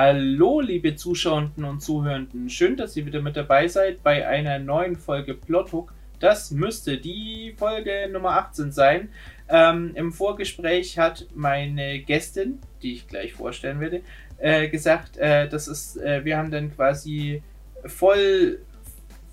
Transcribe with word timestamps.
Hallo, 0.00 0.60
liebe 0.60 0.94
Zuschauenden 0.94 1.64
und 1.64 1.80
Zuhörenden. 1.80 2.48
Schön, 2.48 2.76
dass 2.76 2.96
ihr 2.96 3.04
wieder 3.04 3.20
mit 3.20 3.36
dabei 3.36 3.66
seid 3.66 4.00
bei 4.04 4.28
einer 4.28 4.60
neuen 4.60 4.94
Folge 4.94 5.34
Plothook. 5.34 5.92
Das 6.20 6.52
müsste 6.52 6.98
die 6.98 7.52
Folge 7.58 8.08
Nummer 8.08 8.36
18 8.36 8.70
sein. 8.70 9.08
Ähm, 9.48 9.90
Im 9.96 10.12
Vorgespräch 10.12 11.00
hat 11.00 11.26
meine 11.34 11.98
Gästin, 11.98 12.60
die 12.80 12.92
ich 12.92 13.08
gleich 13.08 13.32
vorstellen 13.32 13.80
werde, 13.80 14.02
äh, 14.38 14.68
gesagt, 14.68 15.16
äh, 15.16 15.48
das 15.48 15.66
ist, 15.66 15.96
äh, 15.96 16.24
wir 16.24 16.38
haben 16.38 16.52
dann 16.52 16.72
quasi 16.72 17.42
voll 17.84 18.60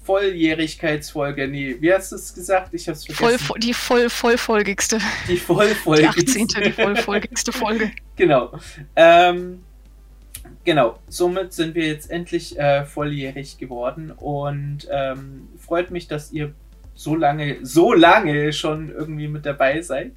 Volljährigkeitsfolge. 0.01 1.47
Nee, 1.47 1.77
wie 1.79 1.93
hast 1.93 2.11
du 2.11 2.15
es 2.15 2.33
gesagt? 2.33 2.73
Ich 2.73 2.89
hab's 2.89 3.05
vergessen. 3.05 3.37
Voll, 3.37 3.59
die 3.59 3.73
voll, 3.75 4.09
vollfolgigste. 4.09 4.97
Die 5.27 5.37
vollfolgigste. 5.37 6.23
Die 6.23 6.41
18. 6.43 6.63
die 6.63 6.71
vollfolgigste 6.71 7.51
Folge. 7.51 7.91
genau. 8.15 8.51
Ähm, 8.95 9.64
genau. 10.65 10.99
Somit 11.07 11.53
sind 11.53 11.75
wir 11.75 11.87
jetzt 11.87 12.11
endlich 12.11 12.59
äh, 12.59 12.83
volljährig 12.85 13.57
geworden 13.57 14.11
und 14.11 14.87
ähm, 14.91 15.47
freut 15.57 15.91
mich, 15.91 16.07
dass 16.07 16.31
ihr 16.31 16.53
so 16.93 17.15
lange, 17.15 17.65
so 17.65 17.93
lange 17.93 18.51
schon 18.51 18.89
irgendwie 18.89 19.27
mit 19.27 19.45
dabei 19.45 19.81
seid 19.81 20.13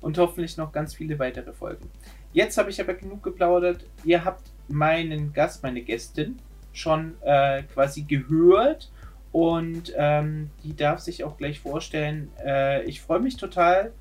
und 0.00 0.18
hoffentlich 0.18 0.56
noch 0.56 0.72
ganz 0.72 0.94
viele 0.94 1.18
weitere 1.18 1.52
Folgen. 1.52 1.88
Jetzt 2.32 2.58
habe 2.58 2.70
ich 2.70 2.80
aber 2.80 2.94
genug 2.94 3.22
geplaudert. 3.22 3.84
Ihr 4.04 4.24
habt 4.24 4.50
meinen 4.68 5.32
Gast, 5.32 5.62
meine 5.62 5.82
Gästin 5.82 6.38
schon 6.72 7.14
äh, 7.22 7.62
quasi 7.64 8.02
gehört 8.02 8.90
und 9.30 9.92
ähm, 9.96 10.50
die 10.64 10.74
darf 10.74 11.00
sich 11.00 11.24
auch 11.24 11.36
gleich 11.36 11.60
vorstellen. 11.60 12.30
Äh, 12.44 12.84
ich 12.84 13.02
freue 13.02 13.20
mich 13.20 13.36
total. 13.36 13.92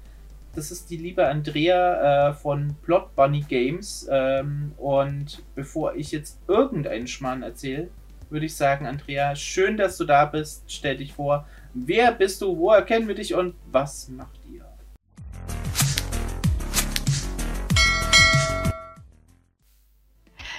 Das 0.54 0.70
ist 0.70 0.90
die 0.90 0.98
liebe 0.98 1.26
Andrea 1.26 2.30
äh, 2.30 2.34
von 2.34 2.76
Plot 2.82 3.16
Bunny 3.16 3.40
Games. 3.40 4.06
Ähm, 4.12 4.74
und 4.78 5.44
bevor 5.56 5.96
ich 5.96 6.12
jetzt 6.12 6.42
irgendeinen 6.46 7.08
Schmarrn 7.08 7.42
erzähle, 7.42 7.90
würde 8.30 8.48
ich 8.48 8.56
sagen, 8.58 8.86
Andrea, 8.86 9.34
schön, 9.34 9.78
dass 9.78 9.96
du 9.98 10.04
da 10.04 10.26
bist. 10.26 10.64
Stell 10.68 10.98
dich 10.98 11.14
vor. 11.14 11.48
Wer 11.74 12.12
bist 12.12 12.42
du? 12.42 12.58
Woher 12.58 12.82
kennen 12.82 13.08
wir 13.08 13.16
dich 13.16 13.34
und 13.34 13.56
was 13.72 14.10
macht 14.10 14.42
ihr? 14.52 14.66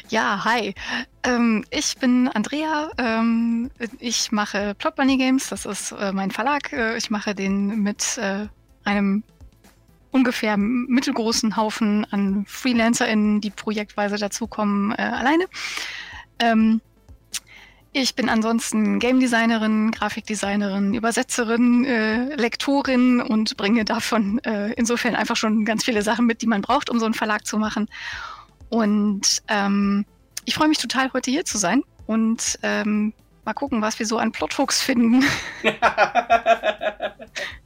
Ja, 0.09 0.43
hi. 0.43 0.75
Ähm, 1.23 1.67
ich 1.69 1.99
bin 1.99 2.29
Andrea. 2.29 2.91
Ähm, 2.97 3.71
ich 3.99 4.33
mache 4.33 4.75
Plot 4.75 4.97
Bunny 4.97 5.19
Games. 5.19 5.51
Das 5.51 5.67
ist 5.67 5.93
äh, 5.93 6.13
mein 6.13 6.31
Verlag. 6.31 6.73
Äh, 6.73 6.97
ich 6.97 7.11
mache 7.11 7.35
den 7.35 7.83
mit 7.83 8.17
äh, 8.17 8.47
einem 8.85 9.23
ungefähr 10.13 10.57
mittelgroßen 10.57 11.57
Haufen 11.57 12.07
an 12.11 12.45
FreelancerInnen, 12.47 13.41
die 13.41 13.51
projektweise 13.51 14.17
dazukommen, 14.17 14.93
äh, 14.93 15.03
alleine. 15.03 15.47
Ähm, 16.39 16.81
ich 17.95 18.15
bin 18.15 18.29
ansonsten 18.29 19.01
Game 19.01 19.21
Designerin, 19.21 19.91
Grafikdesignerin, 19.91 20.95
Übersetzerin, 20.95 21.85
äh, 21.85 22.35
Lektorin 22.37 23.21
und 23.21 23.57
bringe 23.57 23.85
davon 23.85 24.39
äh, 24.45 24.73
insofern 24.75 25.15
einfach 25.15 25.37
schon 25.37 25.65
ganz 25.65 25.85
viele 25.85 26.03
Sachen 26.03 26.27
mit, 26.27 26.41
die 26.41 26.47
man 26.47 26.63
braucht, 26.63 26.89
um 26.89 26.99
so 26.99 27.05
einen 27.05 27.15
Verlag 27.15 27.47
zu 27.47 27.59
machen. 27.59 27.89
Und 28.71 29.43
ähm, 29.49 30.07
ich 30.45 30.55
freue 30.55 30.69
mich 30.69 30.79
total, 30.79 31.13
heute 31.13 31.31
hier 31.31 31.45
zu 31.45 31.59
sein 31.59 31.83
und 32.07 32.59
ähm, 32.63 33.13
mal 33.45 33.53
gucken, 33.53 33.83
was 33.83 33.99
wir 33.99 34.07
so 34.07 34.17
an 34.17 34.33
Plothooks 34.33 34.81
finden. 34.81 35.25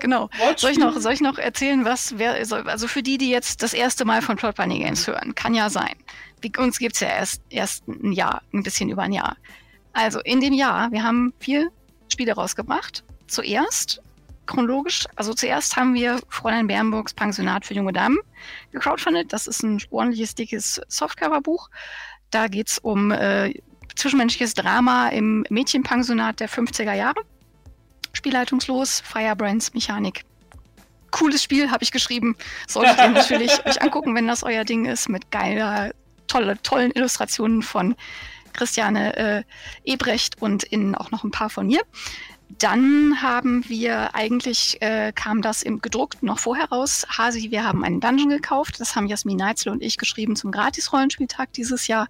genau. 0.00 0.30
Soll 0.56 0.72
ich, 0.72 0.78
noch, 0.78 0.96
soll 0.98 1.12
ich 1.12 1.20
noch 1.20 1.38
erzählen, 1.38 1.84
was 1.84 2.18
wer, 2.18 2.34
also 2.66 2.88
für 2.88 3.02
die, 3.02 3.18
die 3.18 3.30
jetzt 3.30 3.62
das 3.62 3.74
erste 3.74 4.04
Mal 4.04 4.22
von 4.22 4.36
Plot 4.36 4.56
Bunny 4.56 4.80
Games 4.80 5.06
hören, 5.06 5.34
kann 5.34 5.54
ja 5.54 5.70
sein. 5.70 5.94
Uns 6.58 6.78
gibt 6.78 6.94
es 6.94 7.00
ja 7.00 7.08
erst, 7.08 7.42
erst 7.48 7.88
ein 7.88 8.12
Jahr, 8.12 8.42
ein 8.52 8.62
bisschen 8.62 8.90
über 8.90 9.02
ein 9.02 9.12
Jahr. 9.12 9.36
Also 9.94 10.20
in 10.20 10.40
dem 10.40 10.52
Jahr, 10.52 10.92
wir 10.92 11.02
haben 11.02 11.32
vier 11.38 11.70
Spiele 12.12 12.34
rausgebracht. 12.34 13.04
Zuerst 13.28 14.02
chronologisch, 14.46 15.06
also 15.16 15.32
zuerst 15.32 15.76
haben 15.76 15.94
wir 15.94 16.20
Fräulein 16.28 16.66
Bernburgs 16.66 17.14
Pensionat 17.14 17.64
für 17.64 17.74
junge 17.74 17.92
Damen 17.92 18.18
gecrowdfundet. 18.72 19.32
Das 19.32 19.46
ist 19.46 19.62
ein 19.62 19.80
ordentliches, 19.90 20.34
dickes 20.34 20.80
Softcover-Buch. 20.88 21.70
Da 22.30 22.48
geht 22.48 22.68
es 22.68 22.78
um 22.78 23.10
äh, 23.10 23.54
zwischenmenschliches 23.96 24.54
Drama 24.54 25.08
im 25.08 25.46
Mädchenpensionat 25.48 26.40
der 26.40 26.48
50er 26.48 26.92
Jahre. 26.92 27.20
Spielleitungslos, 28.14 29.00
Firebrands, 29.00 29.74
Mechanik. 29.74 30.24
Cooles 31.10 31.42
Spiel, 31.42 31.70
habe 31.70 31.84
ich 31.84 31.92
geschrieben. 31.92 32.36
Solltet 32.66 32.98
ihr 32.98 33.08
natürlich 33.10 33.64
euch 33.66 33.80
angucken, 33.82 34.14
wenn 34.14 34.26
das 34.26 34.42
euer 34.42 34.64
Ding 34.64 34.86
ist, 34.86 35.08
mit 35.08 35.30
geiler, 35.30 35.92
tolle, 36.26 36.60
tollen 36.62 36.90
Illustrationen 36.92 37.62
von 37.62 37.94
Christiane 38.52 39.16
äh, 39.16 39.42
Ebrecht 39.84 40.40
und 40.40 40.64
innen 40.64 40.94
auch 40.94 41.10
noch 41.10 41.24
ein 41.24 41.30
paar 41.30 41.50
von 41.50 41.66
mir. 41.66 41.82
Dann 42.50 43.22
haben 43.22 43.64
wir 43.68 44.14
eigentlich, 44.14 44.80
äh, 44.80 45.12
kam 45.12 45.42
das 45.42 45.62
im 45.62 45.80
gedruckt 45.80 46.22
noch 46.22 46.38
vorher 46.38 46.68
raus. 46.68 47.06
Hasi, 47.08 47.50
wir 47.50 47.64
haben 47.64 47.84
einen 47.84 48.00
Dungeon 48.00 48.28
gekauft. 48.28 48.80
Das 48.80 48.94
haben 48.94 49.06
Jasmin 49.06 49.38
Neitzel 49.38 49.72
und 49.72 49.82
ich 49.82 49.96
geschrieben 49.96 50.36
zum 50.36 50.52
Gratis-Rollenspieltag 50.52 51.52
dieses 51.52 51.86
Jahr. 51.86 52.08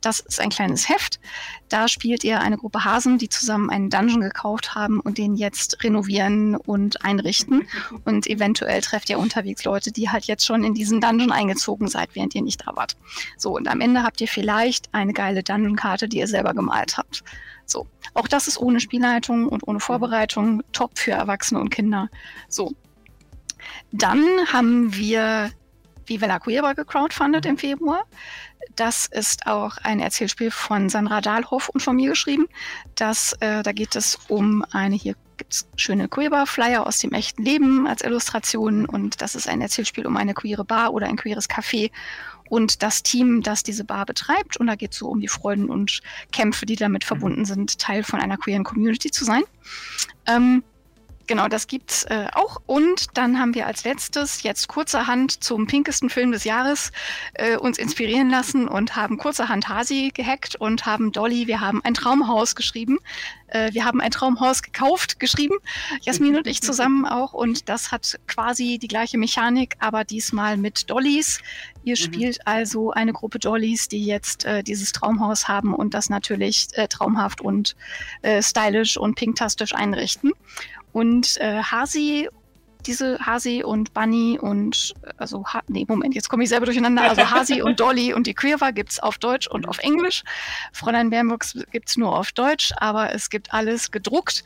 Das 0.00 0.20
ist 0.20 0.40
ein 0.40 0.50
kleines 0.50 0.88
Heft. 0.88 1.20
Da 1.68 1.86
spielt 1.88 2.24
ihr 2.24 2.40
eine 2.40 2.56
Gruppe 2.56 2.84
Hasen, 2.84 3.18
die 3.18 3.28
zusammen 3.28 3.70
einen 3.70 3.90
Dungeon 3.90 4.20
gekauft 4.20 4.74
haben 4.74 5.00
und 5.00 5.18
den 5.18 5.34
jetzt 5.36 5.82
renovieren 5.84 6.56
und 6.56 7.04
einrichten. 7.04 7.68
Und 8.04 8.26
eventuell 8.26 8.80
trefft 8.80 9.08
ihr 9.08 9.18
unterwegs 9.18 9.64
Leute, 9.64 9.90
die 9.90 10.10
halt 10.10 10.24
jetzt 10.24 10.44
schon 10.44 10.62
in 10.64 10.74
diesen 10.74 11.00
Dungeon 11.00 11.32
eingezogen 11.32 11.88
seid, 11.88 12.10
während 12.14 12.34
ihr 12.34 12.42
nicht 12.42 12.66
da 12.66 12.76
wart. 12.76 12.96
So, 13.36 13.56
und 13.56 13.68
am 13.68 13.80
Ende 13.80 14.02
habt 14.02 14.20
ihr 14.20 14.28
vielleicht 14.28 14.92
eine 14.92 15.12
geile 15.12 15.42
Dungeon-Karte, 15.42 16.08
die 16.08 16.18
ihr 16.18 16.26
selber 16.26 16.54
gemalt 16.54 16.96
habt. 16.98 17.24
So, 17.66 17.86
auch 18.14 18.28
das 18.28 18.48
ist 18.48 18.58
ohne 18.58 18.80
Spielleitung 18.80 19.48
und 19.48 19.66
ohne 19.66 19.80
Vorbereitung 19.80 20.62
top 20.72 20.98
für 20.98 21.12
Erwachsene 21.12 21.60
und 21.60 21.70
Kinder. 21.70 22.08
So, 22.48 22.72
dann 23.92 24.22
haben 24.52 24.94
wir 24.94 25.50
Viva 26.06 26.26
la 26.26 26.38
Cueva 26.38 26.74
gecrowdfundet 26.74 27.46
im 27.46 27.56
Februar. 27.56 28.04
Das 28.76 29.06
ist 29.06 29.46
auch 29.46 29.76
ein 29.78 30.00
Erzählspiel 30.00 30.50
von 30.50 30.88
Sandra 30.88 31.20
Dahlhoff 31.20 31.68
und 31.68 31.80
von 31.80 31.96
mir 31.96 32.10
geschrieben. 32.10 32.46
Das, 32.94 33.34
äh, 33.40 33.62
da 33.62 33.72
geht 33.72 33.96
es 33.96 34.18
um 34.28 34.64
eine, 34.72 34.96
hier 34.96 35.14
gibt 35.36 35.52
es 35.52 35.68
schöne 35.76 36.08
Cueva-Flyer 36.08 36.86
aus 36.86 36.98
dem 36.98 37.12
echten 37.12 37.42
Leben 37.42 37.86
als 37.86 38.02
Illustration 38.02 38.86
und 38.86 39.20
das 39.20 39.34
ist 39.34 39.48
ein 39.48 39.60
Erzählspiel 39.60 40.06
um 40.06 40.16
eine 40.16 40.34
queere 40.34 40.64
Bar 40.64 40.92
oder 40.92 41.06
ein 41.06 41.16
queeres 41.16 41.48
Café 41.48 41.90
und 42.48 42.82
das 42.82 43.02
Team, 43.02 43.42
das 43.42 43.62
diese 43.62 43.84
Bar 43.84 44.06
betreibt. 44.06 44.56
Und 44.56 44.66
da 44.66 44.74
geht 44.74 44.92
es 44.92 44.98
so 44.98 45.08
um 45.08 45.20
die 45.20 45.28
Freuden 45.28 45.68
und 45.68 46.00
Kämpfe, 46.32 46.66
die 46.66 46.76
damit 46.76 47.04
verbunden 47.04 47.44
sind, 47.44 47.78
Teil 47.78 48.02
von 48.02 48.20
einer 48.20 48.36
queeren 48.36 48.64
Community 48.64 49.10
zu 49.10 49.24
sein. 49.24 49.42
Ähm, 50.26 50.62
Genau, 51.26 51.48
das 51.48 51.66
gibt's 51.66 52.04
äh, 52.04 52.26
auch. 52.34 52.60
Und 52.66 53.16
dann 53.16 53.38
haben 53.38 53.54
wir 53.54 53.66
als 53.66 53.84
letztes 53.84 54.42
jetzt 54.42 54.68
kurzerhand 54.68 55.42
zum 55.42 55.66
pinkesten 55.66 56.10
Film 56.10 56.32
des 56.32 56.44
Jahres 56.44 56.92
äh, 57.34 57.56
uns 57.56 57.78
inspirieren 57.78 58.28
lassen 58.28 58.68
und 58.68 58.94
haben 58.96 59.16
kurzerhand 59.16 59.68
Hasi 59.68 60.10
gehackt 60.12 60.56
und 60.56 60.84
haben 60.84 61.12
Dolly, 61.12 61.46
wir 61.46 61.60
haben 61.60 61.82
ein 61.84 61.94
Traumhaus 61.94 62.54
geschrieben. 62.54 62.98
Äh, 63.48 63.72
wir 63.72 63.84
haben 63.84 64.00
ein 64.00 64.10
Traumhaus 64.10 64.62
gekauft, 64.62 65.18
geschrieben. 65.18 65.56
Jasmin 66.02 66.36
und 66.36 66.46
ich 66.46 66.60
zusammen 66.60 67.06
auch. 67.06 67.32
Und 67.32 67.68
das 67.68 67.90
hat 67.90 68.18
quasi 68.26 68.78
die 68.78 68.88
gleiche 68.88 69.16
Mechanik, 69.16 69.76
aber 69.78 70.04
diesmal 70.04 70.56
mit 70.56 70.90
Dollys. 70.90 71.40
Ihr 71.84 71.96
mhm. 71.98 72.02
spielt 72.02 72.46
also 72.46 72.90
eine 72.90 73.12
Gruppe 73.12 73.38
Dollys, 73.38 73.88
die 73.88 74.04
jetzt 74.04 74.44
äh, 74.44 74.62
dieses 74.62 74.92
Traumhaus 74.92 75.48
haben 75.48 75.74
und 75.74 75.94
das 75.94 76.10
natürlich 76.10 76.68
äh, 76.72 76.88
traumhaft 76.88 77.40
und 77.40 77.76
äh, 78.22 78.42
stylisch 78.42 78.96
und 78.96 79.14
pinktastisch 79.14 79.74
einrichten. 79.74 80.32
Und 80.94 81.38
äh, 81.40 81.60
Hasi, 81.60 82.28
diese 82.86 83.18
Hasi 83.18 83.64
und 83.64 83.92
Bunny 83.94 84.38
und, 84.40 84.94
also, 85.16 85.44
ha 85.44 85.60
nee, 85.66 85.84
Moment, 85.88 86.14
jetzt 86.14 86.28
komme 86.28 86.44
ich 86.44 86.48
selber 86.48 86.66
durcheinander. 86.66 87.02
Also 87.02 87.28
Hasi 87.28 87.62
und 87.62 87.80
Dolly 87.80 88.14
und 88.14 88.28
die 88.28 88.34
Queerwa 88.34 88.70
gibt 88.70 88.92
es 88.92 89.00
auf 89.00 89.18
Deutsch 89.18 89.48
und 89.48 89.66
auf 89.66 89.78
Englisch. 89.78 90.22
Fräulein 90.72 91.10
Bernburgs 91.10 91.58
gibt 91.72 91.88
es 91.88 91.96
nur 91.96 92.16
auf 92.16 92.30
Deutsch, 92.30 92.72
aber 92.76 93.12
es 93.12 93.28
gibt 93.28 93.52
alles 93.52 93.90
gedruckt 93.90 94.44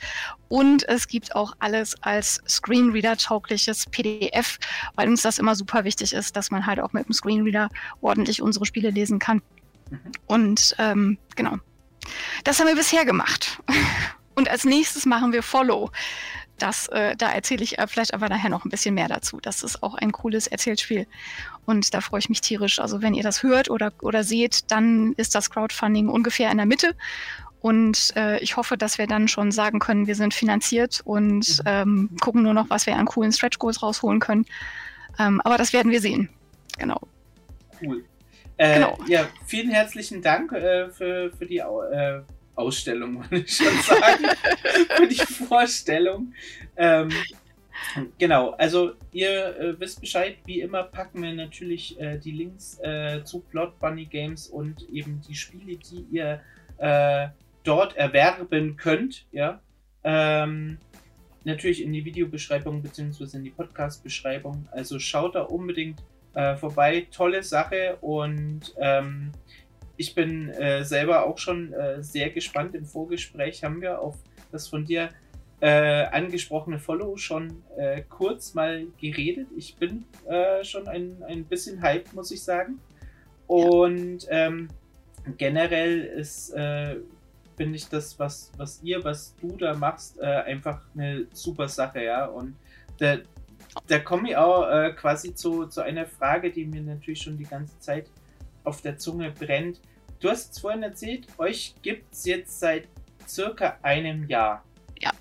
und 0.49 0.89
es 0.89 1.07
gibt 1.07 1.37
auch 1.37 1.53
alles 1.59 2.03
als 2.03 2.41
Screenreader-taugliches 2.49 3.85
PDF, 3.91 4.59
weil 4.95 5.07
uns 5.07 5.21
das 5.21 5.39
immer 5.39 5.55
super 5.55 5.85
wichtig 5.85 6.15
ist, 6.15 6.35
dass 6.35 6.51
man 6.51 6.65
halt 6.65 6.81
auch 6.81 6.95
mit 6.95 7.07
dem 7.07 7.13
Screenreader 7.13 7.69
ordentlich 8.01 8.41
unsere 8.41 8.65
Spiele 8.65 8.89
lesen 8.89 9.19
kann. 9.19 9.43
Mhm. 9.91 9.99
Und 10.27 10.75
ähm, 10.79 11.19
genau. 11.37 11.57
Das 12.45 12.59
haben 12.59 12.69
wir 12.69 12.77
bisher 12.77 13.05
gemacht. 13.05 13.61
Und 14.39 14.49
als 14.49 14.65
nächstes 14.65 15.05
machen 15.05 15.33
wir 15.33 15.43
Follow. 15.43 15.91
Das, 16.59 16.87
äh, 16.91 17.17
da 17.17 17.33
erzähle 17.33 17.65
ich 17.65 17.77
äh, 17.81 17.89
vielleicht 17.89 18.15
aber 18.15 18.29
nachher 18.29 18.51
noch 18.51 18.65
ein 18.65 18.69
bisschen 18.69 18.95
mehr 18.95 19.09
dazu. 19.09 19.41
Das 19.43 19.65
ist 19.65 19.83
auch 19.83 19.97
ein 19.97 20.13
cooles 20.13 20.47
Erzählspiel. 20.47 21.09
Und 21.67 21.93
da 21.93 22.01
freue 22.01 22.21
ich 22.21 22.29
mich 22.29 22.41
tierisch. 22.41 22.79
Also 22.79 23.03
wenn 23.03 23.15
ihr 23.15 23.25
das 23.25 23.43
hört 23.43 23.69
oder, 23.69 23.93
oder 24.01 24.23
seht, 24.23 24.71
dann 24.71 25.13
ist 25.17 25.35
das 25.35 25.51
Crowdfunding 25.51 26.09
ungefähr 26.09 26.53
in 26.53 26.59
der 26.59 26.67
Mitte. 26.67 26.95
Und 27.61 28.13
äh, 28.15 28.39
ich 28.39 28.57
hoffe, 28.57 28.77
dass 28.77 28.97
wir 28.97 29.09
dann 29.09 29.27
schon 29.27 29.51
sagen 29.51 29.81
können, 29.81 30.07
wir 30.07 30.15
sind 30.15 30.35
finanziert 30.35 31.01
und 31.05 31.59
mhm. 31.59 31.65
ähm, 31.67 32.11
gucken 32.21 32.45
nur 32.45 32.55
noch, 32.55 32.71
was 32.71 32.87
wir 32.87 32.95
an 32.95 33.07
coolen 33.07 33.33
Stretch 33.33 33.59
Goals 33.59 33.83
rausholen 33.83 34.21
können. 34.21 34.47
Ähm, 35.19 35.41
aber 35.41 35.59
das 35.59 35.73
werden 35.73 35.91
wir 35.91 36.01
sehen. 36.01 36.29
Genau. 36.79 37.01
Cool. 37.83 38.05
Äh, 38.57 38.75
genau. 38.75 38.99
Ja, 39.09 39.27
vielen 39.47 39.71
herzlichen 39.71 40.23
Dank 40.23 40.53
äh, 40.53 40.91
für, 40.91 41.33
für 41.37 41.47
die 41.47 41.59
äh, 41.59 42.21
Ausstellung, 42.59 43.17
wollte 43.31 43.37
ich 43.37 43.57
schon 43.57 43.79
sagen. 43.83 44.25
für 44.97 45.09
die 45.09 45.17
Vorstellung. 45.17 46.33
Ähm, 46.77 47.09
genau, 48.19 48.51
also 48.51 48.93
ihr 49.13 49.57
äh, 49.59 49.81
wisst 49.81 50.01
Bescheid, 50.01 50.37
wie 50.45 50.61
immer 50.61 50.83
packen 50.83 51.23
wir 51.23 51.33
natürlich 51.33 51.99
äh, 52.01 52.19
die 52.19 52.33
Links 52.33 52.79
äh, 52.81 53.23
zu 53.25 53.41
Plot 53.41 53.79
Bunny 53.79 54.07
Games 54.07 54.49
und 54.49 54.89
eben 54.91 55.21
die 55.29 55.35
Spiele, 55.35 55.77
die 55.77 56.07
ihr 56.11 56.43
dort 57.65 57.97
erwerben 57.97 58.77
könnt, 58.77 59.27
ja. 59.33 59.61
Ähm, 60.05 60.79
natürlich 61.45 61.83
in 61.83 61.93
die 61.93 62.05
Videobeschreibung 62.05 62.83
bzw. 62.83 63.37
in 63.37 63.45
die 63.45 63.51
Podcast-Beschreibung. 63.51 64.69
Also 64.71 64.99
schaut 64.99 65.35
da 65.35 65.43
unbedingt 65.43 66.03
äh, 66.35 66.57
vorbei. 66.57 67.07
Tolle 67.11 67.43
Sache 67.43 67.97
und 68.01 68.75
ähm, 68.79 69.33
ich 69.99 70.15
bin 70.15 70.49
äh, 70.49 70.85
selber 70.85 71.27
auch 71.27 71.37
schon 71.37 71.75
äh, 71.75 72.03
sehr 72.03 72.31
gespannt. 72.31 72.75
Im 72.75 72.87
Vorgespräch 72.87 73.63
haben 73.63 73.83
wir 73.83 74.01
auf 74.01 74.17
das 74.51 74.67
von 74.67 74.87
dir 74.87 75.11
äh, 75.61 76.05
angesprochene 76.05 76.79
Follow 76.79 77.17
schon 77.19 77.63
äh, 77.77 78.03
kurz 78.09 78.55
mal 78.55 78.87
geredet. 78.99 79.49
Ich 79.57 79.77
bin 79.77 80.07
äh, 80.27 80.65
schon 80.65 80.89
ein, 80.89 81.23
ein 81.29 81.45
bisschen 81.45 81.83
hyped, 81.83 82.15
muss 82.15 82.31
ich 82.31 82.43
sagen. 82.43 82.81
Und 83.47 84.27
ähm, 84.31 84.69
generell 85.37 86.01
ist 86.01 86.55
finde 87.59 87.77
ich 87.77 87.89
das, 87.89 88.19
was, 88.21 88.53
was 88.57 88.81
ihr, 88.85 89.03
was 89.03 89.35
du 89.41 89.57
da 89.57 89.75
machst, 89.75 90.19
äh, 90.21 90.25
einfach 90.25 90.81
eine 90.95 91.27
super 91.33 91.69
Sache, 91.69 92.05
ja. 92.05 92.27
Und 92.27 92.55
da, 92.99 93.19
da 93.89 93.99
komme 93.99 94.31
ich 94.31 94.37
auch 94.37 94.71
äh, 94.71 94.93
quasi 94.93 95.35
zu, 95.35 95.67
zu 95.67 95.83
einer 95.83 96.07
Frage, 96.07 96.53
die 96.53 96.65
mir 96.65 96.81
natürlich 96.81 97.21
schon 97.21 97.37
die 97.37 97.45
ganze 97.45 97.77
Zeit 97.81 98.09
auf 98.63 98.81
der 98.81 98.97
Zunge 98.97 99.33
brennt. 99.33 99.81
Du 100.21 100.29
hast 100.29 100.53
es 100.53 100.59
vorhin 100.59 100.83
erzählt, 100.83 101.27
euch 101.39 101.75
gibt 101.83 102.13
es 102.13 102.25
jetzt 102.25 102.59
seit 102.59 102.89
circa 103.27 103.79
einem 103.83 104.29
Jahr. 104.29 104.65
Ja. 105.01 105.13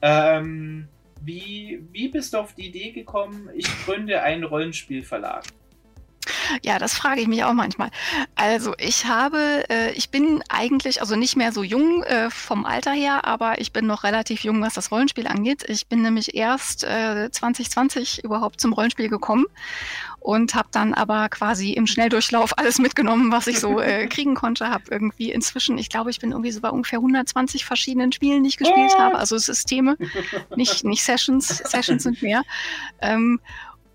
Ähm, 0.00 0.88
wie, 1.22 1.82
wie 1.90 2.08
bist 2.08 2.34
du 2.34 2.38
auf 2.38 2.54
die 2.54 2.66
Idee 2.66 2.92
gekommen, 2.92 3.50
ich 3.54 3.66
gründe 3.84 4.22
einen 4.22 4.44
Rollenspielverlag? 4.44 5.44
Ja, 6.62 6.78
das 6.78 6.94
frage 6.94 7.20
ich 7.20 7.28
mich 7.28 7.44
auch 7.44 7.52
manchmal. 7.52 7.90
Also 8.34 8.74
ich 8.78 9.06
habe, 9.06 9.64
äh, 9.68 9.92
ich 9.92 10.10
bin 10.10 10.42
eigentlich, 10.48 11.00
also 11.00 11.16
nicht 11.16 11.36
mehr 11.36 11.52
so 11.52 11.62
jung 11.62 12.02
äh, 12.04 12.30
vom 12.30 12.64
Alter 12.64 12.92
her, 12.92 13.24
aber 13.26 13.60
ich 13.60 13.72
bin 13.72 13.86
noch 13.86 14.04
relativ 14.04 14.44
jung, 14.44 14.60
was 14.62 14.74
das 14.74 14.90
Rollenspiel 14.90 15.26
angeht. 15.26 15.64
Ich 15.68 15.86
bin 15.86 16.02
nämlich 16.02 16.34
erst 16.34 16.84
äh, 16.84 17.30
2020 17.30 18.24
überhaupt 18.24 18.60
zum 18.60 18.72
Rollenspiel 18.72 19.08
gekommen 19.08 19.46
und 20.24 20.54
habe 20.54 20.68
dann 20.70 20.94
aber 20.94 21.28
quasi 21.28 21.72
im 21.72 21.86
Schnelldurchlauf 21.86 22.56
alles 22.56 22.78
mitgenommen, 22.78 23.30
was 23.30 23.46
ich 23.46 23.60
so 23.60 23.78
äh, 23.78 24.06
kriegen 24.08 24.34
konnte. 24.34 24.70
Habe 24.70 24.84
irgendwie 24.90 25.30
inzwischen, 25.30 25.76
ich 25.76 25.90
glaube, 25.90 26.10
ich 26.10 26.18
bin 26.18 26.30
irgendwie 26.30 26.50
so 26.50 26.62
bei 26.62 26.70
ungefähr 26.70 26.98
120 26.98 27.66
verschiedenen 27.66 28.10
Spielen, 28.10 28.42
die 28.42 28.48
ich 28.48 28.56
gespielt 28.56 28.98
habe, 28.98 29.18
also 29.18 29.36
Systeme, 29.36 29.98
nicht, 30.56 30.82
nicht 30.82 31.04
Sessions, 31.04 31.48
Sessions 31.64 32.04
sind 32.04 32.22
mehr. 32.22 32.42
Ähm, 33.02 33.38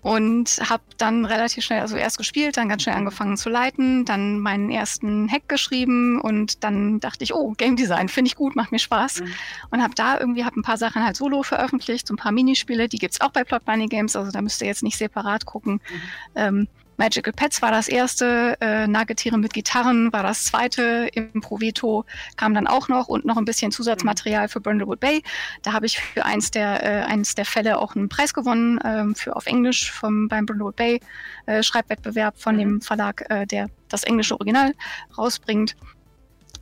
und 0.02 0.60
habe 0.68 0.82
dann 0.96 1.24
relativ 1.24 1.64
schnell, 1.64 1.80
also 1.80 1.96
erst 1.96 2.18
gespielt, 2.18 2.56
dann 2.56 2.68
ganz 2.68 2.82
schnell 2.82 2.96
angefangen 2.96 3.36
zu 3.36 3.50
leiten, 3.50 4.04
dann 4.04 4.38
meinen 4.38 4.70
ersten 4.70 5.30
Hack 5.30 5.48
geschrieben 5.48 6.20
und 6.20 6.64
dann 6.64 7.00
dachte 7.00 7.24
ich, 7.24 7.34
oh, 7.34 7.52
Game 7.56 7.76
Design 7.76 8.08
finde 8.08 8.28
ich 8.28 8.36
gut, 8.36 8.56
macht 8.56 8.72
mir 8.72 8.78
Spaß 8.78 9.20
mhm. 9.20 9.32
und 9.70 9.82
habe 9.82 9.94
da 9.94 10.18
irgendwie 10.18 10.44
hab 10.44 10.56
ein 10.56 10.62
paar 10.62 10.78
Sachen 10.78 11.04
halt 11.04 11.16
solo 11.16 11.42
veröffentlicht, 11.42 12.06
so 12.06 12.14
ein 12.14 12.16
paar 12.16 12.32
Minispiele, 12.32 12.88
die 12.88 12.98
gibt's 12.98 13.20
auch 13.20 13.30
bei 13.30 13.44
Plot 13.44 13.64
Bunny 13.64 13.86
Games, 13.86 14.16
also 14.16 14.30
da 14.30 14.40
müsst 14.40 14.62
ihr 14.62 14.68
jetzt 14.68 14.82
nicht 14.82 14.96
separat 14.96 15.44
gucken. 15.44 15.74
Mhm. 15.74 16.00
Ähm, 16.34 16.68
Magical 17.00 17.32
Pets 17.32 17.62
war 17.62 17.70
das 17.70 17.88
erste, 17.88 18.58
äh, 18.60 18.86
Nagetiere 18.86 19.38
mit 19.38 19.54
Gitarren 19.54 20.12
war 20.12 20.22
das 20.22 20.44
zweite, 20.44 21.08
Improveto 21.14 22.04
kam 22.36 22.52
dann 22.52 22.66
auch 22.66 22.88
noch 22.88 23.08
und 23.08 23.24
noch 23.24 23.38
ein 23.38 23.46
bisschen 23.46 23.72
Zusatzmaterial 23.72 24.48
für 24.48 24.60
Brindlewood 24.60 25.00
Bay. 25.00 25.22
Da 25.62 25.72
habe 25.72 25.86
ich 25.86 25.98
für 25.98 26.26
eins 26.26 26.50
der, 26.50 26.84
äh, 26.84 27.04
eins 27.04 27.34
der 27.34 27.46
Fälle 27.46 27.78
auch 27.78 27.96
einen 27.96 28.10
Preis 28.10 28.34
gewonnen, 28.34 28.76
äh, 28.82 29.14
für 29.14 29.34
auf 29.34 29.46
Englisch 29.46 29.90
vom, 29.90 30.28
beim 30.28 30.44
Brindlewood 30.44 30.76
Bay 30.76 31.00
äh, 31.46 31.62
Schreibwettbewerb 31.62 32.38
von 32.38 32.58
dem. 32.58 32.82
Verlag, 32.82 33.24
äh, 33.30 33.46
der 33.46 33.68
das 33.88 34.04
englische 34.04 34.34
Original 34.34 34.74
rausbringt. 35.16 35.76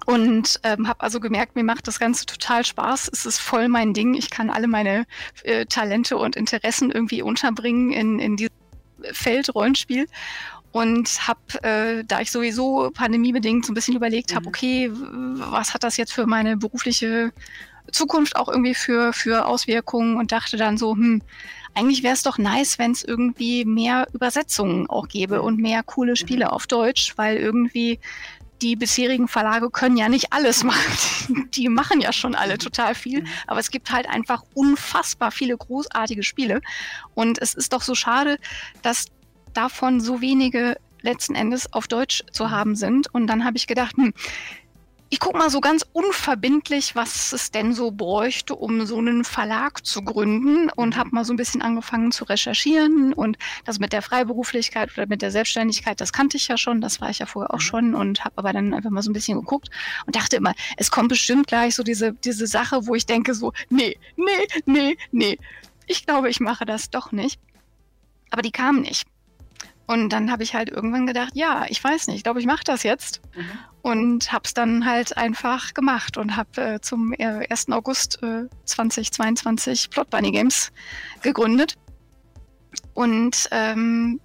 Und 0.06 0.61
ähm, 0.62 0.87
habe 0.87 1.00
also 1.00 1.19
gemerkt, 1.19 1.56
mir 1.56 1.64
macht 1.64 1.88
das 1.88 1.99
Ganze 1.99 2.26
total 2.26 2.64
Spaß. 2.64 3.11
Es 3.12 3.26
ist 3.26 3.40
voll 3.40 3.69
mein 3.69 3.93
Ding. 3.93 4.14
Ich 4.14 4.31
kann 4.31 4.50
alle 4.50 4.69
meine 4.69 5.05
äh, 5.43 5.67
Talente 5.67 6.17
und 6.17 6.37
Interessen 6.37 6.93
irgendwie 6.93 7.23
unterbringen 7.23 7.90
in, 7.90 8.19
in 8.20 8.37
diesem 8.37 8.58
Feld 9.12 9.55
Rollenspiel 9.55 10.06
und 10.73 11.27
habe, 11.27 11.62
äh, 11.62 12.05
da 12.06 12.21
ich 12.21 12.31
sowieso 12.31 12.91
pandemiebedingt 12.93 13.65
so 13.65 13.73
ein 13.73 13.75
bisschen 13.75 13.97
überlegt 13.97 14.33
mhm. 14.33 14.37
habe, 14.37 14.49
okay, 14.49 14.91
was 14.93 15.75
hat 15.75 15.85
das 15.85 15.97
jetzt 15.97 16.12
für 16.12 16.27
meine 16.27 16.56
berufliche 16.56 17.33
Zukunft 17.91 18.37
auch 18.37 18.49
irgendwie 18.49 18.75
für, 18.75 19.12
für 19.12 19.47
Auswirkungen 19.47 20.17
und 20.17 20.33
dachte 20.33 20.56
dann 20.56 20.77
so, 20.77 20.93
hm, 20.93 21.23
eigentlich 21.75 22.03
wäre 22.03 22.15
es 22.15 22.23
doch 22.23 22.39
nice, 22.39 22.79
wenn 22.79 22.93
es 22.93 23.05
irgendwie 23.05 23.65
mehr 23.65 24.09
Übersetzungen 24.12 24.89
auch 24.91 25.09
gäbe 25.09 25.43
und 25.43 25.59
mehr 25.59 25.83
coole 25.83 26.17
Spiele 26.17 26.47
mhm. 26.47 26.50
auf 26.50 26.67
Deutsch, 26.67 27.15
weil 27.17 27.37
irgendwie 27.37 28.00
die 28.63 28.77
bisherigen 28.77 29.29
Verlage 29.29 29.71
können 29.71 29.97
ja 29.97 30.09
nicht 30.09 30.33
alles 30.33 30.65
machen. 30.65 31.49
Die 31.55 31.69
machen 31.69 32.01
ja 32.01 32.13
schon 32.13 32.35
alle 32.35 32.59
total 32.59 32.95
viel. 32.95 33.23
Mhm. 33.23 33.29
Aber 33.47 33.61
es 33.61 33.71
gibt 33.71 33.93
halt 33.93 34.09
einfach 34.09 34.43
unfassbar 34.55 35.31
viele 35.31 35.57
großartige 35.57 36.23
Spiele. 36.23 36.61
Und 37.15 37.41
es 37.41 37.55
ist 37.55 37.73
doch 37.73 37.83
so 37.83 37.95
schade, 37.95 38.39
dass 38.83 39.07
davon 39.55 40.01
so 40.01 40.21
wenige 40.21 40.77
letzten 41.03 41.35
Endes 41.35 41.73
auf 41.73 41.87
Deutsch 41.87 42.25
zu 42.33 42.45
mhm. 42.45 42.51
haben 42.51 42.77
sind. 42.77 43.13
Und 43.15 43.27
dann 43.27 43.45
habe 43.45 43.57
ich 43.57 43.67
gedacht, 43.67 43.97
hm, 43.97 44.13
ich 45.11 45.21
gucke 45.21 45.39
mal 45.39 45.49
so 45.49 45.61
ganz 45.61 45.87
unverbindlich, 45.93 46.95
was 46.95 47.33
es 47.33 47.51
denn 47.51 47.73
so 47.73 47.91
bräuchte, 47.91 48.55
um 48.55 48.85
so 48.85 48.99
einen 48.99 49.25
Verlag 49.25 49.87
zu 49.87 50.03
gründen 50.03 50.71
und 50.71 50.97
habe 50.97 51.11
mal 51.13 51.25
so 51.25 51.33
ein 51.33 51.37
bisschen 51.37 51.63
angefangen 51.63 52.13
zu 52.13 52.25
recherchieren 52.25 53.13
und 53.15 53.39
das 53.65 53.79
mit 53.79 53.93
der 53.93 54.03
Freiberuflichkeit 54.03 54.91
oder 54.93 55.07
mit 55.07 55.23
der 55.23 55.31
Selbstständigkeit, 55.31 56.01
das 56.01 56.13
kannte 56.13 56.37
ich 56.37 56.49
ja 56.49 56.59
schon, 56.59 56.81
das 56.81 57.01
war 57.01 57.09
ich 57.09 57.21
ja 57.21 57.27
vorher 57.27 57.55
auch 57.55 57.59
mhm. 57.59 57.63
schon 57.63 57.95
und 57.95 58.25
habe 58.25 58.37
aber 58.37 58.53
dann 58.53 58.75
einfach 58.75 58.91
mal 58.91 59.03
so 59.03 59.11
ein 59.11 59.15
bisschen 59.15 59.39
geguckt 59.39 59.71
und 60.07 60.15
dachte 60.15 60.37
immer, 60.37 60.55
es 60.77 60.91
kommt 60.91 61.09
bestimmt 61.09 61.47
gleich 61.47 61.75
so 61.75 61.83
diese, 61.83 62.13
diese 62.13 62.47
Sache, 62.47 62.87
wo 62.87 62.95
ich 62.95 63.07
denke 63.07 63.35
so, 63.35 63.53
nee, 63.71 63.97
nee, 64.17 64.47
nee, 64.67 64.99
nee, 65.11 65.39
ich 65.87 66.05
glaube, 66.05 66.29
ich 66.29 66.41
mache 66.41 66.67
das 66.67 66.91
doch 66.91 67.13
nicht. 67.13 67.41
Aber 68.31 68.43
die 68.43 68.53
kam 68.53 68.83
nicht. 68.83 69.07
Und 69.88 70.11
dann 70.11 70.31
habe 70.31 70.43
ich 70.43 70.55
halt 70.55 70.69
irgendwann 70.69 71.06
gedacht, 71.06 71.31
ja, 71.32 71.64
ich 71.70 71.82
weiß 71.82 72.08
nicht, 72.08 72.19
ich 72.19 72.23
glaube, 72.23 72.40
ich 72.40 72.46
mache 72.46 72.62
das 72.62 72.82
jetzt. 72.82 73.23
Mhm. 73.35 73.50
Und 73.81 74.32
habe 74.32 74.43
es 74.44 74.52
dann 74.52 74.85
halt 74.85 75.16
einfach 75.16 75.73
gemacht 75.73 76.18
und 76.18 76.37
habe 76.37 76.75
äh, 76.75 76.80
zum 76.80 77.14
1. 77.18 77.68
Äh, 77.68 77.73
August 77.73 78.23
äh, 78.23 78.49
2022 78.66 79.88
Plot 79.88 80.11
Bunny 80.11 80.30
Games 80.30 80.73
gegründet. 81.23 81.76
Und 82.92 83.49
ähm, 83.50 84.21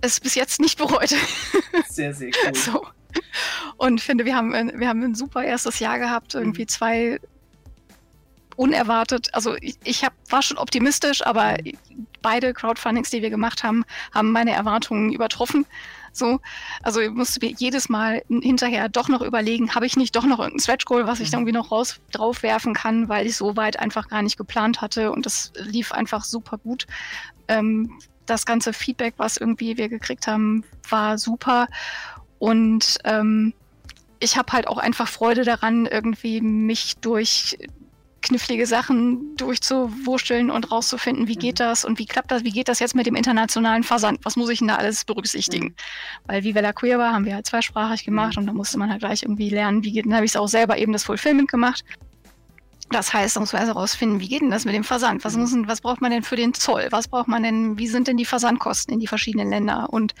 es 0.00 0.20
bis 0.20 0.36
jetzt 0.36 0.60
nicht 0.60 0.78
bereut. 0.78 1.12
Sehr, 1.88 2.14
sehr 2.14 2.30
cool. 2.46 2.54
So. 2.54 2.86
Und 3.78 4.00
finde, 4.00 4.24
wir 4.24 4.36
haben, 4.36 4.52
wir 4.78 4.86
haben 4.86 5.02
ein 5.02 5.16
super 5.16 5.42
erstes 5.42 5.80
Jahr 5.80 5.98
gehabt, 5.98 6.34
irgendwie 6.34 6.62
mhm. 6.62 6.68
zwei 6.68 7.20
unerwartet, 8.60 9.32
also 9.32 9.56
ich, 9.62 9.78
ich 9.84 10.04
hab, 10.04 10.12
war 10.28 10.42
schon 10.42 10.58
optimistisch, 10.58 11.24
aber 11.24 11.56
beide 12.20 12.52
Crowdfundings, 12.52 13.08
die 13.08 13.22
wir 13.22 13.30
gemacht 13.30 13.64
haben, 13.64 13.86
haben 14.12 14.32
meine 14.32 14.50
Erwartungen 14.52 15.14
übertroffen. 15.14 15.64
So, 16.12 16.40
also 16.82 17.00
ich 17.00 17.10
musste 17.10 17.40
mir 17.40 17.54
jedes 17.56 17.88
Mal 17.88 18.22
hinterher 18.28 18.90
doch 18.90 19.08
noch 19.08 19.22
überlegen, 19.22 19.74
habe 19.74 19.86
ich 19.86 19.96
nicht 19.96 20.14
doch 20.14 20.24
noch 20.24 20.40
irgendein 20.40 20.60
Stretch 20.60 20.84
Goal, 20.84 21.06
was 21.06 21.20
ich 21.20 21.30
dann 21.30 21.40
mhm. 21.40 21.48
irgendwie 21.48 21.58
noch 21.58 21.70
raus 21.70 22.00
drauf 22.12 22.42
werfen 22.42 22.74
kann, 22.74 23.08
weil 23.08 23.26
ich 23.26 23.36
so 23.36 23.56
weit 23.56 23.78
einfach 23.78 24.08
gar 24.08 24.20
nicht 24.20 24.36
geplant 24.36 24.82
hatte 24.82 25.10
und 25.10 25.24
das 25.24 25.52
lief 25.54 25.92
einfach 25.92 26.24
super 26.24 26.58
gut. 26.58 26.86
Ähm, 27.48 27.98
das 28.26 28.44
ganze 28.44 28.74
Feedback, 28.74 29.14
was 29.16 29.38
irgendwie 29.38 29.78
wir 29.78 29.88
gekriegt 29.88 30.26
haben, 30.26 30.64
war 30.86 31.16
super 31.16 31.66
und 32.38 32.98
ähm, 33.04 33.54
ich 34.18 34.36
habe 34.36 34.52
halt 34.52 34.68
auch 34.68 34.76
einfach 34.76 35.08
Freude 35.08 35.44
daran, 35.44 35.86
irgendwie 35.86 36.42
mich 36.42 36.98
durch 36.98 37.56
knifflige 38.30 38.64
Sachen 38.64 39.34
durchzuwurschteln 39.36 40.50
und 40.52 40.70
rauszufinden, 40.70 41.26
wie 41.26 41.34
geht 41.34 41.58
mhm. 41.58 41.64
das 41.64 41.84
und 41.84 41.98
wie 41.98 42.06
klappt 42.06 42.30
das, 42.30 42.44
wie 42.44 42.52
geht 42.52 42.68
das 42.68 42.78
jetzt 42.78 42.94
mit 42.94 43.06
dem 43.06 43.16
internationalen 43.16 43.82
Versand? 43.82 44.20
Was 44.22 44.36
muss 44.36 44.48
ich 44.50 44.60
denn 44.60 44.68
da 44.68 44.76
alles 44.76 45.04
berücksichtigen? 45.04 45.66
Mhm. 45.66 45.74
Weil 46.26 46.44
wie 46.44 46.54
Vella 46.54 46.72
Queer 46.72 46.98
war, 46.98 47.12
haben 47.12 47.24
wir 47.24 47.34
halt 47.34 47.46
zweisprachig 47.46 48.04
gemacht 48.04 48.36
mhm. 48.36 48.42
und 48.42 48.46
da 48.46 48.52
musste 48.52 48.78
man 48.78 48.88
halt 48.88 49.00
gleich 49.00 49.24
irgendwie 49.24 49.50
lernen, 49.50 49.82
wie 49.82 49.90
geht, 49.90 50.06
dann 50.06 50.14
habe 50.14 50.24
ich 50.24 50.30
es 50.30 50.36
auch 50.36 50.46
selber 50.46 50.78
eben 50.78 50.92
das 50.92 51.02
Fulfillment 51.02 51.50
gemacht. 51.50 51.84
Das 52.90 53.12
heißt, 53.12 53.36
man 53.36 53.42
muss 53.42 53.54
also 53.54 53.74
herausfinden, 53.74 54.20
wie 54.20 54.28
geht 54.28 54.42
denn 54.42 54.50
das 54.50 54.64
mit 54.64 54.74
dem 54.74 54.82
Versand? 54.82 55.24
Was, 55.24 55.36
muss, 55.36 55.52
was 55.66 55.80
braucht 55.80 56.00
man 56.00 56.10
denn 56.10 56.22
für 56.22 56.36
den 56.36 56.54
Zoll? 56.54 56.88
Was 56.90 57.08
braucht 57.08 57.28
man 57.28 57.42
denn, 57.42 57.78
wie 57.78 57.86
sind 57.86 58.08
denn 58.08 58.16
die 58.16 58.24
Versandkosten 58.24 58.94
in 58.94 59.00
die 59.00 59.06
verschiedenen 59.06 59.48
Länder? 59.48 59.88
Und 59.90 60.14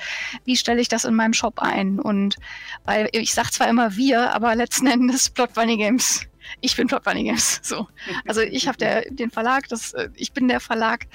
wie 0.44 0.56
stelle 0.56 0.80
ich 0.80 0.88
das 0.88 1.04
in 1.04 1.14
meinem 1.14 1.32
Shop 1.32 1.60
ein? 1.60 1.98
Und 1.98 2.36
weil 2.84 3.08
ich 3.12 3.34
sage 3.34 3.50
zwar 3.50 3.68
immer 3.68 3.96
wir, 3.96 4.32
aber 4.32 4.54
letzten 4.54 4.86
Endes 4.88 5.30
Plot 5.30 5.54
Bunny 5.54 5.76
Games 5.76 6.26
ich 6.60 6.76
bin 6.76 6.86
Plot 6.88 7.04
Bunny 7.04 7.24
Games. 7.24 7.60
So. 7.70 7.86
Also 8.26 8.40
ich 8.40 8.66
habe 8.66 8.78
den 9.10 9.30
Verlag, 9.30 9.68
das, 9.68 9.92
äh, 9.92 10.08
ich 10.16 10.32
bin 10.32 10.48
der 10.48 10.60
Verlag 10.60 11.06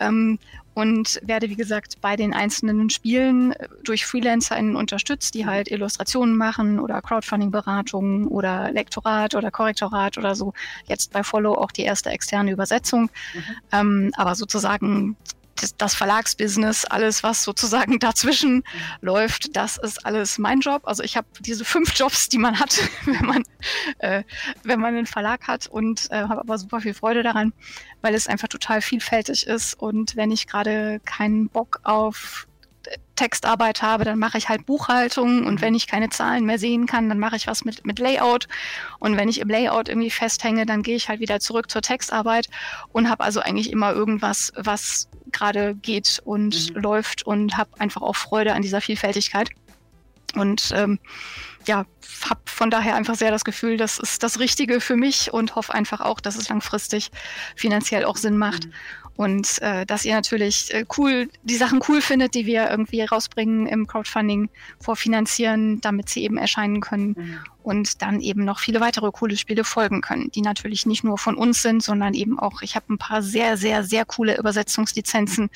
ähm, 0.00 0.38
und 0.74 1.20
werde, 1.22 1.48
wie 1.48 1.54
gesagt, 1.54 2.00
bei 2.00 2.16
den 2.16 2.32
einzelnen 2.32 2.90
Spielen 2.90 3.52
äh, 3.52 3.68
durch 3.84 4.04
FreelancerInnen 4.04 4.74
unterstützt, 4.74 5.34
die 5.34 5.46
halt 5.46 5.70
Illustrationen 5.70 6.36
machen 6.36 6.80
oder 6.80 7.00
Crowdfunding-Beratungen 7.02 8.26
oder 8.26 8.72
Lektorat 8.72 9.34
oder 9.34 9.50
Korrektorat 9.50 10.18
oder 10.18 10.34
so. 10.34 10.54
Jetzt 10.86 11.12
bei 11.12 11.22
Follow 11.22 11.54
auch 11.54 11.70
die 11.70 11.82
erste 11.82 12.10
externe 12.10 12.50
Übersetzung. 12.50 13.10
Mhm. 13.34 13.42
Ähm, 13.70 14.12
aber 14.16 14.34
sozusagen 14.34 15.16
das, 15.76 15.94
Verlagsbusiness, 15.94 16.84
alles, 16.84 17.22
was 17.22 17.42
sozusagen 17.42 17.98
dazwischen 18.00 18.56
mhm. 18.56 18.62
läuft, 19.00 19.56
das 19.56 19.78
ist 19.78 20.04
alles 20.04 20.38
mein 20.38 20.60
Job. 20.60 20.82
Also 20.84 21.02
ich 21.02 21.16
habe 21.16 21.26
diese 21.40 21.64
fünf 21.64 21.94
Jobs, 21.94 22.28
die 22.28 22.38
man 22.38 22.58
hat, 22.58 22.76
wenn 23.04 23.26
man, 23.26 23.42
äh, 23.98 24.22
wenn 24.62 24.80
man 24.80 24.94
einen 24.94 25.06
Verlag 25.06 25.46
hat 25.46 25.66
und 25.66 26.10
äh, 26.10 26.22
habe 26.22 26.40
aber 26.40 26.58
super 26.58 26.80
viel 26.80 26.94
Freude 26.94 27.22
daran, 27.22 27.52
weil 28.00 28.14
es 28.14 28.26
einfach 28.26 28.48
total 28.48 28.82
vielfältig 28.82 29.46
ist. 29.46 29.74
Und 29.74 30.16
wenn 30.16 30.30
ich 30.30 30.46
gerade 30.46 31.00
keinen 31.04 31.48
Bock 31.48 31.80
auf 31.84 32.46
Textarbeit 33.16 33.82
habe, 33.82 34.04
dann 34.04 34.18
mache 34.18 34.38
ich 34.38 34.48
halt 34.48 34.66
Buchhaltung 34.66 35.46
und 35.46 35.54
mhm. 35.54 35.60
wenn 35.60 35.74
ich 35.74 35.86
keine 35.86 36.10
Zahlen 36.10 36.44
mehr 36.44 36.58
sehen 36.58 36.86
kann, 36.86 37.08
dann 37.08 37.18
mache 37.18 37.36
ich 37.36 37.46
was 37.46 37.64
mit, 37.64 37.86
mit 37.86 37.98
Layout 37.98 38.48
und 38.98 39.16
wenn 39.16 39.28
ich 39.28 39.40
im 39.40 39.48
Layout 39.48 39.88
irgendwie 39.88 40.10
festhänge, 40.10 40.66
dann 40.66 40.82
gehe 40.82 40.96
ich 40.96 41.08
halt 41.08 41.20
wieder 41.20 41.38
zurück 41.38 41.70
zur 41.70 41.82
Textarbeit 41.82 42.48
und 42.90 43.08
habe 43.08 43.22
also 43.22 43.40
eigentlich 43.40 43.70
immer 43.70 43.92
irgendwas, 43.92 44.52
was 44.56 45.08
gerade 45.32 45.74
geht 45.74 46.20
und 46.24 46.74
mhm. 46.74 46.80
läuft 46.80 47.24
und 47.24 47.56
habe 47.56 47.70
einfach 47.78 48.02
auch 48.02 48.16
Freude 48.16 48.54
an 48.54 48.62
dieser 48.62 48.80
Vielfältigkeit. 48.80 49.50
Und 50.34 50.72
ähm, 50.74 50.98
ja, 51.66 51.84
habe 52.28 52.40
von 52.46 52.70
daher 52.70 52.94
einfach 52.94 53.16
sehr 53.16 53.30
das 53.30 53.44
Gefühl, 53.44 53.76
das 53.76 53.98
ist 53.98 54.22
das 54.22 54.38
Richtige 54.38 54.80
für 54.80 54.96
mich 54.96 55.32
und 55.32 55.54
hoffe 55.54 55.74
einfach 55.74 56.00
auch, 56.00 56.20
dass 56.20 56.36
es 56.36 56.48
langfristig 56.48 57.10
finanziell 57.54 58.04
auch 58.04 58.16
Sinn 58.16 58.38
macht. 58.38 58.66
Mhm 58.66 58.72
und 59.16 59.60
äh, 59.60 59.84
dass 59.84 60.04
ihr 60.04 60.14
natürlich 60.14 60.72
äh, 60.72 60.84
cool 60.96 61.28
die 61.42 61.56
Sachen 61.56 61.80
cool 61.88 62.00
findet, 62.00 62.34
die 62.34 62.46
wir 62.46 62.70
irgendwie 62.70 63.02
rausbringen 63.02 63.66
im 63.66 63.86
Crowdfunding 63.86 64.48
vorfinanzieren, 64.80 65.80
damit 65.80 66.08
sie 66.08 66.24
eben 66.24 66.38
erscheinen 66.38 66.80
können 66.80 67.14
mhm. 67.16 67.38
und 67.62 68.02
dann 68.02 68.20
eben 68.20 68.44
noch 68.44 68.58
viele 68.58 68.80
weitere 68.80 69.10
coole 69.10 69.36
Spiele 69.36 69.64
folgen 69.64 70.00
können, 70.00 70.30
die 70.30 70.40
natürlich 70.40 70.86
nicht 70.86 71.04
nur 71.04 71.18
von 71.18 71.36
uns 71.36 71.62
sind, 71.62 71.82
sondern 71.82 72.14
eben 72.14 72.38
auch 72.38 72.62
ich 72.62 72.74
habe 72.74 72.92
ein 72.92 72.98
paar 72.98 73.22
sehr 73.22 73.56
sehr 73.56 73.84
sehr 73.84 74.04
coole 74.04 74.38
Übersetzungslizenzen 74.38 75.50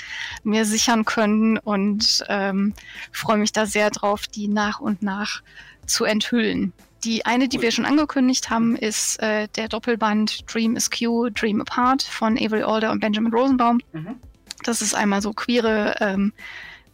mir 0.45 0.65
sichern 0.65 1.05
können 1.05 1.59
und 1.59 2.25
ähm, 2.29 2.75
freue 3.11 3.39
mich 3.39 3.53
da 3.53 3.65
sehr 3.65 3.91
drauf, 3.91 4.27
die 4.27 4.49
nach 4.49 4.81
und 4.81 5.03
nach 5.03 5.43
zu 5.87 6.05
enthüllen. 6.05 6.73
Die 7.07 7.25
eine, 7.25 7.47
die 7.47 7.63
wir 7.63 7.71
schon 7.71 7.85
angekündigt 7.85 8.51
haben, 8.51 8.75
ist 8.75 9.23
äh, 9.23 9.47
der 9.55 9.69
Doppelband 9.69 10.53
Dream 10.53 10.75
Askew, 10.77 11.31
Dream 11.31 11.61
Apart 11.61 12.03
von 12.03 12.37
Avery 12.37 12.65
Alder 12.65 12.91
und 12.91 12.99
Benjamin 12.99 13.33
Rosenbaum. 13.33 13.79
Mhm. 13.93 14.17
Das 14.65 14.83
ist 14.83 14.93
einmal 14.93 15.23
so 15.23 15.33
queere 15.33 15.95
ähm, 16.01 16.33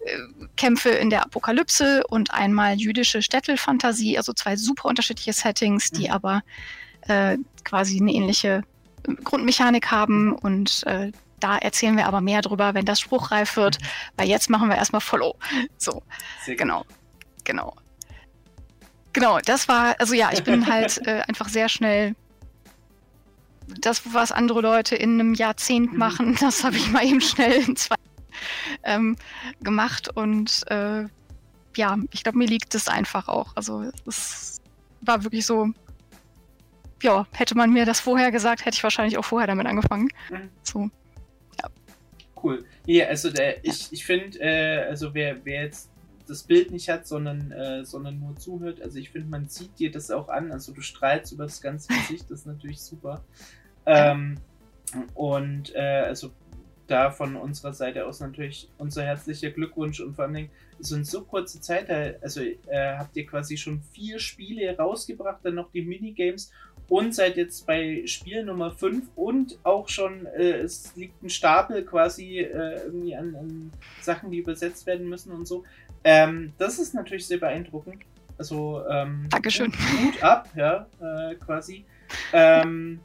äh, 0.05 0.19
Kämpfe 0.59 0.91
in 0.91 1.09
der 1.09 1.23
Apokalypse 1.23 2.07
und 2.07 2.31
einmal 2.31 2.75
jüdische 2.75 3.23
Städtelfantasie, 3.23 4.19
also 4.19 4.35
zwei 4.35 4.57
super 4.57 4.91
unterschiedliche 4.91 5.33
Settings, 5.33 5.91
die 5.91 6.09
mhm. 6.09 6.13
aber 6.13 6.43
äh, 7.09 7.39
quasi 7.65 7.99
eine 7.99 8.13
ähnliche 8.13 8.65
äh, 9.09 9.15
Grundmechanik 9.25 9.91
haben 9.91 10.35
und 10.35 10.87
äh, 10.87 11.11
da 11.41 11.57
erzählen 11.57 11.97
wir 11.97 12.07
aber 12.07 12.21
mehr 12.21 12.43
drüber, 12.43 12.75
wenn 12.75 12.85
das 12.85 13.01
spruchreif 13.01 13.57
wird, 13.57 13.81
mhm. 13.81 13.87
weil 14.19 14.29
jetzt 14.29 14.51
machen 14.51 14.69
wir 14.69 14.77
erstmal 14.77 15.01
Follow. 15.01 15.37
So, 15.79 16.03
Sehr 16.45 16.57
genau, 16.57 16.85
genau. 17.45 17.75
Genau, 19.13 19.39
das 19.41 19.69
war, 19.69 19.95
also 19.99 20.15
ja, 20.15 20.31
ich 20.33 20.45
bin 20.45 20.67
halt 20.73 21.07
äh, 21.07 21.23
einfach 21.29 21.49
sehr 21.49 21.69
schnell. 21.69 22.15
Das, 23.81 24.03
was 24.13 24.33
andere 24.33 24.61
Leute 24.61 24.97
in 24.97 25.21
einem 25.21 25.35
Jahrzehnt 25.35 25.93
mhm. 25.93 25.99
machen, 25.99 26.37
das 26.41 26.65
habe 26.65 26.77
ich 26.77 26.91
mal 26.91 27.05
eben 27.05 27.21
schnell 27.21 27.63
in 27.63 27.77
zwei 27.77 27.97
ähm, 28.83 29.17
gemacht 29.61 30.09
und 30.17 30.65
äh, 30.71 31.05
ja, 31.77 31.97
ich 32.11 32.23
glaube, 32.23 32.39
mir 32.39 32.47
liegt 32.47 32.75
es 32.75 32.89
einfach 32.89 33.29
auch. 33.29 33.53
Also 33.55 33.91
es 34.07 34.61
war 35.01 35.23
wirklich 35.25 35.47
so, 35.47 35.71
ja, 37.03 37.27
hätte 37.33 37.57
man 37.57 37.71
mir 37.71 37.87
das 37.87 38.01
vorher 38.01 38.31
gesagt, 38.31 38.65
hätte 38.65 38.77
ich 38.77 38.83
wahrscheinlich 38.83 39.17
auch 39.19 39.25
vorher 39.25 39.47
damit 39.47 39.67
angefangen. 39.67 40.09
Mhm. 40.31 40.51
So, 40.63 40.91
ja. 41.63 41.71
Cool. 42.43 42.65
Hier, 42.87 43.09
also 43.09 43.31
der, 43.31 43.65
ich, 43.65 43.93
ich 43.93 44.05
finde, 44.05 44.39
äh, 44.41 44.89
also 44.89 45.15
wer, 45.15 45.45
wer 45.45 45.65
jetzt 45.65 45.92
das 46.27 46.45
Bild 46.45 46.71
nicht 46.71 46.89
hat, 46.89 47.07
sondern, 47.07 47.51
äh, 47.53 47.85
sondern 47.85 48.21
nur 48.21 48.37
zuhört. 48.37 48.81
Also 48.81 48.99
ich 48.99 49.11
finde, 49.11 49.29
man 49.29 49.49
sieht 49.49 49.79
dir 49.79 49.91
das 49.91 50.11
auch 50.11 50.29
an. 50.29 50.53
Also 50.53 50.73
du 50.73 50.81
strahlst 50.81 51.33
über 51.33 51.45
das 51.45 51.61
ganze 51.61 51.89
Gesicht, 52.09 52.31
das 52.31 52.41
ist 52.41 52.47
natürlich 52.47 52.81
super. 52.81 53.25
Ähm, 53.87 54.39
und 55.15 55.75
äh, 55.75 56.05
also 56.07 56.31
da 56.87 57.11
von 57.11 57.37
unserer 57.37 57.73
Seite 57.73 58.07
aus 58.07 58.21
natürlich 58.21 58.69
unser 58.77 59.05
herzlicher 59.05 59.51
Glückwunsch 59.51 60.01
und 60.01 60.15
vor 60.15 60.27
allem 60.27 60.51
so 60.79 60.97
in 60.97 61.05
so 61.05 61.23
kurzer 61.23 61.61
Zeit, 61.61 61.89
äh, 61.89 62.19
also 62.21 62.43
äh, 62.43 62.97
habt 62.99 63.17
ihr 63.17 63.27
quasi 63.27 63.57
schon 63.57 63.81
vier 63.93 64.19
Spiele 64.19 64.77
rausgebracht, 64.77 65.41
dann 65.43 65.55
noch 65.55 65.71
die 65.71 65.83
Minigames 65.83 66.51
und 66.89 67.15
seid 67.15 67.37
jetzt 67.37 67.67
bei 67.67 68.03
Spiel 68.07 68.45
Nummer 68.45 68.73
5 68.73 69.07
und 69.17 69.59
auch 69.63 69.89
schon, 69.89 70.27
äh, 70.27 70.59
es 70.59 70.95
liegt 70.97 71.23
ein 71.23 71.31
Stapel 71.31 71.85
quasi 71.85 72.41
äh, 72.41 72.85
irgendwie 72.85 73.17
an, 73.17 73.35
an, 73.35 73.73
Sachen, 74.01 74.31
die 74.31 74.39
übersetzt 74.39 74.87
werden 74.87 75.09
müssen 75.09 75.33
und 75.33 75.47
so. 75.47 75.65
Ähm, 76.05 76.53
das 76.59 76.79
ist 76.79 76.95
natürlich 76.95 77.27
sehr 77.27 77.39
beeindruckend. 77.39 78.03
Also, 78.39 78.83
ähm, 78.89 79.27
Dankeschön. 79.31 79.71
Gut, 79.71 80.23
ab, 80.23 80.49
ja, 80.57 80.87
äh, 81.01 81.35
quasi. 81.37 81.85
Ähm, 82.33 83.01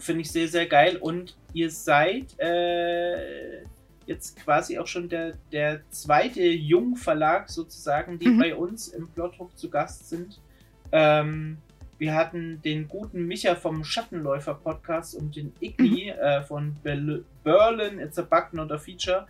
Finde 0.00 0.22
ich 0.22 0.32
sehr, 0.32 0.48
sehr 0.48 0.66
geil. 0.66 0.96
Und 0.96 1.36
ihr 1.52 1.70
seid 1.70 2.38
äh, 2.40 3.62
jetzt 4.06 4.36
quasi 4.36 4.78
auch 4.78 4.86
schon 4.86 5.08
der, 5.08 5.34
der 5.52 5.88
zweite 5.90 6.42
Jungverlag 6.42 7.48
sozusagen, 7.48 8.18
die 8.18 8.28
mhm. 8.28 8.38
bei 8.38 8.54
uns 8.54 8.88
im 8.88 9.08
Plothook 9.08 9.56
zu 9.56 9.70
Gast 9.70 10.08
sind. 10.08 10.40
Ähm, 10.92 11.58
wir 11.98 12.14
hatten 12.14 12.60
den 12.62 12.88
guten 12.88 13.26
Micha 13.26 13.54
vom 13.54 13.84
Schattenläufer 13.84 14.54
Podcast 14.54 15.14
und 15.14 15.34
den 15.36 15.52
Iggy 15.60 16.12
mhm. 16.12 16.20
äh, 16.20 16.42
von 16.42 16.76
Berlin 16.82 18.00
It's 18.00 18.18
a 18.18 18.22
Bug 18.22 18.52
Not 18.52 18.72
a 18.72 18.78
Feature 18.78 19.26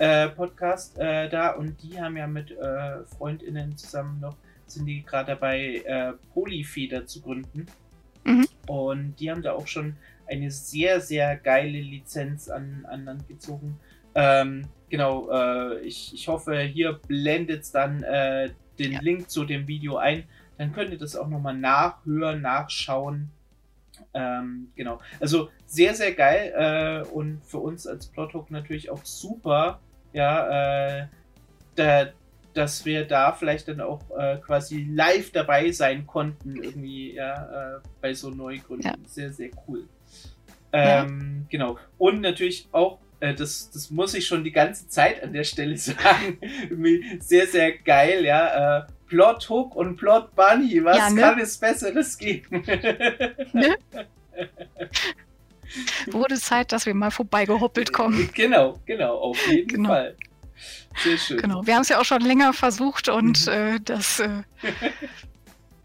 äh, 0.00 0.30
Podcast 0.30 0.98
äh, 0.98 1.28
da 1.28 1.50
und 1.50 1.82
die 1.82 2.00
haben 2.00 2.16
ja 2.16 2.26
mit 2.26 2.52
äh, 2.52 3.04
FreundInnen 3.04 3.76
zusammen 3.76 4.18
noch, 4.18 4.34
sind 4.66 4.86
die 4.86 5.02
gerade 5.02 5.32
dabei, 5.32 5.82
äh, 5.84 6.14
Polyfeder 6.32 7.04
zu 7.04 7.20
gründen. 7.20 7.66
Mhm. 8.24 8.46
Und 8.66 9.16
die 9.16 9.30
haben 9.30 9.42
da 9.42 9.52
auch 9.52 9.66
schon 9.66 9.96
eine 10.26 10.50
sehr, 10.50 11.02
sehr 11.02 11.36
geile 11.36 11.78
Lizenz 11.78 12.48
an, 12.48 12.86
an 12.88 13.04
Land 13.04 13.28
gezogen. 13.28 13.78
Ähm, 14.14 14.68
genau, 14.88 15.30
äh, 15.30 15.80
ich, 15.80 16.14
ich 16.14 16.28
hoffe, 16.28 16.58
hier 16.60 16.94
blendet 16.94 17.64
es 17.64 17.70
dann 17.70 18.02
äh, 18.02 18.48
den 18.78 18.92
ja. 18.92 19.00
Link 19.02 19.28
zu 19.28 19.44
dem 19.44 19.68
Video 19.68 19.98
ein. 19.98 20.24
Dann 20.56 20.72
könnt 20.72 20.92
ihr 20.92 20.98
das 20.98 21.14
auch 21.14 21.28
nochmal 21.28 21.58
nachhören, 21.58 22.40
nachschauen. 22.40 23.30
Ähm, 24.14 24.72
genau. 24.76 24.98
Also 25.20 25.50
sehr, 25.66 25.94
sehr 25.94 26.14
geil 26.14 26.54
äh, 26.56 27.08
und 27.10 27.44
für 27.44 27.58
uns 27.58 27.86
als 27.86 28.06
Plothook 28.06 28.50
natürlich 28.50 28.88
auch 28.88 29.04
super, 29.04 29.78
ja, 30.12 31.00
äh, 31.00 31.06
da, 31.74 32.08
dass 32.54 32.84
wir 32.84 33.04
da 33.04 33.32
vielleicht 33.32 33.68
dann 33.68 33.80
auch 33.80 34.02
äh, 34.18 34.38
quasi 34.38 34.86
live 34.90 35.30
dabei 35.32 35.70
sein 35.70 36.06
konnten, 36.06 36.62
irgendwie, 36.62 37.14
ja, 37.14 37.76
äh, 37.76 37.80
bei 38.00 38.14
so 38.14 38.30
Neugründen. 38.30 38.90
Ja. 38.90 38.96
Sehr, 39.06 39.32
sehr 39.32 39.50
cool. 39.66 39.84
Ähm, 40.72 41.46
ja. 41.50 41.58
Genau. 41.58 41.78
Und 41.98 42.20
natürlich 42.20 42.68
auch, 42.72 42.98
äh, 43.20 43.34
das, 43.34 43.70
das 43.70 43.90
muss 43.90 44.14
ich 44.14 44.26
schon 44.26 44.44
die 44.44 44.52
ganze 44.52 44.88
Zeit 44.88 45.22
an 45.22 45.32
der 45.32 45.44
Stelle 45.44 45.76
sagen, 45.78 46.38
sehr, 47.20 47.46
sehr 47.46 47.78
geil, 47.78 48.24
ja. 48.24 48.78
Äh, 48.78 48.86
Plot 49.06 49.48
Hook 49.50 49.74
und 49.74 49.96
Plot 49.96 50.36
Bunny, 50.36 50.84
was 50.84 50.96
ja, 50.96 51.10
ne? 51.10 51.20
kann 51.20 51.40
es 51.40 51.58
Besseres 51.58 52.16
geben? 52.16 52.62
ne? 53.52 53.76
Wurde 56.10 56.36
Zeit, 56.36 56.72
dass 56.72 56.86
wir 56.86 56.94
mal 56.94 57.10
vorbeigehoppelt 57.10 57.92
kommen. 57.92 58.30
Genau, 58.34 58.80
genau, 58.86 59.16
auf 59.16 59.46
jeden 59.48 59.68
genau. 59.68 59.90
Fall. 59.90 60.16
Sehr 61.02 61.16
schön. 61.16 61.38
Genau, 61.38 61.66
wir 61.66 61.74
haben 61.74 61.82
es 61.82 61.88
ja 61.88 62.00
auch 62.00 62.04
schon 62.04 62.22
länger 62.22 62.52
versucht 62.52 63.08
und 63.08 63.46
mhm. 63.46 63.52
äh, 63.52 63.80
das 63.80 64.20
äh, 64.20 64.42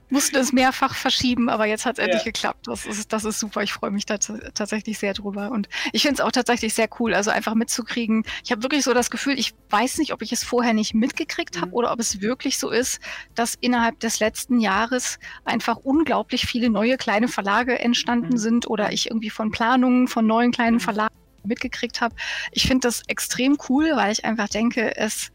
mussten 0.09 0.35
es 0.35 0.53
mehrfach 0.53 0.95
verschieben, 0.95 1.49
aber 1.49 1.65
jetzt 1.65 1.85
hat 1.85 1.97
es 1.97 2.03
endlich 2.03 2.23
ja. 2.23 2.31
geklappt. 2.31 2.67
Das 2.67 2.85
ist, 2.85 3.11
das 3.11 3.25
ist 3.25 3.39
super. 3.39 3.63
Ich 3.63 3.73
freue 3.73 3.91
mich 3.91 4.05
da 4.05 4.17
tatsächlich 4.17 4.99
sehr 4.99 5.13
drüber. 5.13 5.51
Und 5.51 5.67
ich 5.91 6.03
finde 6.03 6.15
es 6.15 6.21
auch 6.21 6.31
tatsächlich 6.31 6.73
sehr 6.73 6.87
cool, 6.99 7.13
also 7.13 7.31
einfach 7.31 7.55
mitzukriegen. 7.55 8.23
Ich 8.43 8.51
habe 8.51 8.63
wirklich 8.63 8.83
so 8.83 8.93
das 8.93 9.09
Gefühl, 9.09 9.39
ich 9.39 9.53
weiß 9.69 9.97
nicht, 9.97 10.13
ob 10.13 10.21
ich 10.21 10.31
es 10.31 10.43
vorher 10.43 10.73
nicht 10.73 10.93
mitgekriegt 10.93 11.57
habe 11.57 11.67
mhm. 11.67 11.73
oder 11.73 11.91
ob 11.91 11.99
es 11.99 12.21
wirklich 12.21 12.57
so 12.57 12.69
ist, 12.69 12.99
dass 13.33 13.55
innerhalb 13.55 13.99
des 13.99 14.19
letzten 14.19 14.59
Jahres 14.59 15.19
einfach 15.43 15.77
unglaublich 15.77 16.45
viele 16.45 16.69
neue 16.69 16.97
kleine 16.97 17.27
Verlage 17.27 17.79
entstanden 17.79 18.33
mhm. 18.33 18.37
sind 18.37 18.69
oder 18.69 18.91
ich 18.91 19.09
irgendwie 19.09 19.29
von 19.29 19.51
Planungen 19.51 20.07
von 20.07 20.25
neuen 20.27 20.51
kleinen 20.51 20.75
mhm. 20.75 20.81
Verlagen 20.81 21.15
mitgekriegt 21.43 22.01
habe. 22.01 22.15
Ich 22.51 22.67
finde 22.67 22.87
das 22.87 23.03
extrem 23.07 23.57
cool, 23.69 23.91
weil 23.95 24.11
ich 24.11 24.25
einfach 24.25 24.49
denke, 24.49 24.95
es 24.97 25.31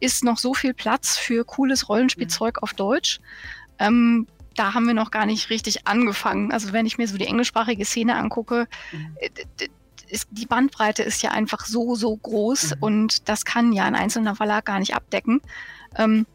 ist 0.00 0.24
noch 0.24 0.38
so 0.38 0.54
viel 0.54 0.74
Platz 0.74 1.16
für 1.16 1.44
cooles 1.44 1.88
Rollenspielzeug 1.88 2.56
mhm. 2.56 2.62
auf 2.62 2.74
Deutsch. 2.74 3.20
Ähm, 3.78 4.26
da 4.54 4.74
haben 4.74 4.86
wir 4.86 4.94
noch 4.94 5.10
gar 5.10 5.26
nicht 5.26 5.50
richtig 5.50 5.86
angefangen. 5.86 6.52
Also 6.52 6.72
wenn 6.72 6.86
ich 6.86 6.98
mir 6.98 7.06
so 7.06 7.16
die 7.16 7.26
englischsprachige 7.26 7.84
Szene 7.84 8.16
angucke, 8.16 8.66
mhm. 8.92 9.16
Äh, 9.20 9.68
ist, 10.10 10.28
die 10.30 10.46
Bandbreite 10.46 11.02
ist 11.02 11.22
ja 11.22 11.32
einfach 11.32 11.66
so, 11.66 11.94
so 11.94 12.16
groß 12.16 12.76
mhm. 12.76 12.82
und 12.82 13.28
das 13.28 13.44
kann 13.44 13.72
ja 13.72 13.84
ein 13.84 13.94
einzelner 13.94 14.34
Verlag 14.34 14.64
gar 14.64 14.78
nicht 14.78 14.94
abdecken. 14.94 15.42
Ähm, 15.96 16.26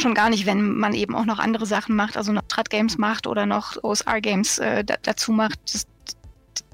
schon 0.00 0.14
gar 0.14 0.30
nicht, 0.30 0.46
wenn 0.46 0.74
man 0.76 0.94
eben 0.94 1.14
auch 1.14 1.26
noch 1.26 1.38
andere 1.38 1.66
Sachen 1.66 1.94
macht, 1.94 2.16
also 2.16 2.32
noch 2.32 2.44
Strat 2.44 2.70
Games 2.70 2.98
macht 2.98 3.26
oder 3.26 3.46
noch 3.46 3.76
OSR 3.82 4.20
Games 4.20 4.58
äh, 4.58 4.84
dazu 5.02 5.32
macht. 5.32 5.58
Das, 5.72 5.86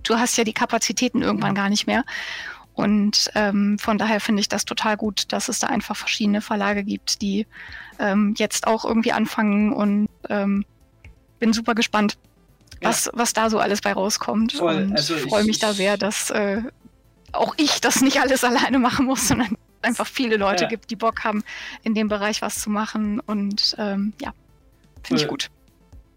du 0.05 0.17
hast 0.17 0.37
ja 0.37 0.45
die 0.45 0.53
Kapazitäten 0.53 1.23
irgendwann 1.23 1.55
gar 1.55 1.69
nicht 1.69 1.87
mehr. 1.87 2.05
Und 2.77 3.31
ähm, 3.35 3.79
von 3.79 3.97
daher 3.97 4.21
finde 4.21 4.41
ich 4.41 4.51
das 4.51 4.67
total 4.67 4.99
gut, 4.99 5.33
dass 5.33 5.49
es 5.49 5.59
da 5.59 5.69
einfach 5.69 5.97
verschiedene 5.97 6.43
Verlage 6.43 6.85
gibt, 6.85 7.23
die 7.23 7.47
ähm, 7.99 8.35
jetzt 8.37 8.67
auch 8.67 8.85
irgendwie 8.85 9.13
anfangen 9.13 9.73
und 9.73 10.09
ähm, 10.29 10.67
bin 11.39 11.55
super 11.55 11.75
gespannt, 11.75 12.19
was, 12.83 13.07
ja. 13.07 13.13
was 13.15 13.33
da 13.33 13.49
so 13.49 13.59
alles 13.59 13.81
bei 13.81 13.95
rauskommt. 13.95 14.53
Voll. 14.53 14.77
Und 14.77 14.93
also 14.93 15.17
freue 15.17 15.45
mich 15.45 15.59
da 15.59 15.73
sehr, 15.73 15.97
dass 15.97 16.29
äh, 16.29 16.61
auch 17.33 17.55
ich 17.57 17.81
das 17.81 18.03
nicht 18.03 18.21
alles 18.21 18.45
alleine 18.45 18.79
machen 18.79 19.07
muss, 19.07 19.27
sondern 19.27 19.57
einfach 19.81 20.07
viele 20.07 20.37
Leute 20.37 20.65
ja. 20.65 20.69
gibt, 20.69 20.91
die 20.91 20.97
Bock 20.97 21.25
haben, 21.25 21.45
in 21.83 21.95
dem 21.95 22.09
Bereich 22.09 22.43
was 22.43 22.61
zu 22.61 22.69
machen. 22.69 23.21
Und 23.21 23.75
ähm, 23.79 24.13
ja, 24.21 24.35
finde 25.03 25.23
ich 25.23 25.29
gut. 25.29 25.49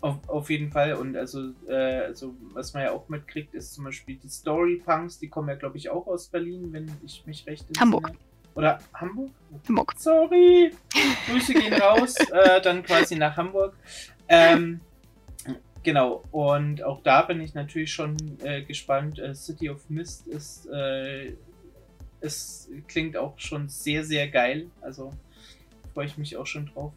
Auf, 0.01 0.18
auf 0.29 0.50
jeden 0.50 0.72
Fall. 0.72 0.94
Und 0.94 1.18
also, 1.18 1.51
äh, 1.68 1.74
also, 1.74 2.34
was 2.53 2.74
man 2.74 2.84
ja 2.84 2.91
auch 2.91 3.10
mitkriegt, 3.10 3.53
ist 3.53 3.74
zum 3.74 3.84
Beispiel 3.84 4.15
die 4.15 4.29
Storypunks, 4.29 5.20
die 5.20 5.27
kommen 5.27 5.50
ja, 5.50 5.56
glaube 5.56 5.77
ich, 5.77 5.89
auch 5.89 6.08
aus 6.08 6.27
Berlin, 6.27 6.72
wenn 6.72 6.89
ich 7.03 7.25
mich 7.25 7.46
recht 7.48 7.68
entsinne. 7.68 7.82
Hamburg. 7.82 8.12
Oder 8.56 8.79
Hamburg? 8.94 9.32
Hamburg. 9.68 9.94
Sorry. 9.98 10.72
Grüße 11.29 11.53
gehen 11.53 11.74
raus, 11.74 12.15
äh, 12.32 12.62
dann 12.62 12.84
quasi 12.84 13.15
nach 13.15 13.36
Hamburg. 13.36 13.75
Ähm, 14.29 14.79
genau, 15.84 16.24
und 16.32 16.82
auch 16.84 17.01
da 17.03 17.24
bin 17.24 17.41
ich 17.41 17.53
natürlich 17.53 17.91
schon 17.91 18.15
äh, 18.44 18.62
gespannt. 18.63 19.20
Äh, 19.20 19.36
City 19.36 19.70
of 19.70 19.89
Mist 19.89 20.27
ist, 20.27 20.65
äh, 20.68 21.34
es 22.22 22.70
klingt 22.88 23.18
auch 23.18 23.38
schon 23.38 23.68
sehr, 23.68 24.06
sehr 24.06 24.29
geil. 24.29 24.68
Also 24.82 25.13
freue 26.00 26.06
ich 26.06 26.18
mich 26.18 26.38
auch 26.38 26.46
schon 26.46 26.65
drauf. 26.68 26.94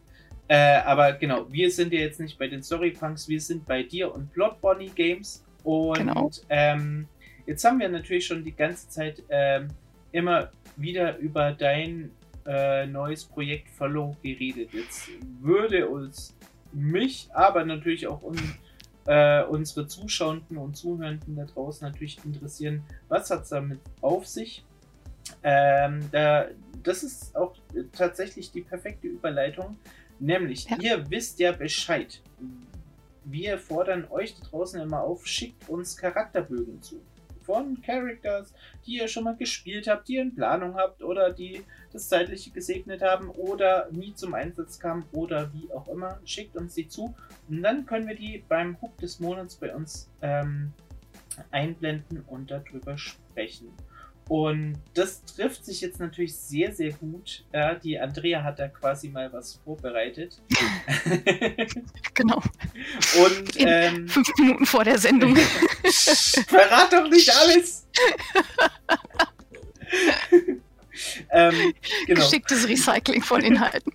Äh, 0.47 0.77
aber 0.85 1.15
genau, 1.15 1.51
wir 1.51 1.73
sind 1.73 1.93
ja 1.93 1.99
jetzt 1.99 2.21
nicht 2.21 2.39
bei 2.39 2.47
den 2.47 2.63
Storypunks, 2.63 3.29
wir 3.29 3.41
sind 3.41 3.67
bei 3.67 3.83
dir 3.83 4.15
und 4.15 4.33
Blood 4.33 4.61
Bonnie 4.61 4.93
Games. 4.95 5.45
Und 5.65 5.99
genau. 5.99 6.31
ähm, 6.49 7.09
jetzt 7.45 7.65
haben 7.65 7.81
wir 7.81 7.89
natürlich 7.89 8.25
schon 8.25 8.45
die 8.45 8.55
ganze 8.55 8.89
Zeit 8.89 9.21
ähm, 9.29 9.67
immer 10.13 10.53
wieder 10.77 11.19
über 11.19 11.51
dein 11.51 12.13
äh, 12.47 12.87
neues 12.87 13.25
Projekt 13.25 13.71
Follow 13.71 14.17
geredet. 14.23 14.73
Jetzt 14.73 15.09
würde 15.41 15.89
uns 15.89 16.37
mich, 16.73 17.29
aber 17.33 17.65
natürlich 17.65 18.07
auch 18.07 18.23
un, 18.23 18.39
äh, 19.07 19.43
unsere 19.43 19.89
Zuschauenden 19.89 20.59
und 20.59 20.77
Zuhörenden 20.77 21.35
da 21.35 21.45
draußen 21.45 21.89
natürlich 21.89 22.25
interessieren, 22.25 22.85
was 23.09 23.31
hat 23.31 23.43
es 23.43 23.49
damit 23.49 23.81
auf 24.01 24.29
sich? 24.29 24.65
Ähm, 25.43 26.09
da, 26.11 26.47
das 26.83 27.02
ist 27.02 27.35
auch 27.37 27.55
tatsächlich 27.93 28.50
die 28.50 28.62
perfekte 28.62 29.07
Überleitung 29.07 29.76
Nämlich, 30.23 30.71
ja. 30.71 30.76
ihr 30.81 31.11
wisst 31.11 31.41
ja 31.41 31.50
Bescheid. 31.50 32.21
Wir 33.25 33.59
fordern 33.59 34.07
euch 34.09 34.38
da 34.38 34.47
draußen 34.47 34.81
immer 34.81 35.02
auf, 35.02 35.26
schickt 35.26 35.69
uns 35.69 35.97
Charakterbögen 35.97 36.81
zu. 36.81 37.02
Von 37.43 37.83
Characters, 37.83 38.55
die 38.87 38.99
ihr 38.99 39.09
schon 39.09 39.25
mal 39.25 39.35
gespielt 39.35 39.88
habt, 39.88 40.07
die 40.07 40.14
ihr 40.14 40.23
in 40.23 40.33
Planung 40.33 40.76
habt 40.76 41.02
oder 41.02 41.33
die 41.33 41.64
das 41.93 42.09
Zeitliche 42.09 42.52
gesegnet 42.52 43.02
haben 43.02 43.31
oder 43.31 43.88
nie 43.91 44.14
zum 44.14 44.35
Einsatz 44.35 44.79
kamen 44.79 45.05
oder 45.11 45.52
wie 45.52 45.73
auch 45.73 45.88
immer. 45.88 46.21
Schickt 46.25 46.55
uns 46.55 46.75
die 46.75 46.87
zu 46.87 47.17
und 47.49 47.62
dann 47.62 47.85
können 47.85 48.07
wir 48.07 48.14
die 48.14 48.45
beim 48.49 48.81
Hook 48.81 48.97
des 48.99 49.19
Monats 49.19 49.57
bei 49.57 49.75
uns 49.75 50.09
ähm, 50.23 50.73
einblenden 51.50 52.23
und 52.29 52.49
darüber 52.49 52.97
sprechen. 52.97 53.73
Und 54.33 54.79
das 54.95 55.23
trifft 55.27 55.67
sich 55.67 55.83
jetzt 55.83 56.01
natürlich 56.01 56.35
sehr, 56.35 56.73
sehr 56.73 56.93
gut. 56.93 57.45
Ja, 57.53 57.75
die 57.75 57.99
Andrea 57.99 58.43
hat 58.43 58.59
da 58.59 58.69
quasi 58.69 59.11
mal 59.11 59.31
was 59.31 59.61
vorbereitet. 59.62 60.41
genau. 62.15 62.41
Und 63.23 63.51
ähm, 63.57 64.09
fünf 64.09 64.31
Minuten 64.39 64.65
vor 64.65 64.85
der 64.85 64.97
Sendung. 64.97 65.37
Verrat 66.47 66.95
doch 66.95 67.11
nicht 67.11 67.31
alles! 67.31 67.87
ähm, 71.31 71.75
genau. 72.07 72.21
Geschicktes 72.23 72.66
Recycling 72.66 73.23
von 73.23 73.42
Inhalten. 73.42 73.92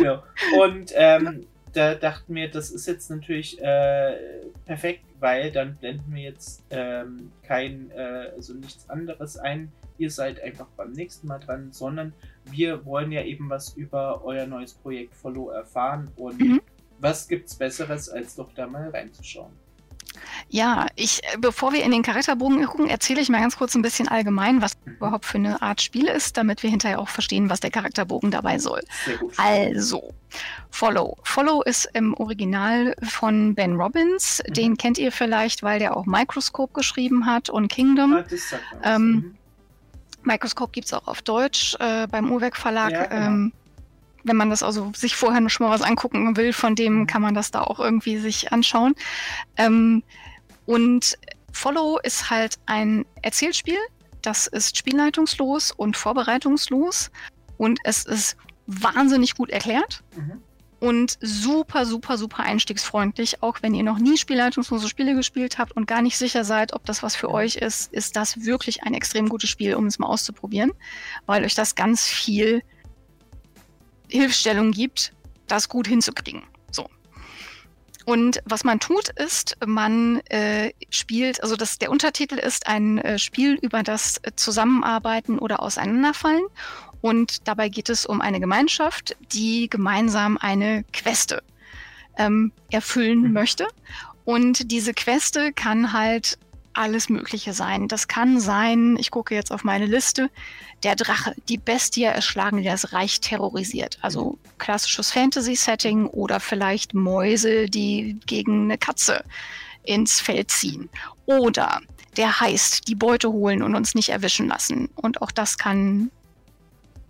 genau. 0.00 0.24
Und 0.58 0.90
ähm, 0.96 1.46
da 1.74 1.94
dachten 1.94 2.34
wir, 2.34 2.50
das 2.50 2.70
ist 2.70 2.86
jetzt 2.86 3.10
natürlich 3.10 3.60
äh, 3.60 4.16
perfekt, 4.64 5.04
weil 5.18 5.50
dann 5.50 5.76
blenden 5.76 6.14
wir 6.14 6.22
jetzt 6.22 6.64
ähm, 6.70 7.32
kein, 7.42 7.90
äh, 7.90 8.30
also 8.34 8.54
nichts 8.54 8.88
anderes 8.88 9.36
ein. 9.36 9.72
Ihr 9.98 10.10
seid 10.10 10.42
einfach 10.42 10.66
beim 10.76 10.92
nächsten 10.92 11.26
Mal 11.26 11.40
dran, 11.40 11.72
sondern 11.72 12.12
wir 12.44 12.84
wollen 12.84 13.12
ja 13.12 13.22
eben 13.22 13.50
was 13.50 13.74
über 13.76 14.24
euer 14.24 14.46
neues 14.46 14.74
Projekt 14.74 15.14
Follow 15.14 15.50
erfahren 15.50 16.10
und 16.16 16.40
mhm. 16.40 16.60
was 17.00 17.28
gibt's 17.28 17.56
Besseres, 17.56 18.08
als 18.08 18.36
doch 18.36 18.52
da 18.54 18.66
mal 18.66 18.90
reinzuschauen. 18.90 19.52
Ja, 20.48 20.86
ich, 20.96 21.22
äh, 21.24 21.38
bevor 21.38 21.72
wir 21.72 21.82
in 21.82 21.90
den 21.90 22.02
Charakterbogen 22.02 22.64
gucken, 22.64 22.88
erzähle 22.88 23.20
ich 23.20 23.28
mal 23.28 23.40
ganz 23.40 23.56
kurz 23.56 23.74
ein 23.74 23.82
bisschen 23.82 24.08
allgemein, 24.08 24.62
was 24.62 24.72
mhm. 24.84 24.94
überhaupt 24.94 25.24
für 25.24 25.38
eine 25.38 25.60
Art 25.62 25.82
Spiel 25.82 26.06
ist, 26.06 26.36
damit 26.36 26.62
wir 26.62 26.70
hinterher 26.70 26.98
auch 26.98 27.08
verstehen, 27.08 27.50
was 27.50 27.60
der 27.60 27.70
Charakterbogen 27.70 28.30
dabei 28.30 28.58
soll. 28.58 28.82
Also, 29.36 30.12
Follow. 30.70 31.16
Follow 31.22 31.62
ist 31.62 31.88
im 31.92 32.14
Original 32.14 32.94
von 33.02 33.54
Ben 33.54 33.76
Robbins. 33.76 34.42
Mhm. 34.46 34.52
Den 34.54 34.76
kennt 34.76 34.98
ihr 34.98 35.12
vielleicht, 35.12 35.62
weil 35.62 35.78
der 35.78 35.96
auch 35.96 36.06
Microscope 36.06 36.72
geschrieben 36.72 37.26
hat 37.26 37.48
und 37.48 37.68
Kingdom. 37.68 38.14
Ah, 38.14 38.96
ähm, 38.96 39.02
mhm. 39.02 39.36
Microscope 40.24 40.72
gibt 40.72 40.86
es 40.86 40.92
auch 40.92 41.06
auf 41.06 41.22
Deutsch 41.22 41.76
äh, 41.78 42.06
beim 42.08 42.30
Uhrwerk 42.30 42.56
Verlag. 42.56 42.92
Ja, 42.92 43.06
genau. 43.06 43.26
ähm, 43.26 43.52
wenn 44.24 44.36
man 44.36 44.50
das 44.50 44.62
also 44.62 44.90
sich 44.96 45.14
vorher 45.14 45.48
schon 45.48 45.66
mal 45.66 45.72
was 45.72 45.82
angucken 45.82 46.36
will, 46.36 46.52
von 46.52 46.74
dem 46.74 47.00
mhm. 47.00 47.06
kann 47.06 47.22
man 47.22 47.34
das 47.34 47.50
da 47.50 47.62
auch 47.62 47.78
irgendwie 47.78 48.18
sich 48.18 48.52
anschauen. 48.52 48.94
Ähm, 49.56 50.02
und 50.66 51.16
Follow 51.52 51.98
ist 52.02 52.30
halt 52.30 52.56
ein 52.66 53.04
Erzählspiel. 53.22 53.78
Das 54.22 54.46
ist 54.46 54.76
spielleitungslos 54.76 55.70
und 55.70 55.96
vorbereitungslos. 55.96 57.10
Und 57.58 57.78
es 57.84 58.04
ist 58.04 58.36
wahnsinnig 58.66 59.36
gut 59.36 59.50
erklärt. 59.50 60.02
Mhm. 60.16 60.42
Und 60.80 61.16
super, 61.20 61.86
super, 61.86 62.18
super 62.18 62.42
einstiegsfreundlich. 62.42 63.42
Auch 63.42 63.58
wenn 63.62 63.74
ihr 63.74 63.84
noch 63.84 63.98
nie 63.98 64.18
spielleitungslose 64.18 64.88
Spiele 64.88 65.14
gespielt 65.14 65.58
habt 65.58 65.72
und 65.72 65.86
gar 65.86 66.02
nicht 66.02 66.18
sicher 66.18 66.44
seid, 66.44 66.72
ob 66.72 66.84
das 66.84 67.02
was 67.02 67.14
für 67.14 67.30
euch 67.30 67.56
ist, 67.56 67.92
ist 67.92 68.16
das 68.16 68.44
wirklich 68.44 68.82
ein 68.82 68.94
extrem 68.94 69.28
gutes 69.28 69.48
Spiel, 69.48 69.76
um 69.76 69.86
es 69.86 69.98
mal 69.98 70.08
auszuprobieren, 70.08 70.72
weil 71.26 71.44
euch 71.44 71.54
das 71.54 71.74
ganz 71.74 72.06
viel 72.06 72.62
Hilfestellung 74.18 74.70
gibt, 74.70 75.12
das 75.46 75.68
gut 75.68 75.86
hinzukriegen. 75.86 76.42
So. 76.70 76.88
Und 78.04 78.40
was 78.44 78.64
man 78.64 78.80
tut, 78.80 79.08
ist, 79.08 79.56
man 79.64 80.20
äh, 80.28 80.72
spielt, 80.90 81.42
also 81.42 81.56
das, 81.56 81.78
der 81.78 81.90
Untertitel 81.90 82.36
ist 82.36 82.66
ein 82.66 82.98
äh, 82.98 83.18
Spiel 83.18 83.54
über 83.60 83.82
das 83.82 84.20
Zusammenarbeiten 84.36 85.38
oder 85.38 85.62
Auseinanderfallen. 85.62 86.44
Und 87.00 87.48
dabei 87.48 87.68
geht 87.68 87.90
es 87.90 88.06
um 88.06 88.20
eine 88.20 88.40
Gemeinschaft, 88.40 89.16
die 89.32 89.68
gemeinsam 89.68 90.38
eine 90.38 90.84
Queste 90.92 91.42
ähm, 92.16 92.52
erfüllen 92.70 93.22
mhm. 93.22 93.32
möchte. 93.32 93.66
Und 94.24 94.70
diese 94.70 94.94
Queste 94.94 95.52
kann 95.52 95.92
halt 95.92 96.38
alles 96.74 97.08
Mögliche 97.08 97.52
sein. 97.52 97.88
Das 97.88 98.08
kann 98.08 98.40
sein, 98.40 98.96
ich 98.98 99.10
gucke 99.10 99.34
jetzt 99.34 99.52
auf 99.52 99.64
meine 99.64 99.86
Liste, 99.86 100.30
der 100.82 100.96
Drache, 100.96 101.34
die 101.48 101.58
Bestie 101.58 102.04
erschlagen, 102.04 102.58
die 102.58 102.64
das 102.64 102.92
Reich 102.92 103.20
terrorisiert. 103.20 103.98
Also 104.02 104.38
klassisches 104.58 105.10
Fantasy-Setting 105.12 106.06
oder 106.06 106.40
vielleicht 106.40 106.94
Mäuse, 106.94 107.66
die 107.66 108.18
gegen 108.26 108.64
eine 108.64 108.78
Katze 108.78 109.24
ins 109.84 110.20
Feld 110.20 110.50
ziehen. 110.50 110.88
Oder 111.26 111.80
der 112.16 112.40
heißt, 112.40 112.88
die 112.88 112.94
Beute 112.94 113.30
holen 113.32 113.62
und 113.62 113.74
uns 113.74 113.94
nicht 113.94 114.10
erwischen 114.10 114.48
lassen. 114.48 114.88
Und 114.94 115.22
auch 115.22 115.30
das 115.30 115.58
kann, 115.58 116.10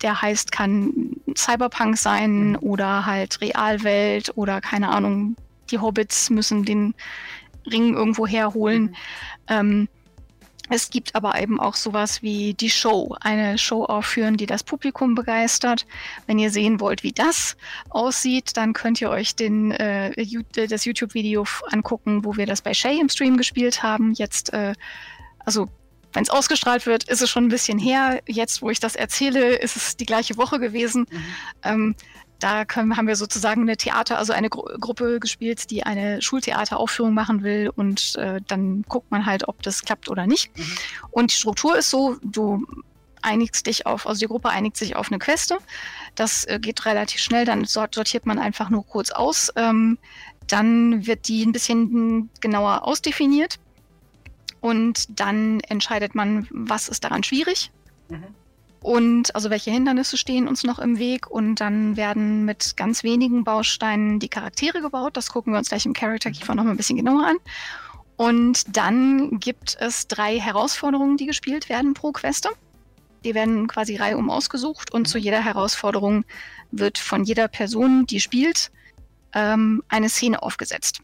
der 0.03 0.23
heißt, 0.23 0.53
kann 0.53 1.17
Cyberpunk 1.37 1.97
sein 1.99 2.57
oder 2.57 3.07
halt 3.07 3.41
Realwelt 3.41 4.37
oder 4.37 4.61
keine 4.61 4.89
Ahnung, 4.89 5.37
die 5.71 5.79
Hobbits 5.79 6.31
müssen 6.31 6.65
den 6.65 6.95
Ring 7.67 7.95
irgendwo 7.95 8.27
herholen. 8.27 8.83
Mhm. 8.83 8.97
Ähm, 9.49 9.89
es 10.71 10.89
gibt 10.89 11.15
aber 11.15 11.41
eben 11.41 11.61
auch 11.61 11.75
sowas 11.75 12.23
wie 12.23 12.55
die 12.55 12.71
Show, 12.71 13.15
eine 13.21 13.59
Show 13.59 13.85
aufführen, 13.85 14.39
die 14.39 14.47
das 14.47 14.63
Publikum 14.63 15.15
begeistert. 15.15 15.87
Wenn 16.27 16.39
ihr 16.39 16.51
sehen 16.51 16.81
wollt, 16.81 17.03
wie 17.03 17.13
das 17.13 17.57
aussieht, 17.91 18.57
dann 18.57 18.73
könnt 18.73 19.01
ihr 19.01 19.11
euch 19.11 19.37
den, 19.37 19.73
äh, 19.73 20.13
das 20.55 20.87
YouTube-Video 20.87 21.45
angucken, 21.71 22.25
wo 22.25 22.37
wir 22.37 22.47
das 22.47 22.63
bei 22.63 22.73
Shay 22.73 22.99
im 22.99 23.11
Stream 23.11 23.37
gespielt 23.37 23.83
haben. 23.83 24.15
Jetzt, 24.15 24.55
äh, 24.55 24.73
also 25.41 25.69
wenn 26.15 26.23
es 26.23 26.31
ausgestrahlt 26.31 26.87
wird, 26.87 27.05
ist 27.05 27.21
es 27.21 27.29
schon 27.29 27.45
ein 27.45 27.51
bisschen 27.51 27.79
her. 27.79 28.21
Jetzt, 28.27 28.63
wo 28.63 28.71
ich 28.71 28.81
das 28.81 28.97
erzähle, 28.97 29.57
ist 29.57 29.77
es 29.77 29.97
die 29.97 30.07
gleiche 30.07 30.39
Woche 30.39 30.61
gewesen. 30.61 31.07
Mhm. 31.11 31.25
Ähm, 31.63 31.95
da 32.45 32.67
können, 32.67 32.99
haben 32.99 33.09
wir 33.09 33.17
sozusagen 33.17 33.63
eine 33.63 33.79
Theater, 33.79 34.19
also 34.19 34.35
eine 34.35 34.51
Gru 34.51 34.65
Gruppe 34.79 35.19
gespielt, 35.19 35.71
die 35.71 35.85
eine 35.85 36.21
Schultheateraufführung 36.21 37.15
machen 37.15 37.43
will 37.43 37.71
und 37.75 38.17
äh, 38.17 38.41
dann 38.47 38.83
guckt 38.83 39.11
man 39.11 39.25
halt, 39.25 39.49
ob 39.49 39.63
das 39.63 39.83
klappt 39.83 40.11
oder 40.11 40.27
nicht. 40.27 40.57
Mhm. 40.59 40.77
Und 41.11 41.31
die 41.31 41.37
Struktur 41.37 41.79
ist 41.79 41.89
so, 41.89 42.17
du 42.23 42.67
einigst 43.23 43.67
dich 43.67 43.87
auf, 43.87 44.07
also 44.07 44.19
die 44.19 44.27
Gruppe 44.27 44.51
einigt 44.51 44.77
sich 44.77 44.95
auf 44.95 45.09
eine 45.11 45.19
Queste. 45.19 45.57
Das 46.17 46.45
äh, 46.45 46.59
geht 46.61 46.85
relativ 46.85 47.21
schnell, 47.21 47.47
dann 47.47 47.65
sortiert 47.65 48.27
man 48.27 48.39
einfach 48.39 48.69
nur 48.69 48.87
kurz 48.87 49.11
aus. 49.11 49.51
Ähm, 49.57 49.97
dann 50.47 51.07
wird 51.07 51.29
die 51.29 51.47
ein 51.47 51.53
bisschen 51.53 52.29
genauer 52.43 52.87
ausdefiniert 52.87 53.59
und 54.61 55.19
dann 55.19 55.61
entscheidet 55.61 56.15
man, 56.15 56.47
was 56.51 56.91
ist 56.91 57.05
daran 57.05 57.23
schwierig. 57.23 57.71
Mhm. 58.11 58.35
Und 58.85 59.35
also 59.35 59.49
welche 59.49 59.71
Hindernisse 59.71 60.19
stehen 60.19 60.47
uns 60.47 60.63
noch 60.63 60.79
im 60.79 60.99
Weg 60.99 61.31
und 61.31 61.55
dann 61.55 61.97
werden 61.97 62.45
mit 62.45 62.77
ganz 62.77 63.03
wenigen 63.03 63.43
Bausteinen 63.43 64.21
die 64.21 64.29
Charaktere 64.29 64.83
gebaut. 64.83 65.17
Das 65.17 65.31
gucken 65.31 65.55
wir 65.55 65.59
uns 65.59 65.71
gleich 65.71 65.87
im 65.87 65.95
Character 65.95 66.31
Kiefer 66.31 66.55
noch 66.55 66.65
mal 66.65 66.73
ein 66.73 66.77
bisschen 66.77 66.99
genauer 66.99 67.27
an. 67.27 67.37
Und 68.17 68.77
dann 68.77 69.41
gibt 69.41 69.75
es 69.81 70.07
drei 70.07 70.39
Herausforderungen, 70.39 71.17
die 71.17 71.25
gespielt 71.25 71.71
werden 71.71 71.95
pro 71.95 72.13
Queste. 72.13 72.51
Die 73.25 73.35
werden 73.35 73.69
quasi 73.69 73.97
reihum 73.97 74.29
ausgesucht 74.29 74.93
und 74.93 75.09
zu 75.09 75.17
jeder 75.17 75.43
Herausforderung 75.43 76.27
wird 76.71 76.99
von 76.99 77.25
jeder 77.25 77.49
Person, 77.49 78.05
die 78.05 78.21
spielt, 78.21 78.71
ähm, 79.33 79.83
eine 79.89 80.11
Szene 80.11 80.43
aufgesetzt. 80.43 81.01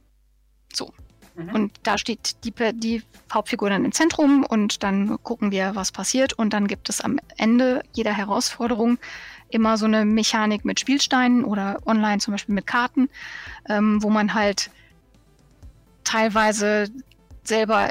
So. 0.74 0.92
Mhm. 1.34 1.54
Und 1.54 1.72
da 1.82 1.98
steht 1.98 2.44
die, 2.44 2.52
die 2.74 3.02
Hauptfigur 3.32 3.70
dann 3.70 3.84
im 3.84 3.92
Zentrum 3.92 4.44
und 4.44 4.82
dann 4.82 5.22
gucken 5.22 5.50
wir, 5.50 5.74
was 5.74 5.92
passiert. 5.92 6.32
Und 6.32 6.52
dann 6.52 6.66
gibt 6.66 6.88
es 6.88 7.00
am 7.00 7.18
Ende 7.36 7.82
jeder 7.92 8.12
Herausforderung 8.12 8.98
immer 9.50 9.76
so 9.76 9.86
eine 9.86 10.04
Mechanik 10.04 10.64
mit 10.64 10.80
Spielsteinen 10.80 11.44
oder 11.44 11.80
online 11.86 12.18
zum 12.18 12.32
Beispiel 12.32 12.54
mit 12.54 12.66
Karten, 12.66 13.08
ähm, 13.68 14.02
wo 14.02 14.10
man 14.10 14.34
halt 14.34 14.70
teilweise 16.04 16.88
selber 17.44 17.90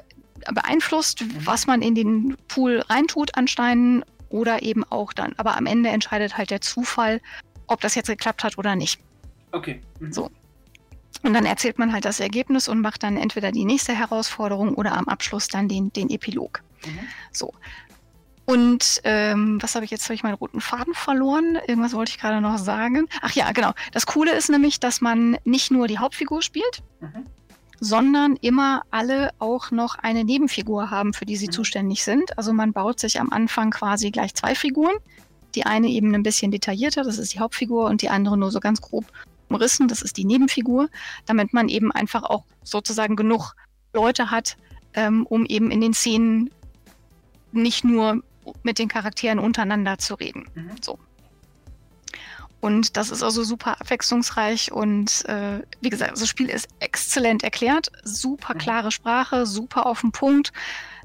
beeinflusst, 0.53 1.21
mhm. 1.21 1.45
was 1.45 1.67
man 1.67 1.81
in 1.81 1.95
den 1.95 2.37
Pool 2.47 2.79
reintut 2.87 3.35
an 3.35 3.47
Steinen 3.47 4.05
oder 4.29 4.61
eben 4.61 4.83
auch 4.85 5.13
dann. 5.13 5.33
Aber 5.37 5.57
am 5.57 5.65
Ende 5.65 5.89
entscheidet 5.89 6.37
halt 6.37 6.51
der 6.51 6.61
Zufall, 6.61 7.19
ob 7.67 7.81
das 7.81 7.95
jetzt 7.95 8.07
geklappt 8.07 8.43
hat 8.43 8.57
oder 8.57 8.75
nicht. 8.75 8.99
Okay. 9.51 9.81
Mhm. 9.99 10.13
So. 10.13 10.29
Und 11.21 11.33
dann 11.33 11.45
erzählt 11.45 11.79
man 11.79 11.91
halt 11.91 12.05
das 12.05 12.19
Ergebnis 12.19 12.67
und 12.67 12.81
macht 12.81 13.03
dann 13.03 13.17
entweder 13.17 13.51
die 13.51 13.65
nächste 13.65 13.93
Herausforderung 13.93 14.73
oder 14.75 14.97
am 14.97 15.07
Abschluss 15.07 15.47
dann 15.47 15.67
den, 15.67 15.91
den 15.91 16.09
Epilog. 16.09 16.61
Mhm. 16.85 16.99
So. 17.31 17.53
Und 18.45 19.01
ähm, 19.03 19.61
was 19.61 19.75
habe 19.75 19.85
ich 19.85 19.91
jetzt? 19.91 20.05
Habe 20.05 20.15
ich 20.15 20.23
meinen 20.23 20.35
roten 20.35 20.61
Faden 20.61 20.93
verloren? 20.95 21.59
Irgendwas 21.67 21.93
wollte 21.93 22.11
ich 22.11 22.19
gerade 22.19 22.41
noch 22.41 22.57
sagen. 22.57 23.07
Ach 23.21 23.31
ja, 23.33 23.51
genau. 23.51 23.73
Das 23.91 24.07
Coole 24.07 24.31
ist 24.31 24.49
nämlich, 24.49 24.79
dass 24.79 25.01
man 25.01 25.37
nicht 25.43 25.69
nur 25.69 25.87
die 25.87 25.99
Hauptfigur 25.99 26.41
spielt, 26.41 26.81
mhm 26.99 27.25
sondern 27.79 28.35
immer 28.41 28.83
alle 28.91 29.31
auch 29.39 29.71
noch 29.71 29.95
eine 29.95 30.23
Nebenfigur 30.23 30.89
haben, 30.89 31.13
für 31.13 31.25
die 31.25 31.35
sie 31.35 31.47
mhm. 31.47 31.51
zuständig 31.51 32.03
sind. 32.03 32.37
Also 32.37 32.53
man 32.53 32.73
baut 32.73 32.99
sich 32.99 33.19
am 33.19 33.31
Anfang 33.31 33.71
quasi 33.71 34.11
gleich 34.11 34.33
zwei 34.35 34.55
Figuren. 34.55 34.95
Die 35.55 35.65
eine 35.65 35.87
eben 35.87 36.13
ein 36.13 36.23
bisschen 36.23 36.51
detaillierter, 36.51 37.03
das 37.03 37.17
ist 37.17 37.33
die 37.33 37.39
Hauptfigur, 37.39 37.85
und 37.85 38.03
die 38.03 38.09
andere 38.09 38.37
nur 38.37 38.51
so 38.51 38.59
ganz 38.59 38.81
grob 38.81 39.05
umrissen, 39.49 39.87
das 39.87 40.01
ist 40.01 40.17
die 40.17 40.25
Nebenfigur, 40.25 40.89
damit 41.25 41.53
man 41.53 41.69
eben 41.69 41.91
einfach 41.91 42.23
auch 42.23 42.43
sozusagen 42.63 43.15
genug 43.15 43.53
Leute 43.93 44.31
hat, 44.31 44.57
ähm, 44.93 45.25
um 45.25 45.45
eben 45.45 45.71
in 45.71 45.81
den 45.81 45.93
Szenen 45.93 46.51
nicht 47.51 47.83
nur 47.83 48.23
mit 48.63 48.79
den 48.79 48.87
Charakteren 48.87 49.39
untereinander 49.39 49.97
zu 49.97 50.15
reden. 50.15 50.47
Mhm. 50.55 50.71
So. 50.81 50.99
Und 52.61 52.97
das 52.97 53.09
ist 53.09 53.23
also 53.23 53.43
super 53.43 53.79
abwechslungsreich 53.79 54.71
und 54.71 55.23
äh, 55.29 55.61
wie 55.79 55.89
gesagt, 55.89 56.11
das 56.19 56.27
Spiel 56.27 56.49
ist 56.49 56.67
exzellent 56.79 57.43
erklärt, 57.43 57.89
super 58.03 58.53
mhm. 58.53 58.57
klare 58.57 58.91
Sprache, 58.91 59.45
super 59.45 59.85
auf 59.85 60.01
den 60.01 60.11
Punkt. 60.11 60.51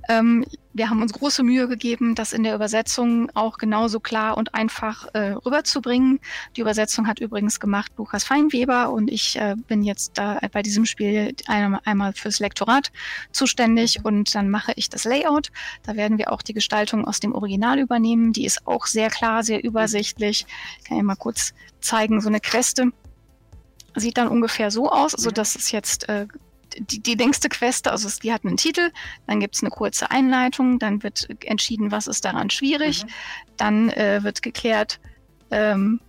Ähm, 0.09 0.45
wir 0.73 0.91
haben 0.91 1.03
uns 1.03 1.13
große 1.13 1.45
Mühe 1.45 1.69
gegeben, 1.69 2.15
das 2.15 2.33
in 2.33 2.43
der 2.43 2.55
Übersetzung 2.55 3.31
auch 3.35 3.59
genauso 3.59 4.01
klar 4.01 4.37
und 4.37 4.55
einfach 4.55 5.07
äh, 5.15 5.31
rüberzubringen. 5.31 6.19
Die 6.57 6.63
Übersetzung 6.63 7.07
hat 7.07 7.21
übrigens 7.21 7.61
gemacht 7.61 7.93
Lukas 7.97 8.25
Feinweber 8.25 8.91
und 8.91 9.11
ich 9.11 9.37
äh, 9.37 9.55
bin 9.69 9.85
jetzt 9.85 10.19
da 10.19 10.41
bei 10.53 10.63
diesem 10.63 10.85
Spiel 10.85 11.35
einmal, 11.47 11.81
einmal 11.85 12.13
fürs 12.13 12.41
Lektorat 12.41 12.91
zuständig 13.31 14.05
und 14.05 14.35
dann 14.35 14.51
mache 14.51 14.73
ich 14.75 14.91
das 14.91 15.05
Layout. 15.05 15.53
Da 15.85 15.95
werden 15.95 16.19
wir 16.19 16.33
auch 16.33 16.43
die 16.43 16.55
Gestaltung 16.55 17.07
aus 17.07 17.21
dem 17.21 17.35
Original 17.35 17.79
übernehmen. 17.79 18.33
Die 18.33 18.45
ist 18.45 18.67
auch 18.67 18.87
sehr 18.87 19.11
klar, 19.11 19.45
sehr 19.45 19.63
übersichtlich. 19.63 20.45
Ich 20.81 20.85
kann 20.85 20.97
ja 20.97 21.05
mal 21.05 21.15
kurz 21.15 21.55
zeigen, 21.81 22.21
so 22.21 22.29
eine 22.29 22.41
Queste 22.41 22.91
sieht 23.97 24.19
dann 24.19 24.29
ungefähr 24.29 24.71
so 24.71 24.91
aus. 24.91 25.15
Also 25.15 25.31
das 25.31 25.55
ist 25.55 25.71
jetzt 25.71 26.09
äh, 26.09 26.27
die, 26.79 27.01
die 27.01 27.15
längste 27.15 27.49
Quest, 27.49 27.89
also 27.89 28.09
die 28.23 28.33
hat 28.33 28.45
einen 28.45 28.57
Titel, 28.57 28.91
dann 29.27 29.41
gibt 29.41 29.57
es 29.57 29.63
eine 29.63 29.71
kurze 29.71 30.11
Einleitung, 30.11 30.79
dann 30.79 31.03
wird 31.03 31.29
entschieden, 31.45 31.91
was 31.91 32.07
ist 32.07 32.25
daran 32.25 32.51
schwierig, 32.51 33.05
mhm. 33.05 33.09
dann 33.57 33.91
äh, 33.91 34.23
wird 34.23 34.43
geklärt, 34.43 35.01
ähm, 35.51 36.01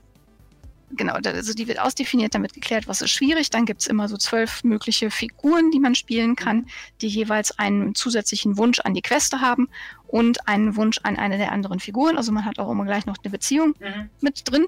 genau, 0.91 1.13
also 1.13 1.53
die 1.53 1.67
wird 1.67 1.79
ausdefiniert, 1.79 2.33
dann 2.33 2.41
wird 2.41 2.53
geklärt, 2.53 2.87
was 2.87 3.01
ist 3.01 3.11
schwierig. 3.11 3.49
Dann 3.49 3.65
gibt 3.65 3.81
es 3.81 3.87
immer 3.87 4.07
so 4.07 4.17
zwölf 4.17 4.63
mögliche 4.63 5.11
Figuren, 5.11 5.71
die 5.71 5.79
man 5.79 5.95
spielen 5.95 6.35
kann, 6.35 6.57
mhm. 6.57 6.67
die 7.01 7.07
jeweils 7.07 7.57
einen 7.57 7.95
zusätzlichen 7.95 8.57
Wunsch 8.57 8.79
an 8.79 8.93
die 8.93 9.01
Queste 9.01 9.41
haben 9.41 9.67
und 10.07 10.47
einen 10.47 10.75
Wunsch 10.75 10.99
an 11.03 11.17
eine 11.17 11.37
der 11.37 11.51
anderen 11.51 11.79
Figuren. 11.79 12.17
Also 12.17 12.31
man 12.31 12.45
hat 12.45 12.59
auch 12.59 12.71
immer 12.71 12.85
gleich 12.85 13.05
noch 13.05 13.17
eine 13.23 13.31
Beziehung 13.31 13.75
mhm. 13.79 14.09
mit 14.21 14.49
drin. 14.49 14.67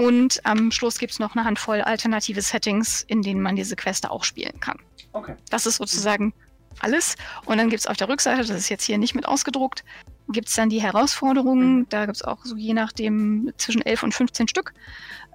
Und 0.00 0.40
am 0.46 0.70
Schluss 0.70 0.98
gibt 0.98 1.12
es 1.12 1.18
noch 1.18 1.36
eine 1.36 1.44
Handvoll 1.44 1.82
alternative 1.82 2.40
Settings, 2.40 3.02
in 3.02 3.20
denen 3.20 3.42
man 3.42 3.54
diese 3.54 3.76
Queste 3.76 4.10
auch 4.10 4.24
spielen 4.24 4.58
kann. 4.58 4.78
Okay. 5.12 5.34
Das 5.50 5.66
ist 5.66 5.76
sozusagen 5.76 6.32
alles. 6.78 7.16
Und 7.44 7.58
dann 7.58 7.68
gibt 7.68 7.80
es 7.80 7.86
auf 7.86 7.98
der 7.98 8.08
Rückseite, 8.08 8.38
das 8.38 8.48
ist 8.48 8.70
jetzt 8.70 8.84
hier 8.84 8.96
nicht 8.96 9.14
mit 9.14 9.26
ausgedruckt, 9.26 9.84
gibt 10.30 10.48
es 10.48 10.54
dann 10.54 10.70
die 10.70 10.80
Herausforderungen. 10.80 11.80
Mhm. 11.80 11.86
Da 11.90 12.06
gibt 12.06 12.16
es 12.16 12.22
auch 12.22 12.38
so 12.44 12.56
je 12.56 12.72
nachdem 12.72 13.52
zwischen 13.58 13.82
11 13.82 14.02
und 14.04 14.14
15 14.14 14.48
Stück. 14.48 14.72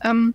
Ähm, 0.03 0.33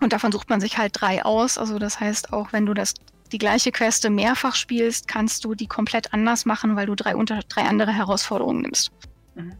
und 0.00 0.12
davon 0.12 0.30
sucht 0.30 0.48
man 0.48 0.60
sich 0.60 0.78
halt 0.78 0.92
drei 0.94 1.24
aus. 1.24 1.58
Also 1.58 1.80
das 1.80 1.98
heißt, 1.98 2.32
auch 2.32 2.52
wenn 2.52 2.64
du 2.64 2.74
das 2.74 2.94
die 3.32 3.38
gleiche 3.38 3.72
Queste 3.72 4.08
mehrfach 4.08 4.54
spielst, 4.54 5.08
kannst 5.08 5.44
du 5.44 5.56
die 5.56 5.66
komplett 5.66 6.14
anders 6.14 6.46
machen, 6.46 6.76
weil 6.76 6.86
du 6.86 6.94
drei, 6.94 7.16
unter, 7.16 7.40
drei 7.48 7.62
andere 7.62 7.92
Herausforderungen 7.92 8.62
nimmst. 8.62 8.92
Mhm. 9.34 9.54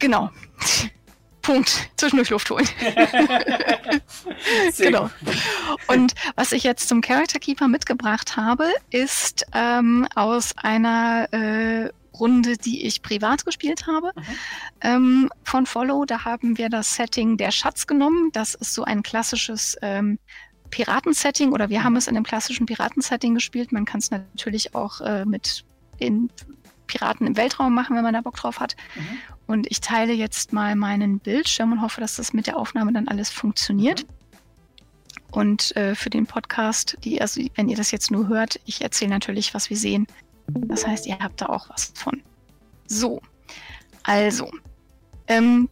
Genau. 0.00 0.30
Punkt. 1.50 1.90
Zwischendurch 1.96 2.30
Luft 2.30 2.48
holen. 2.50 2.68
genau. 4.78 5.10
Und 5.88 6.14
was 6.36 6.52
ich 6.52 6.62
jetzt 6.62 6.88
zum 6.88 7.00
Character 7.00 7.40
Keeper 7.40 7.66
mitgebracht 7.66 8.36
habe, 8.36 8.72
ist 8.90 9.44
ähm, 9.52 10.06
aus 10.14 10.56
einer 10.56 11.28
äh, 11.32 11.90
Runde, 12.16 12.56
die 12.56 12.86
ich 12.86 13.02
privat 13.02 13.44
gespielt 13.44 13.88
habe, 13.88 14.12
mhm. 14.14 14.22
ähm, 14.80 15.30
von 15.42 15.66
Follow. 15.66 16.04
Da 16.04 16.24
haben 16.24 16.56
wir 16.56 16.68
das 16.68 16.94
Setting 16.94 17.36
der 17.36 17.50
Schatz 17.50 17.88
genommen. 17.88 18.30
Das 18.32 18.54
ist 18.54 18.72
so 18.72 18.84
ein 18.84 19.02
klassisches 19.02 19.76
ähm, 19.82 20.20
Piratensetting 20.70 21.50
oder 21.52 21.68
wir 21.68 21.82
haben 21.82 21.96
es 21.96 22.06
in 22.06 22.16
einem 22.16 22.24
klassischen 22.24 22.66
Piratensetting 22.66 23.34
gespielt. 23.34 23.72
Man 23.72 23.86
kann 23.86 23.98
es 23.98 24.12
natürlich 24.12 24.74
auch 24.76 25.00
äh, 25.00 25.24
mit 25.24 25.64
den 25.98 26.30
Piraten 26.86 27.26
im 27.26 27.36
Weltraum 27.36 27.74
machen, 27.74 27.96
wenn 27.96 28.02
man 28.02 28.14
da 28.14 28.20
Bock 28.20 28.36
drauf 28.36 28.60
hat. 28.60 28.76
Mhm. 28.94 29.18
Und 29.50 29.68
ich 29.68 29.80
teile 29.80 30.12
jetzt 30.12 30.52
mal 30.52 30.76
meinen 30.76 31.18
Bildschirm 31.18 31.72
und 31.72 31.82
hoffe, 31.82 32.00
dass 32.00 32.14
das 32.14 32.32
mit 32.32 32.46
der 32.46 32.56
Aufnahme 32.56 32.92
dann 32.92 33.08
alles 33.08 33.30
funktioniert. 33.30 34.04
Mhm. 34.04 34.08
Und 35.32 35.76
äh, 35.76 35.96
für 35.96 36.08
den 36.08 36.24
Podcast, 36.24 36.96
die, 37.02 37.20
also 37.20 37.40
wenn 37.56 37.68
ihr 37.68 37.76
das 37.76 37.90
jetzt 37.90 38.12
nur 38.12 38.28
hört, 38.28 38.60
ich 38.64 38.80
erzähle 38.80 39.10
natürlich, 39.10 39.52
was 39.52 39.68
wir 39.68 39.76
sehen. 39.76 40.06
Das 40.46 40.86
heißt, 40.86 41.04
ihr 41.06 41.18
habt 41.18 41.40
da 41.40 41.46
auch 41.46 41.68
was 41.68 41.92
von. 41.96 42.22
So, 42.86 43.20
also, 44.04 44.48
ähm, 45.26 45.68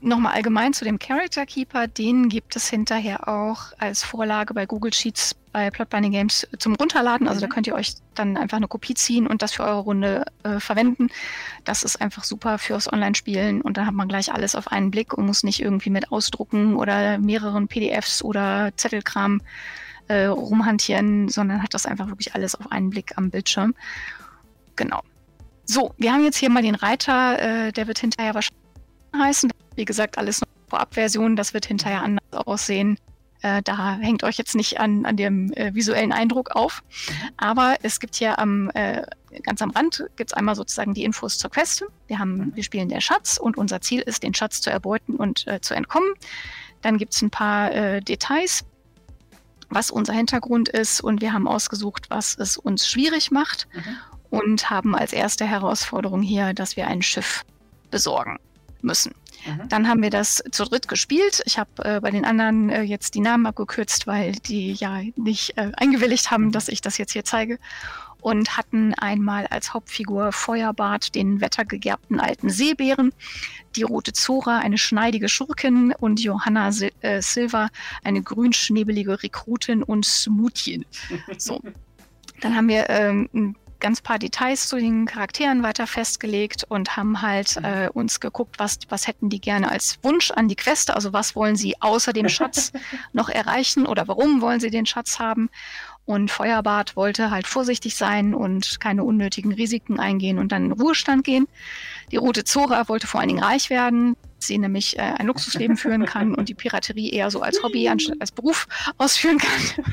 nochmal 0.00 0.34
allgemein 0.34 0.72
zu 0.72 0.84
dem 0.84 0.98
Character 0.98 1.46
Keeper, 1.46 1.86
den 1.86 2.28
gibt 2.28 2.56
es 2.56 2.68
hinterher 2.68 3.28
auch 3.28 3.72
als 3.78 4.02
Vorlage 4.02 4.54
bei 4.54 4.66
Google 4.66 4.92
Sheets 4.92 5.34
bei 5.52 5.70
Plot 5.70 5.88
Binding 5.88 6.12
Games 6.12 6.46
zum 6.58 6.74
Runterladen. 6.74 7.28
Also 7.28 7.38
mhm. 7.38 7.48
da 7.48 7.54
könnt 7.54 7.66
ihr 7.66 7.74
euch 7.74 7.94
dann 8.14 8.36
einfach 8.36 8.58
eine 8.58 8.68
Kopie 8.68 8.94
ziehen 8.94 9.26
und 9.26 9.42
das 9.42 9.54
für 9.54 9.64
eure 9.64 9.80
Runde 9.80 10.24
äh, 10.42 10.60
verwenden. 10.60 11.08
Das 11.64 11.82
ist 11.82 12.00
einfach 12.00 12.24
super 12.24 12.58
fürs 12.58 12.92
Online-Spielen 12.92 13.62
und 13.62 13.76
dann 13.76 13.86
hat 13.86 13.94
man 13.94 14.08
gleich 14.08 14.32
alles 14.32 14.54
auf 14.54 14.70
einen 14.70 14.90
Blick 14.90 15.14
und 15.14 15.26
muss 15.26 15.42
nicht 15.44 15.60
irgendwie 15.60 15.90
mit 15.90 16.12
ausdrucken 16.12 16.76
oder 16.76 17.18
mehreren 17.18 17.68
PDFs 17.68 18.22
oder 18.22 18.70
Zettelkram 18.76 19.40
äh, 20.08 20.26
rumhantieren, 20.26 21.28
sondern 21.28 21.62
hat 21.62 21.74
das 21.74 21.86
einfach 21.86 22.08
wirklich 22.08 22.34
alles 22.34 22.54
auf 22.54 22.70
einen 22.70 22.90
Blick 22.90 23.16
am 23.16 23.30
Bildschirm. 23.30 23.74
Genau. 24.76 25.00
So, 25.64 25.94
wir 25.96 26.12
haben 26.12 26.22
jetzt 26.22 26.36
hier 26.36 26.50
mal 26.50 26.62
den 26.62 26.74
Reiter, 26.74 27.40
äh, 27.40 27.72
der 27.72 27.86
wird 27.88 27.98
hinterher 27.98 28.34
wahrscheinlich 28.34 28.62
heißen. 29.16 29.50
Wie 29.76 29.84
gesagt, 29.84 30.18
alles 30.18 30.40
noch 30.40 30.48
Vorabversion, 30.68 31.36
das 31.36 31.54
wird 31.54 31.66
hinterher 31.66 32.02
anders 32.02 32.24
aussehen. 32.32 32.98
Äh, 33.42 33.62
da 33.62 33.96
hängt 33.96 34.24
euch 34.24 34.38
jetzt 34.38 34.54
nicht 34.54 34.80
an, 34.80 35.06
an 35.06 35.16
dem 35.16 35.52
äh, 35.52 35.74
visuellen 35.74 36.12
Eindruck 36.12 36.50
auf. 36.56 36.82
Aber 37.36 37.76
es 37.82 38.00
gibt 38.00 38.16
hier 38.16 38.38
am, 38.38 38.70
äh, 38.70 39.02
ganz 39.42 39.62
am 39.62 39.70
Rand 39.70 40.04
gibt 40.16 40.30
es 40.30 40.34
einmal 40.34 40.56
sozusagen 40.56 40.94
die 40.94 41.04
Infos 41.04 41.38
zur 41.38 41.50
Quest. 41.50 41.84
Wir 42.06 42.18
haben, 42.18 42.54
wir 42.56 42.64
spielen 42.64 42.88
der 42.88 43.00
Schatz 43.00 43.38
und 43.38 43.56
unser 43.56 43.80
Ziel 43.80 44.00
ist, 44.00 44.22
den 44.22 44.34
Schatz 44.34 44.60
zu 44.60 44.70
erbeuten 44.70 45.16
und 45.16 45.46
äh, 45.46 45.60
zu 45.60 45.74
entkommen. 45.74 46.08
Dann 46.82 46.98
gibt 46.98 47.14
es 47.14 47.22
ein 47.22 47.30
paar 47.30 47.72
äh, 47.72 48.00
Details, 48.00 48.64
was 49.68 49.90
unser 49.90 50.14
Hintergrund 50.14 50.68
ist 50.68 51.00
und 51.00 51.20
wir 51.20 51.32
haben 51.32 51.48
ausgesucht, 51.48 52.06
was 52.08 52.36
es 52.38 52.56
uns 52.56 52.88
schwierig 52.88 53.30
macht 53.30 53.68
mhm. 53.74 54.38
und 54.38 54.70
haben 54.70 54.94
als 54.94 55.12
erste 55.12 55.44
Herausforderung 55.44 56.22
hier, 56.22 56.54
dass 56.54 56.76
wir 56.76 56.86
ein 56.86 57.02
Schiff 57.02 57.44
besorgen 57.90 58.38
müssen. 58.82 59.12
Mhm. 59.46 59.68
Dann 59.68 59.88
haben 59.88 60.02
wir 60.02 60.10
das 60.10 60.42
zu 60.50 60.64
dritt 60.64 60.88
gespielt. 60.88 61.42
Ich 61.46 61.58
habe 61.58 61.70
äh, 61.84 62.00
bei 62.00 62.10
den 62.10 62.24
anderen 62.24 62.70
äh, 62.70 62.82
jetzt 62.82 63.14
die 63.14 63.20
Namen 63.20 63.46
abgekürzt, 63.46 64.06
weil 64.06 64.32
die 64.32 64.72
ja 64.72 65.00
nicht 65.16 65.56
äh, 65.56 65.72
eingewilligt 65.76 66.30
haben, 66.30 66.46
mhm. 66.46 66.52
dass 66.52 66.68
ich 66.68 66.80
das 66.80 66.98
jetzt 66.98 67.12
hier 67.12 67.24
zeige. 67.24 67.58
Und 68.20 68.56
hatten 68.56 68.92
einmal 68.94 69.46
als 69.46 69.72
Hauptfigur 69.72 70.32
Feuerbart 70.32 71.14
den 71.14 71.40
wettergegerbten 71.40 72.18
alten 72.18 72.48
Seebären, 72.48 73.12
die 73.76 73.82
rote 73.82 74.12
Zora, 74.12 74.58
eine 74.58 74.78
schneidige 74.78 75.28
Schurkin 75.28 75.92
und 75.92 76.20
Johanna 76.20 76.72
Sil 76.74 76.90
äh, 77.02 77.22
Silva, 77.22 77.68
eine 78.02 78.22
grünschnebelige 78.22 79.22
Rekrutin 79.22 79.82
und 79.82 80.04
Smoothien. 80.04 80.84
So. 81.38 81.60
Dann 82.40 82.56
haben 82.56 82.68
wir 82.68 82.90
ähm, 82.90 83.54
ganz 83.86 84.00
paar 84.00 84.18
Details 84.18 84.66
zu 84.66 84.78
den 84.78 85.06
Charakteren 85.06 85.62
weiter 85.62 85.86
festgelegt 85.86 86.64
und 86.68 86.96
haben 86.96 87.22
halt 87.22 87.54
mhm. 87.54 87.64
äh, 87.64 87.88
uns 87.88 88.18
geguckt, 88.18 88.58
was, 88.58 88.80
was 88.88 89.06
hätten 89.06 89.28
die 89.28 89.40
gerne 89.40 89.70
als 89.70 90.00
Wunsch 90.02 90.32
an 90.32 90.48
die 90.48 90.56
Queste, 90.56 90.96
also 90.96 91.12
was 91.12 91.36
wollen 91.36 91.54
sie 91.54 91.80
außer 91.80 92.12
dem 92.12 92.28
Schatz 92.28 92.72
noch 93.12 93.28
erreichen 93.28 93.86
oder 93.86 94.08
warum 94.08 94.40
wollen 94.40 94.58
sie 94.58 94.70
den 94.70 94.86
Schatz 94.86 95.20
haben. 95.20 95.50
Und 96.04 96.32
Feuerbart 96.32 96.96
wollte 96.96 97.30
halt 97.30 97.46
vorsichtig 97.46 97.94
sein 97.94 98.34
und 98.34 98.80
keine 98.80 99.04
unnötigen 99.04 99.52
Risiken 99.52 100.00
eingehen 100.00 100.40
und 100.40 100.50
dann 100.50 100.64
in 100.64 100.72
Ruhestand 100.72 101.22
gehen. 101.22 101.46
Die 102.10 102.16
Rote 102.16 102.42
Zora 102.42 102.88
wollte 102.88 103.06
vor 103.06 103.20
allen 103.20 103.28
Dingen 103.28 103.44
reich 103.44 103.70
werden, 103.70 104.16
sie 104.46 104.58
nämlich 104.58 104.98
äh, 104.98 105.02
ein 105.02 105.26
Luxusleben 105.26 105.76
führen 105.76 106.04
kann 106.06 106.34
und 106.34 106.48
die 106.48 106.54
Piraterie 106.54 107.10
eher 107.10 107.30
so 107.30 107.40
als 107.40 107.62
Hobby 107.62 107.88
anstatt 107.88 108.16
als 108.20 108.32
Beruf 108.32 108.66
ausführen 108.98 109.38
kann. 109.38 109.86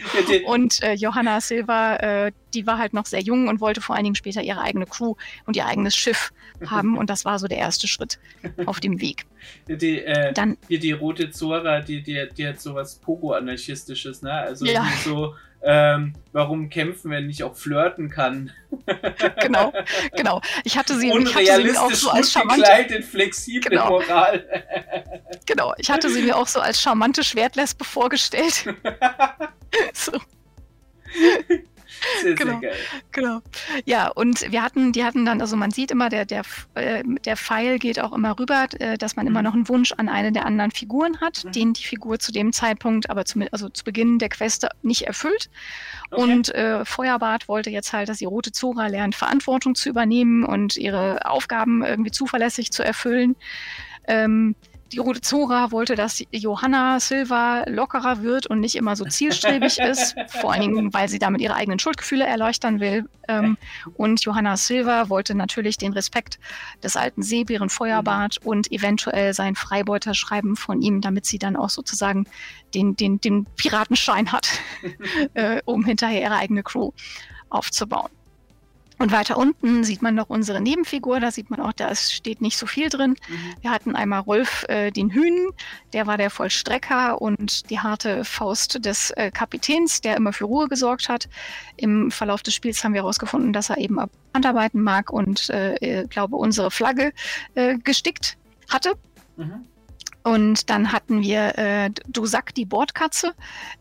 Und 0.46 0.82
äh, 0.84 0.94
Johanna 0.94 1.42
Silva, 1.42 1.96
äh, 1.98 2.32
die 2.54 2.66
war 2.68 2.78
halt 2.78 2.94
noch 2.94 3.06
sehr 3.06 3.22
jung 3.22 3.48
und 3.48 3.62
wollte 3.62 3.82
vor 3.82 3.96
allen 3.96 4.04
Dingen 4.04 4.16
später 4.16 4.42
ihre 4.42 4.62
eigene 4.62 4.86
Crew 4.86 5.16
und 5.46 5.56
ihr 5.56 5.66
eigenes 5.66 5.96
Schiff 5.96 6.32
haben. 6.66 6.98
Und 6.98 7.10
das 7.10 7.26
war 7.26 7.40
so 7.40 7.48
der 7.48 7.58
erste 7.58 7.88
Schritt 7.88 8.20
auf 8.66 8.80
dem 8.80 9.02
Weg. 9.02 9.26
Die, 9.68 10.00
äh, 10.00 10.34
Dann, 10.34 10.58
hier 10.68 10.80
die 10.80 10.92
Rote 10.92 11.32
Zora, 11.32 11.82
die, 11.82 12.02
die, 12.02 12.28
die 12.38 12.48
hat 12.48 12.62
sowas 12.62 12.96
Pogo-Anarchistisches, 12.96 14.22
ne? 14.22 14.32
Also 14.32 14.66
ja. 14.66 14.86
so 15.04 15.36
ähm, 15.66 16.14
warum 16.34 16.70
kämpfen, 16.70 17.12
wenn 17.12 17.30
ich 17.30 17.44
auch 17.44 17.56
flirten 17.56 18.10
kann. 18.10 18.52
genau, 19.42 19.72
genau. 20.16 20.42
Ich 20.64 20.78
hatte 20.78 20.98
sie, 20.98 21.08
ich 21.10 21.36
hatte 21.36 21.56
sie 21.56 21.64
mir 21.64 21.82
auch 21.82 21.92
so 21.92 22.10
als 22.10 22.32
charmante, 22.32 22.62
gekleidet, 22.62 23.06
flexible 23.06 23.70
genau. 23.70 23.90
Moral. 23.90 24.46
genau, 25.46 25.74
ich 25.78 25.90
hatte 25.90 26.10
sie 26.10 26.22
mir 26.22 26.36
auch 26.36 26.48
so 26.48 26.60
als 26.60 26.82
charmante 26.82 27.24
Schwertlesbe 27.24 27.86
vorgestellt. 27.86 28.66
so. 29.94 30.12
Sehr, 32.22 32.36
genau, 32.36 32.60
sehr 32.60 32.72
geil. 32.72 32.80
Genau. 33.12 33.42
Ja, 33.86 34.08
und 34.10 34.52
wir 34.52 34.62
hatten, 34.62 34.92
die 34.92 35.04
hatten 35.04 35.26
dann, 35.26 35.42
also 35.42 35.56
man 35.56 35.72
sieht 35.72 35.92
immer, 35.92 36.10
der, 36.10 36.26
der, 36.26 36.44
äh, 36.76 37.04
der 37.26 37.38
Pfeil 37.38 37.80
geht 37.80 38.00
auch 38.00 38.14
immer 38.14 38.38
rüber, 38.40 38.68
äh, 38.80 38.98
dass 38.98 39.16
man 39.16 39.26
mhm. 39.26 39.32
immer 39.32 39.42
noch 39.42 39.54
einen 39.54 39.68
Wunsch 39.70 39.94
an 39.94 40.10
eine 40.10 40.32
der 40.32 40.46
anderen 40.46 40.72
Figuren 40.72 41.20
hat, 41.22 41.44
mhm. 41.44 41.52
den 41.52 41.74
die 41.74 41.84
Figur 41.84 42.20
zu 42.20 42.32
dem 42.32 42.54
Zeitpunkt, 42.54 43.10
aber 43.10 43.26
zum, 43.26 43.44
also 43.52 43.70
zu 43.70 43.84
Beginn 43.84 44.20
der 44.20 44.30
Queste 44.30 44.70
nicht 44.82 45.04
erfüllt. 45.04 45.50
Okay. 46.12 46.22
Und 46.22 46.54
äh, 46.54 46.86
Feuerbart 46.86 47.48
wollte 47.48 47.70
jetzt 47.70 47.94
halt, 47.94 48.10
dass 48.10 48.18
die 48.18 48.26
Rote 48.26 48.52
Zora 48.52 48.88
lernt, 48.88 49.16
Verantwortung 49.16 49.76
zu 49.76 49.90
übernehmen 49.90 50.44
und 50.44 50.78
ihre 50.78 51.26
Aufgaben 51.26 51.84
irgendwie 51.84 52.12
zuverlässig 52.12 52.72
zu 52.72 52.84
erfüllen. 52.84 53.36
Ähm, 54.08 54.56
die 54.94 55.00
Rote 55.00 55.22
Zora 55.22 55.72
wollte, 55.72 55.96
dass 55.96 56.24
Johanna 56.32 57.00
Silva 57.00 57.64
lockerer 57.68 58.22
wird 58.22 58.46
und 58.48 58.60
nicht 58.60 58.76
immer 58.76 58.96
so 58.96 59.06
zielstrebig 59.06 59.80
ist, 59.80 60.16
vor 60.28 60.54
allen 60.54 60.62
Dingen, 60.62 60.94
weil 60.94 61.10
sie 61.10 61.20
damit 61.20 61.42
ihre 61.42 61.56
eigenen 61.56 61.80
Schuldgefühle 61.80 62.26
erleuchtern 62.26 62.80
will. 62.80 63.06
Ähm, 63.28 63.58
und 63.96 64.24
Johanna 64.24 64.56
Silva 64.56 65.10
wollte 65.10 65.34
natürlich 65.34 65.78
den 65.78 65.94
Respekt 65.94 66.40
des 66.84 66.96
alten 66.96 67.24
Seebären 67.24 67.70
Feuerbart 67.70 68.40
mhm. 68.42 68.48
und 68.48 68.72
eventuell 68.72 69.34
sein 69.34 69.56
Freibeuterschreiben 69.56 70.56
von 70.56 70.82
ihm, 70.82 71.02
damit 71.02 71.26
sie 71.26 71.40
dann 71.40 71.56
auch 71.56 71.70
sozusagen 71.70 72.26
den, 72.76 72.96
den, 72.96 73.20
den 73.20 73.46
Piratenschein 73.58 74.32
hat, 74.32 74.48
äh, 75.34 75.62
um 75.66 75.84
hinterher 75.86 76.22
ihre 76.22 76.36
eigene 76.36 76.62
Crew 76.62 76.92
aufzubauen. 77.50 78.12
Und 79.00 79.12
weiter 79.12 79.38
unten 79.38 79.84
sieht 79.84 80.02
man 80.02 80.16
noch 80.16 80.30
unsere 80.30 80.62
Nebenfigur, 80.62 81.20
da 81.20 81.32
sieht 81.32 81.50
man 81.50 81.60
auch, 81.60 81.74
da 81.74 81.94
steht 81.96 82.42
nicht 82.42 82.58
so 82.58 82.66
viel 82.66 82.90
drin. 82.90 83.16
Mhm. 83.28 83.56
Wir 83.62 83.72
hatten 83.72 83.96
einmal 83.96 84.20
Rolf 84.20 84.66
äh, 84.70 84.92
den 84.92 85.10
Hühn, 85.10 85.50
der 85.94 86.08
war 86.08 86.18
der 86.18 86.30
Vollstrecker 86.30 87.22
und 87.22 87.70
die 87.70 87.80
harte 87.80 88.24
Faust 88.24 88.86
des 88.86 89.12
äh, 89.12 89.32
Kapitäns, 89.32 90.02
der 90.02 90.16
immer 90.16 90.32
für 90.32 90.46
Ruhe 90.46 90.68
gesorgt 90.68 91.10
hat. 91.10 91.28
Im 91.76 92.12
Verlauf 92.12 92.44
des 92.44 92.54
Spiels 92.54 92.84
haben 92.84 92.94
wir 92.94 93.02
herausgefunden, 93.02 93.52
dass 93.52 93.70
er 93.70 93.78
eben 93.78 93.98
Handarbeiten 94.34 94.82
mag 94.82 95.12
und, 95.12 95.50
äh, 95.50 95.76
äh, 95.76 96.08
glaube, 96.08 96.36
unsere 96.36 96.70
Flagge 96.72 97.14
äh, 97.56 97.78
gestickt 97.78 98.38
hatte. 98.70 98.94
Mhm. 99.38 99.66
Und 100.24 100.70
dann 100.70 100.92
hatten 100.92 101.22
wir 101.22 101.58
äh, 101.58 101.90
Dusak, 102.08 102.56
die 102.56 102.66
Bordkatze, 102.66 103.34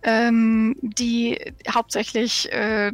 ähm, 0.03 0.75
die 0.83 1.39
hauptsächlich 1.73 2.51
äh, 2.51 2.91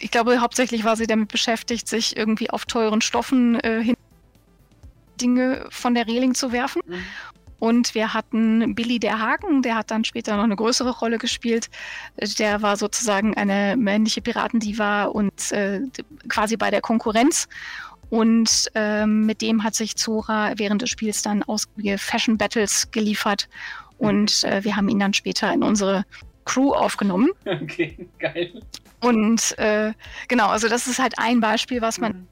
ich 0.00 0.10
glaube, 0.10 0.40
hauptsächlich 0.40 0.84
war 0.84 0.96
sie 0.96 1.06
damit 1.06 1.28
beschäftigt, 1.28 1.88
sich 1.88 2.16
irgendwie 2.16 2.50
auf 2.50 2.66
teuren 2.66 3.00
Stoffen 3.00 3.58
äh, 3.60 3.82
hin 3.82 3.94
Dinge 5.20 5.66
von 5.70 5.94
der 5.94 6.06
Reling 6.06 6.34
zu 6.34 6.52
werfen. 6.52 6.80
Mhm. 6.86 7.04
Und 7.58 7.94
wir 7.94 8.14
hatten 8.14 8.74
Billy 8.76 9.00
der 9.00 9.18
Haken, 9.18 9.62
der 9.62 9.74
hat 9.74 9.90
dann 9.90 10.04
später 10.04 10.36
noch 10.36 10.44
eine 10.44 10.54
größere 10.54 10.96
Rolle 10.96 11.18
gespielt. 11.18 11.68
Der 12.38 12.62
war 12.62 12.76
sozusagen 12.76 13.36
eine 13.36 13.76
männliche 13.76 14.20
Piratendiva 14.20 15.06
und 15.06 15.50
äh, 15.50 15.80
quasi 16.28 16.56
bei 16.56 16.70
der 16.70 16.80
Konkurrenz. 16.80 17.48
Und 18.10 18.70
ähm, 18.74 19.26
mit 19.26 19.42
dem 19.42 19.64
hat 19.64 19.74
sich 19.74 19.96
Zora 19.96 20.52
während 20.56 20.82
des 20.82 20.90
Spiels 20.90 21.22
dann 21.22 21.42
ausgiebige 21.42 21.98
Fashion 21.98 22.38
Battles 22.38 22.90
geliefert. 22.92 23.48
Und 23.98 24.44
äh, 24.44 24.62
wir 24.62 24.76
haben 24.76 24.88
ihn 24.88 25.00
dann 25.00 25.12
später 25.12 25.52
in 25.52 25.64
unsere 25.64 26.04
Crew 26.48 26.72
aufgenommen. 26.72 27.30
Okay, 27.44 28.08
geil. 28.18 28.62
Und 29.00 29.56
äh, 29.58 29.92
genau, 30.28 30.48
also 30.48 30.68
das 30.68 30.86
ist 30.86 30.98
halt 30.98 31.18
ein 31.18 31.40
Beispiel, 31.40 31.80
was 31.80 31.98
man 31.98 32.12
mhm. 32.12 32.26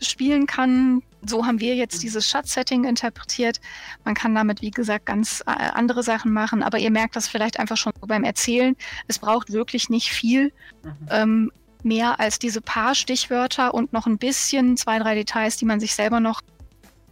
spielen 0.00 0.46
kann. 0.46 1.02
So 1.26 1.44
haben 1.44 1.60
wir 1.60 1.74
jetzt 1.74 1.96
mhm. 1.96 2.00
dieses 2.02 2.28
Schatz-Setting 2.28 2.84
interpretiert. 2.84 3.60
Man 4.04 4.14
kann 4.14 4.34
damit, 4.34 4.62
wie 4.62 4.70
gesagt, 4.70 5.06
ganz 5.06 5.42
äh, 5.46 5.50
andere 5.50 6.02
Sachen 6.02 6.32
machen, 6.32 6.62
aber 6.62 6.78
ihr 6.78 6.90
merkt 6.90 7.16
das 7.16 7.28
vielleicht 7.28 7.58
einfach 7.58 7.76
schon 7.76 7.92
beim 8.06 8.24
Erzählen. 8.24 8.76
Es 9.08 9.18
braucht 9.18 9.52
wirklich 9.52 9.90
nicht 9.90 10.10
viel. 10.10 10.52
Mhm. 10.82 11.08
Ähm, 11.10 11.52
mehr 11.82 12.18
als 12.18 12.38
diese 12.38 12.62
paar 12.62 12.94
Stichwörter 12.94 13.74
und 13.74 13.92
noch 13.92 14.06
ein 14.06 14.16
bisschen 14.16 14.76
zwei, 14.76 14.98
drei 14.98 15.14
Details, 15.14 15.58
die 15.58 15.66
man 15.66 15.80
sich 15.80 15.94
selber 15.94 16.18
noch 16.18 16.40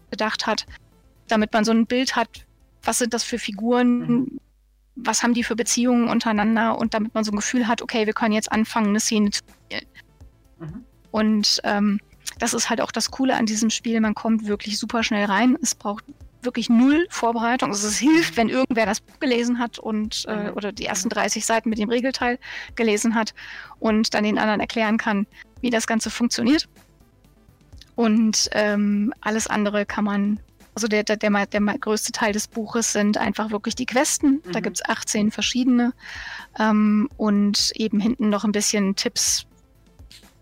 bedacht 0.09 0.47
hat, 0.47 0.67
damit 1.29 1.53
man 1.53 1.65
so 1.65 1.73
ein 1.73 1.85
Bild 1.85 2.17
hat, 2.17 2.47
was 2.83 2.99
sind 2.99 3.13
das 3.13 3.23
für 3.23 3.39
Figuren, 3.39 3.99
mhm 3.99 4.39
was 4.95 5.23
haben 5.23 5.35
die 5.35 5.45
für 5.45 5.57
Beziehungen 5.57 6.09
untereinander 6.09 6.79
und 6.79 6.95
damit 6.95 7.15
man 7.15 7.25
so 7.25 7.33
ein 7.33 7.37
Gefühl 7.37 7.67
hat, 7.67 7.83
okay, 7.83 8.07
wir 8.07 8.13
können 8.13 8.35
jetzt 8.35 8.53
anfangen, 8.53 8.89
eine 8.89 9.01
Szene 9.01 9.31
zu 9.31 9.41
spielen. 9.65 9.87
Mhm. 10.59 10.85
Und 11.11 11.61
ähm, 11.65 12.01
das 12.39 12.55
ist 12.55 12.71
halt 12.71 12.81
auch 12.81 12.93
das 12.93 13.11
Coole 13.11 13.37
an 13.37 13.47
diesem 13.47 13.71
Spiel. 13.71 14.01
Man 14.01 14.15
kommt 14.15 14.47
wirklich 14.47 14.79
super 14.79 15.03
schnell 15.03 15.27
rein. 15.27 15.57
Es 15.63 15.75
braucht 15.75 16.05
wirklich 16.43 16.69
null 16.69 17.07
Vorbereitung. 17.09 17.71
Also 17.71 17.89
es 17.89 17.99
hilft, 17.99 18.37
wenn 18.37 18.49
irgendwer 18.49 18.87
das 18.87 19.01
Buch 19.01 19.19
gelesen 19.21 19.59
hat 19.59 19.79
und 19.79 20.25
äh, 20.29 20.51
mhm. 20.51 20.57
oder 20.57 20.73
die 20.73 20.87
ersten 20.87 21.09
30 21.09 21.45
Seiten 21.45 21.69
mit 21.69 21.79
dem 21.79 21.89
Regelteil 21.89 22.39
gelesen 22.75 23.15
hat 23.15 23.35
und 23.79 24.15
dann 24.15 24.25
den 24.25 24.39
anderen 24.39 24.61
erklären 24.61 24.99
kann, 24.99 25.27
wie 25.61 25.71
das 25.71 25.87
Ganze 25.87 26.11
funktioniert. 26.11 26.69
Und 27.95 28.49
ähm, 28.53 29.13
alles 29.21 29.47
andere 29.47 29.87
kann 29.87 30.05
man 30.05 30.41
also 30.75 30.89
der, 30.89 31.03
der, 31.03 31.17
der, 31.17 31.47
der 31.47 31.61
größte 31.61 32.13
Teil 32.13 32.33
des 32.33 32.49
Buches 32.49 32.93
sind 32.93 33.19
einfach 33.19 33.51
wirklich 33.51 33.75
die 33.75 33.87
Questen. 33.87 34.43
Mhm. 34.45 34.53
Da 34.53 34.61
gibt 34.61 34.79
es 34.79 34.89
18 34.89 35.31
verschiedene. 35.31 35.93
Ähm, 36.59 37.09
und 37.17 37.73
eben 37.75 38.01
hinten 38.01 38.31
noch 38.31 38.45
ein 38.45 38.53
bisschen 38.53 38.97
Tipps, 38.97 39.47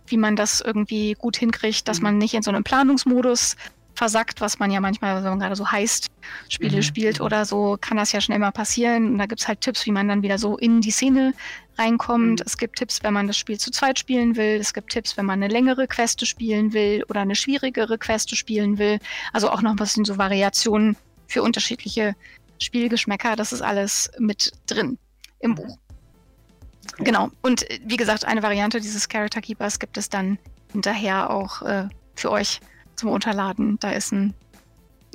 wie 0.07 0.16
man 0.16 0.37
das 0.37 0.61
irgendwie 0.61 1.14
gut 1.14 1.37
hinkriegt, 1.37 1.88
dass 1.88 1.99
mhm. 1.99 2.05
man 2.05 2.19
nicht 2.19 2.35
in 2.35 2.43
so 2.43 2.51
einem 2.51 2.64
Planungsmodus 2.64 3.57
versackt, 4.00 4.40
was 4.40 4.58
man 4.58 4.70
ja 4.70 4.80
manchmal, 4.80 5.14
wenn 5.16 5.28
man 5.28 5.40
gerade 5.40 5.56
so 5.56 5.70
heißt, 5.70 6.06
Spiele 6.48 6.78
mhm. 6.78 6.82
spielt 6.82 7.20
oder 7.20 7.44
so, 7.44 7.76
kann 7.78 7.98
das 7.98 8.12
ja 8.12 8.22
schnell 8.22 8.38
mal 8.38 8.50
passieren. 8.50 9.12
Und 9.12 9.18
da 9.18 9.26
gibt 9.26 9.42
es 9.42 9.46
halt 9.46 9.60
Tipps, 9.60 9.84
wie 9.84 9.92
man 9.92 10.08
dann 10.08 10.22
wieder 10.22 10.38
so 10.38 10.56
in 10.56 10.80
die 10.80 10.90
Szene 10.90 11.34
reinkommt. 11.76 12.40
Mhm. 12.40 12.46
Es 12.46 12.56
gibt 12.56 12.78
Tipps, 12.78 13.02
wenn 13.02 13.12
man 13.12 13.26
das 13.26 13.36
Spiel 13.36 13.60
zu 13.60 13.70
zweit 13.70 13.98
spielen 13.98 14.36
will. 14.36 14.58
Es 14.58 14.72
gibt 14.72 14.90
Tipps, 14.90 15.18
wenn 15.18 15.26
man 15.26 15.42
eine 15.42 15.52
längere 15.52 15.86
Queste 15.86 16.24
spielen 16.24 16.72
will 16.72 17.04
oder 17.10 17.20
eine 17.20 17.34
schwierigere 17.34 17.98
Queste 17.98 18.36
spielen 18.36 18.78
will. 18.78 19.00
Also 19.34 19.50
auch 19.50 19.60
noch 19.60 19.72
ein 19.72 19.76
bisschen 19.76 20.06
so 20.06 20.16
Variationen 20.16 20.96
für 21.26 21.42
unterschiedliche 21.42 22.16
Spielgeschmäcker. 22.58 23.36
Das 23.36 23.52
ist 23.52 23.60
alles 23.60 24.10
mit 24.18 24.50
drin 24.66 24.96
im 25.40 25.50
mhm. 25.50 25.54
Buch. 25.56 25.78
Genau. 27.00 27.28
Und 27.42 27.70
äh, 27.70 27.80
wie 27.84 27.98
gesagt, 27.98 28.24
eine 28.24 28.42
Variante 28.42 28.80
dieses 28.80 29.10
Character 29.10 29.42
Keepers 29.42 29.78
gibt 29.78 29.98
es 29.98 30.08
dann 30.08 30.38
hinterher 30.72 31.28
auch 31.28 31.60
äh, 31.60 31.88
für 32.14 32.30
euch 32.30 32.60
zum 33.00 33.10
Unterladen. 33.10 33.78
Da 33.80 33.90
ist 33.90 34.12
ein 34.12 34.34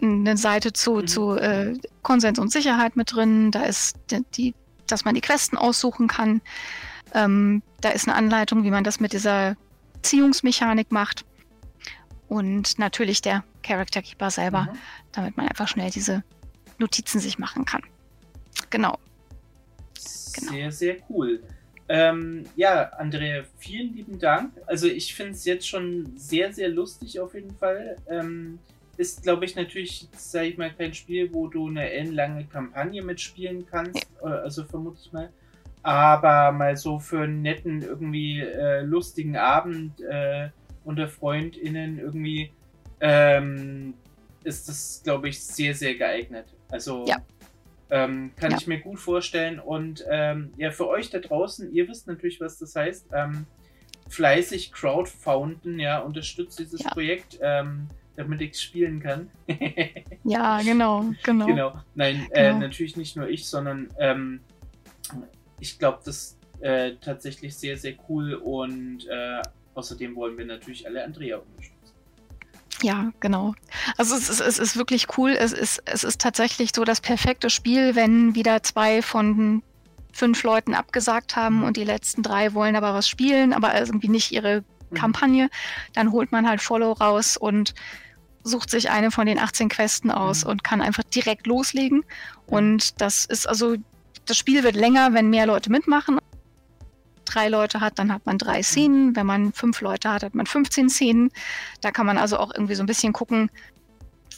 eine 0.02 0.38
Seite 0.38 0.74
zu, 0.74 0.96
mhm. 0.96 1.08
zu 1.08 1.36
äh, 1.36 1.74
Konsens 2.02 2.40
und 2.40 2.52
Sicherheit 2.52 2.96
mit 2.96 3.14
drin. 3.14 3.52
Da 3.52 3.64
ist 3.64 3.98
die, 4.36 4.54
dass 4.88 5.06
man 5.06 5.16
die 5.16 5.22
Questen 5.22 5.58
aussuchen 5.58 6.08
kann. 6.08 6.42
Ähm, 7.14 7.62
da 7.82 7.90
ist 7.90 8.08
eine 8.08 8.18
Anleitung, 8.18 8.64
wie 8.64 8.72
man 8.72 8.84
das 8.84 9.00
mit 9.00 9.14
dieser 9.14 9.56
Ziehungsmechanik 10.02 10.92
macht. 10.92 11.26
Und 12.28 12.80
natürlich 12.80 13.22
der 13.22 13.44
Character 13.64 14.02
Keeper 14.02 14.32
selber, 14.32 14.64
mhm. 14.64 14.78
damit 15.12 15.38
man 15.38 15.48
einfach 15.48 15.68
schnell 15.68 15.92
diese 15.92 16.24
Notizen 16.78 17.20
sich 17.20 17.40
machen 17.40 17.66
kann. 17.66 17.82
Genau. 18.70 18.98
genau. 20.34 20.52
Sehr, 20.52 20.72
sehr 20.72 20.98
cool. 21.10 21.42
Ähm, 21.88 22.46
ja, 22.56 22.90
Andrea, 22.98 23.44
vielen 23.58 23.94
lieben 23.94 24.20
Dank. 24.20 24.54
Also 24.66 24.88
ich 24.88 25.14
finde 25.14 25.34
es 25.34 25.46
jetzt 25.46 25.68
schon 25.68 26.18
sehr, 26.18 26.52
sehr 26.52 26.70
lustig 26.70 27.20
auf 27.20 27.34
jeden 27.36 27.56
Fall. 27.56 27.96
Ähm, 28.10 28.60
ist, 28.98 29.24
glaube 29.24 29.46
ich, 29.46 29.56
natürlich, 29.56 30.08
sage 30.18 30.48
ich 30.48 30.58
mal, 30.58 30.72
kein 30.72 30.94
Spiel, 30.94 31.32
wo 31.34 31.48
du 31.48 31.68
eine 31.68 31.92
ellenlange 31.92 32.46
Kampagne 32.46 33.04
mitspielen 33.04 33.66
kannst. 33.70 34.08
Äh, 34.24 34.28
also 34.28 34.64
vermute 34.64 34.98
ich 35.04 35.12
mal. 35.12 35.30
Aber 35.84 36.52
mal 36.52 36.76
so 36.76 36.98
für 36.98 37.22
einen 37.22 37.44
netten, 37.44 37.82
irgendwie 37.82 38.40
äh, 38.40 38.82
lustigen 38.82 39.38
Abend 39.38 40.02
äh, 40.02 40.50
unter 40.84 41.08
FreundInnen 41.08 42.00
irgendwie 42.00 42.52
ähm, 43.02 43.94
ist 44.44 44.68
das, 44.70 45.02
glaube 45.04 45.30
ich, 45.30 45.40
sehr, 45.40 45.76
sehr 45.76 45.96
geeignet. 45.96 46.48
Also 46.70 47.06
ja. 47.08 47.18
Ähm, 47.90 48.32
kann 48.36 48.52
ja. 48.52 48.58
ich 48.58 48.68
mir 48.68 48.80
gut 48.80 49.00
vorstellen. 49.00 49.60
Und 49.60 50.04
ähm, 50.10 50.54
ja, 50.58 50.72
für 50.72 50.88
euch 50.88 51.10
da 51.10 51.20
draußen, 51.20 51.72
ihr 51.74 51.88
wisst 51.88 52.08
natürlich, 52.08 52.42
was 52.42 52.58
das 52.58 52.76
heißt. 52.76 53.08
Ähm, 53.14 53.46
fleißig 54.10 54.72
Crowdfounden, 54.72 55.80
ja, 55.80 56.00
unterstützt 56.00 56.60
dieses 56.60 56.84
Projekt. 56.84 57.40
Ähm, 57.42 57.90
damit 58.16 58.42
ich 58.42 58.60
spielen 58.60 59.02
kann. 59.02 59.30
ja, 60.24 60.62
genau, 60.62 61.12
genau. 61.24 61.46
Genau. 61.46 61.74
Nein, 61.96 62.28
äh, 62.32 62.48
genau. 62.48 62.60
Natürlich 62.60 62.98
nicht 62.98 63.16
nur 63.16 63.28
ich, 63.28 63.46
sondern 63.46 63.90
ähm, 64.00 64.40
ich 65.60 65.78
glaube, 65.78 66.00
das 66.06 66.16
ist 66.16 66.38
äh, 66.62 66.94
tatsächlich 67.02 67.56
sehr, 67.56 67.78
sehr 67.78 67.96
cool 68.08 68.36
und 68.36 69.08
äh, 69.08 69.42
außerdem 69.74 70.16
wollen 70.16 70.38
wir 70.38 70.46
natürlich 70.46 70.88
alle 70.88 71.04
Andrea 71.04 71.38
unterstützen. 71.38 71.75
Ja, 72.82 73.12
genau. 73.20 73.54
Also 73.98 74.16
es 74.16 74.30
ist, 74.30 74.42
es 74.42 74.60
ist 74.60 74.76
wirklich 74.76 75.18
cool. 75.18 75.32
Es 75.32 75.54
ist, 75.54 75.82
es 75.86 76.04
ist 76.04 76.20
tatsächlich 76.20 76.72
so 76.76 76.84
das 76.84 77.02
perfekte 77.02 77.50
Spiel, 77.50 77.96
wenn 77.96 78.36
wieder 78.36 78.64
zwei 78.64 79.02
von 79.02 79.64
fünf 80.12 80.44
Leuten 80.44 80.74
abgesagt 80.74 81.36
haben 81.36 81.64
und 81.64 81.78
die 81.78 81.84
letzten 81.84 82.24
drei 82.24 82.54
wollen 82.54 82.76
aber 82.76 82.94
was 82.94 83.08
spielen, 83.08 83.54
aber 83.54 83.78
irgendwie 83.78 84.08
nicht 84.08 84.32
ihre 84.32 84.64
mhm. 84.90 84.96
Kampagne. 84.96 85.50
Dann 85.94 86.12
holt 86.12 86.32
man 86.32 86.48
halt 86.48 86.62
Follow 86.62 86.94
raus 86.94 87.38
und 87.38 87.74
sucht 88.44 88.70
sich 88.70 88.92
eine 88.92 89.12
von 89.12 89.26
den 89.26 89.40
18 89.40 89.70
Questen 89.70 90.12
aus 90.12 90.46
mhm. 90.46 90.52
und 90.52 90.64
kann 90.64 90.82
einfach 90.82 91.04
direkt 91.04 91.48
loslegen. 91.48 92.04
Und 92.46 93.02
das 93.02 93.26
ist 93.26 93.48
also, 93.48 93.76
das 94.26 94.38
Spiel 94.38 94.64
wird 94.64 94.76
länger, 94.76 95.14
wenn 95.14 95.30
mehr 95.30 95.48
Leute 95.48 95.70
mitmachen. 95.70 96.20
Drei 97.36 97.50
Leute 97.50 97.82
hat, 97.82 98.00
dann 98.00 98.14
hat 98.14 98.26
man 98.26 98.38
drei. 98.38 98.64
Szenen. 98.64 99.14
Wenn 99.16 99.26
man 99.26 99.52
fünf 99.52 99.82
Leute 99.82 100.10
hat, 100.10 100.24
hat 100.24 100.36
man 100.36 100.46
15 100.46 100.90
Szenen. 100.90 101.32
Da 101.82 101.92
kann 101.92 102.06
man 102.06 102.18
also 102.18 102.38
auch 102.38 102.54
irgendwie 102.54 102.76
so 102.76 102.84
ein 102.84 102.86
bisschen 102.86 103.12
gucken, 103.12 103.50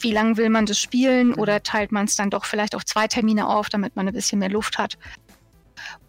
wie 0.00 0.10
lange 0.10 0.36
will 0.36 0.50
man 0.50 0.66
das 0.66 0.80
spielen 0.80 1.28
mhm. 1.28 1.38
oder 1.38 1.62
teilt 1.62 1.92
man 1.92 2.06
es 2.06 2.16
dann 2.16 2.30
doch 2.30 2.44
vielleicht 2.44 2.74
auf 2.74 2.84
zwei 2.84 3.06
Termine 3.06 3.46
auf, 3.46 3.68
damit 3.68 3.94
man 3.94 4.08
ein 4.08 4.14
bisschen 4.14 4.40
mehr 4.40 4.50
Luft 4.50 4.78
hat. 4.78 4.98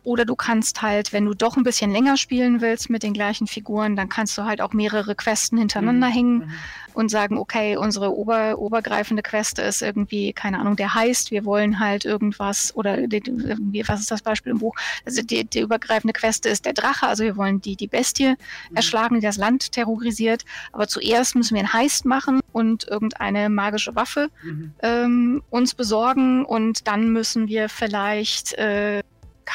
Oder 0.03 0.25
du 0.25 0.35
kannst 0.35 0.81
halt, 0.81 1.11
wenn 1.11 1.25
du 1.25 1.33
doch 1.33 1.57
ein 1.57 1.63
bisschen 1.63 1.91
länger 1.91 2.15
spielen 2.15 2.61
willst 2.61 2.89
mit 2.89 3.03
den 3.03 3.13
gleichen 3.13 3.47
Figuren, 3.47 3.95
dann 3.95 4.07
kannst 4.07 4.37
du 4.37 4.43
halt 4.43 4.61
auch 4.61 4.73
mehrere 4.73 5.13
Questen 5.13 5.57
hintereinander 5.57 6.07
mhm. 6.07 6.13
hängen 6.13 6.37
mhm. 6.37 6.51
und 6.93 7.09
sagen, 7.09 7.37
okay, 7.37 7.75
unsere 7.75 8.15
ober, 8.15 8.57
obergreifende 8.57 9.21
Queste 9.21 9.61
ist 9.61 9.81
irgendwie, 9.81 10.31
keine 10.31 10.59
Ahnung, 10.59 10.77
der 10.77 10.95
heißt, 10.95 11.31
wir 11.31 11.43
wollen 11.43 11.79
halt 11.79 12.05
irgendwas 12.05 12.73
oder 12.75 12.97
irgendwie, 12.97 13.83
was 13.87 13.99
ist 13.99 14.09
das 14.09 14.21
Beispiel 14.21 14.53
im 14.53 14.59
Buch? 14.59 14.73
Also 15.05 15.21
die, 15.21 15.43
die 15.43 15.59
übergreifende 15.59 16.13
Queste 16.13 16.47
ist 16.47 16.65
der 16.65 16.73
Drache, 16.73 17.07
also 17.07 17.23
wir 17.23 17.35
wollen 17.35 17.59
die, 17.59 17.75
die 17.75 17.87
Bestie 17.87 18.29
mhm. 18.29 18.75
erschlagen, 18.75 19.15
die 19.15 19.21
das 19.21 19.37
Land 19.37 19.73
terrorisiert. 19.73 20.45
Aber 20.71 20.87
zuerst 20.87 21.35
müssen 21.35 21.55
wir 21.55 21.59
einen 21.59 21.73
Heist 21.73 22.05
machen 22.05 22.39
und 22.53 22.87
irgendeine 22.87 23.49
magische 23.49 23.95
Waffe 23.95 24.29
mhm. 24.43 24.71
ähm, 24.81 25.43
uns 25.49 25.75
besorgen 25.75 26.45
und 26.45 26.87
dann 26.87 27.09
müssen 27.09 27.47
wir 27.49 27.67
vielleicht 27.67 28.53
äh, 28.53 29.03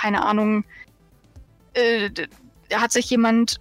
keine 0.04 0.22
Ahnung, 0.22 0.64
äh, 1.72 2.10
hat 2.74 2.92
sich 2.92 3.08
jemand 3.08 3.58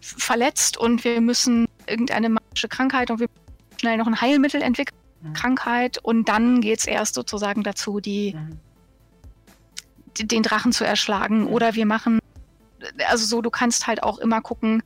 verletzt 0.00 0.78
und 0.78 1.04
wir 1.04 1.20
müssen 1.20 1.66
irgendeine 1.86 2.30
magische 2.30 2.68
Krankheit 2.68 3.10
und 3.10 3.20
wir 3.20 3.28
müssen 3.28 3.78
schnell 3.78 3.98
noch 3.98 4.06
ein 4.06 4.18
Heilmittel 4.18 4.62
entwickeln, 4.62 4.98
mhm. 5.20 5.34
Krankheit 5.34 5.98
und 5.98 6.26
dann 6.30 6.62
geht 6.62 6.78
es 6.78 6.86
erst 6.86 7.14
sozusagen 7.14 7.64
dazu, 7.64 8.00
die, 8.00 8.34
mhm. 8.34 8.58
die, 10.16 10.26
den 10.26 10.42
Drachen 10.42 10.72
zu 10.72 10.84
erschlagen. 10.84 11.42
Mhm. 11.42 11.48
Oder 11.48 11.74
wir 11.74 11.84
machen, 11.84 12.18
also 13.06 13.26
so, 13.26 13.42
du 13.42 13.50
kannst 13.50 13.86
halt 13.86 14.02
auch 14.02 14.18
immer 14.18 14.40
gucken, 14.40 14.82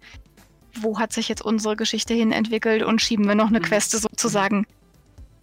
wo 0.75 0.99
hat 0.99 1.13
sich 1.13 1.29
jetzt 1.29 1.43
unsere 1.43 1.77
Geschichte 1.77 2.13
hin 2.13 2.33
entwickelt 2.33 2.83
und 2.83 3.01
schieben 3.01 3.29
wir 3.29 3.37
noch 3.37 3.49
eine 3.49 3.61
mhm. 3.61 3.65
Queste 3.65 3.99
sozusagen 3.99 4.67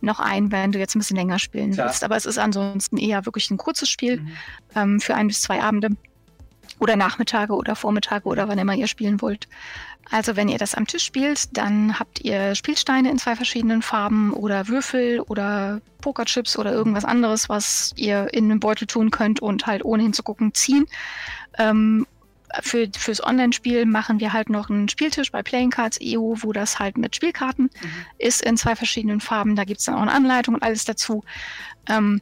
noch 0.02 0.20
ein, 0.20 0.52
wenn 0.52 0.72
du 0.72 0.80
jetzt 0.80 0.96
ein 0.96 1.00
bisschen 1.00 1.18
länger 1.18 1.40
spielen 1.40 1.74
Klar. 1.74 1.88
willst. 1.88 2.04
Aber 2.04 2.16
es 2.16 2.26
ist 2.26 2.38
ansonsten 2.38 2.98
eher 2.98 3.26
wirklich 3.26 3.50
ein 3.52 3.58
kurzes 3.58 3.90
Spiel 3.90 4.22
mhm. 4.22 4.32
ähm, 4.76 5.00
für 5.00 5.16
ein 5.16 5.28
bis 5.28 5.42
zwei 5.42 5.62
Abende 5.62 5.90
oder 6.80 6.96
Nachmittage 6.96 7.54
oder 7.54 7.76
Vormittage 7.76 8.26
oder 8.26 8.48
wann 8.48 8.58
immer 8.58 8.76
ihr 8.76 8.88
spielen 8.88 9.22
wollt. 9.22 9.48
Also 10.12 10.36
wenn 10.36 10.50
ihr 10.50 10.58
das 10.58 10.74
am 10.74 10.88
Tisch 10.88 11.04
spielt, 11.04 11.56
dann 11.56 12.00
habt 12.00 12.22
ihr 12.22 12.56
Spielsteine 12.56 13.12
in 13.12 13.20
zwei 13.20 13.36
verschiedenen 13.36 13.82
Farben 13.82 14.34
oder 14.34 14.68
Würfel 14.68 15.20
oder 15.22 15.82
Pokerchips 16.02 16.58
oder 16.58 16.72
irgendwas 16.72 17.06
anderes, 17.06 17.48
was 17.48 17.94
ihr 17.96 18.34
in 18.34 18.50
den 18.50 18.60
Beutel 18.60 18.88
tun 18.88 19.12
könnt 19.12 19.40
und 19.40 19.68
halt 19.68 19.86
ohne 19.86 20.04
hinzugucken 20.04 20.54
ziehen. 20.56 20.88
Ähm, 21.60 22.08
für, 22.62 22.88
fürs 22.98 23.24
Online-Spiel 23.24 23.86
machen 23.86 24.20
wir 24.20 24.34
halt 24.34 24.50
noch 24.50 24.70
einen 24.70 24.90
Spieltisch 24.90 25.32
bei 25.32 25.44
Playing 25.44 25.70
Cards 25.70 26.00
EU, 26.02 26.36
wo 26.38 26.52
das 26.52 26.80
halt 26.80 26.98
mit 26.98 27.16
Spielkarten 27.16 27.66
mhm. 27.66 27.90
ist 28.18 28.42
in 28.42 28.58
zwei 28.58 28.76
verschiedenen 28.76 29.22
Farben. 29.22 29.56
Da 29.56 29.64
gibt 29.64 29.80
es 29.80 29.86
dann 29.86 29.96
auch 29.96 30.02
eine 30.02 30.12
Anleitung 30.12 30.56
und 30.56 30.64
alles 30.64 30.86
dazu. 30.86 31.24
Ähm, 31.88 32.22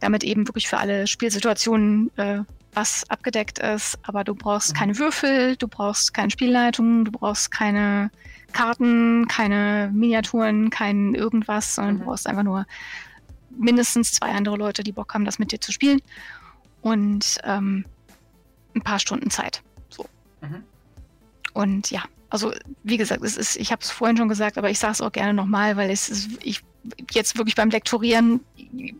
damit 0.00 0.24
eben 0.24 0.46
wirklich 0.46 0.68
für 0.68 0.78
alle 0.78 1.06
Spielsituationen 1.06 2.10
äh, 2.16 2.40
was 2.74 3.08
abgedeckt 3.08 3.58
ist. 3.58 3.98
Aber 4.02 4.24
du 4.24 4.34
brauchst 4.34 4.72
mhm. 4.72 4.78
keine 4.78 4.98
Würfel, 4.98 5.56
du 5.56 5.68
brauchst 5.68 6.12
keine 6.14 6.30
Spielleitung, 6.30 7.04
du 7.04 7.12
brauchst 7.12 7.50
keine 7.50 8.10
Karten, 8.52 9.26
keine 9.28 9.90
Miniaturen, 9.92 10.70
kein 10.70 11.14
irgendwas, 11.14 11.74
sondern 11.74 11.96
mhm. 11.96 11.98
du 12.00 12.04
brauchst 12.06 12.26
einfach 12.26 12.42
nur 12.42 12.66
mindestens 13.58 14.12
zwei 14.12 14.32
andere 14.32 14.56
Leute, 14.56 14.82
die 14.82 14.92
Bock 14.92 15.14
haben, 15.14 15.24
das 15.24 15.38
mit 15.38 15.52
dir 15.52 15.60
zu 15.60 15.72
spielen. 15.72 16.00
Und 16.82 17.38
ähm, 17.42 17.84
ein 18.74 18.82
paar 18.82 18.98
Stunden 18.98 19.30
Zeit. 19.30 19.62
Mhm. 20.48 20.64
Und 21.52 21.90
ja, 21.90 22.04
also 22.28 22.52
wie 22.82 22.96
gesagt, 22.96 23.22
es 23.22 23.36
ist, 23.36 23.56
ich 23.56 23.72
habe 23.72 23.82
es 23.82 23.90
vorhin 23.90 24.16
schon 24.16 24.28
gesagt, 24.28 24.58
aber 24.58 24.70
ich 24.70 24.78
sage 24.78 24.92
es 24.92 25.00
auch 25.00 25.12
gerne 25.12 25.32
nochmal, 25.32 25.76
weil 25.76 25.90
es 25.90 26.08
ist, 26.08 26.30
ich 26.42 26.62
jetzt 27.12 27.36
wirklich 27.36 27.54
beim 27.54 27.70
Lektorieren 27.70 28.40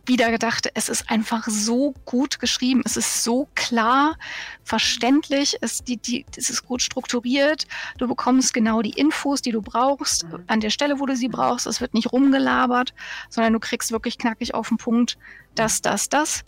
wieder 0.05 0.31
gedacht, 0.31 0.69
es 0.73 0.89
ist 0.89 1.09
einfach 1.09 1.47
so 1.47 1.93
gut 2.05 2.39
geschrieben, 2.39 2.81
es 2.85 2.97
ist 2.97 3.23
so 3.23 3.47
klar, 3.55 4.17
verständlich, 4.63 5.57
es, 5.61 5.83
die, 5.83 5.97
die, 5.97 6.25
es 6.35 6.49
ist 6.49 6.65
gut 6.65 6.81
strukturiert, 6.81 7.65
du 7.97 8.07
bekommst 8.07 8.53
genau 8.53 8.81
die 8.81 8.91
Infos, 8.91 9.41
die 9.41 9.51
du 9.51 9.61
brauchst, 9.61 10.25
mhm. 10.25 10.43
an 10.47 10.59
der 10.59 10.69
Stelle, 10.69 10.99
wo 10.99 11.05
du 11.05 11.15
sie 11.15 11.29
brauchst, 11.29 11.67
es 11.67 11.81
wird 11.81 11.93
nicht 11.93 12.11
rumgelabert, 12.11 12.93
sondern 13.29 13.53
du 13.53 13.59
kriegst 13.59 13.91
wirklich 13.91 14.17
knackig 14.17 14.53
auf 14.53 14.69
den 14.69 14.77
Punkt, 14.77 15.17
das, 15.55 15.81
das, 15.81 16.09
das. 16.09 16.43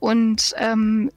Und 0.00 0.54
ähm, 0.56 1.10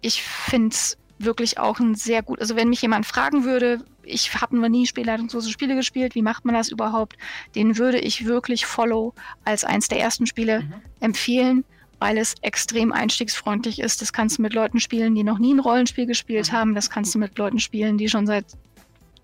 ich 0.00 0.22
finde 0.22 0.74
es 0.74 0.96
wirklich 1.24 1.58
auch 1.58 1.78
ein 1.78 1.94
sehr 1.94 2.22
gut, 2.22 2.40
also 2.40 2.56
wenn 2.56 2.70
mich 2.70 2.82
jemand 2.82 3.04
fragen 3.06 3.44
würde, 3.44 3.84
ich 4.02 4.34
habe 4.40 4.58
noch 4.58 4.68
nie 4.68 4.86
spielleitungslose 4.86 5.50
Spiele 5.50 5.76
gespielt, 5.76 6.14
wie 6.14 6.22
macht 6.22 6.44
man 6.44 6.54
das 6.54 6.70
überhaupt, 6.70 7.16
den 7.54 7.76
würde 7.76 7.98
ich 7.98 8.24
wirklich 8.24 8.64
Follow 8.66 9.14
als 9.44 9.64
eins 9.64 9.88
der 9.88 10.00
ersten 10.00 10.26
Spiele 10.26 10.62
mhm. 10.62 10.74
empfehlen, 11.00 11.64
weil 11.98 12.16
es 12.16 12.34
extrem 12.40 12.92
einstiegsfreundlich 12.92 13.80
ist. 13.80 14.00
Das 14.00 14.12
kannst 14.12 14.38
du 14.38 14.42
mit 14.42 14.54
Leuten 14.54 14.80
spielen, 14.80 15.14
die 15.14 15.22
noch 15.22 15.38
nie 15.38 15.52
ein 15.52 15.60
Rollenspiel 15.60 16.06
gespielt 16.06 16.50
mhm. 16.50 16.56
haben, 16.56 16.74
das 16.74 16.88
kannst 16.88 17.14
du 17.14 17.18
mit 17.18 17.36
Leuten 17.36 17.58
spielen, 17.58 17.98
die 17.98 18.08
schon 18.08 18.26
seit 18.26 18.46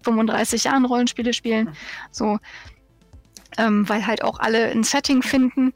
35 0.02 0.64
Jahren 0.64 0.84
Rollenspiele 0.84 1.32
spielen, 1.32 1.66
mhm. 1.66 1.74
so, 2.10 2.38
ähm, 3.56 3.88
weil 3.88 4.06
halt 4.06 4.22
auch 4.22 4.38
alle 4.38 4.66
ein 4.66 4.84
Setting 4.84 5.22
finden, 5.22 5.72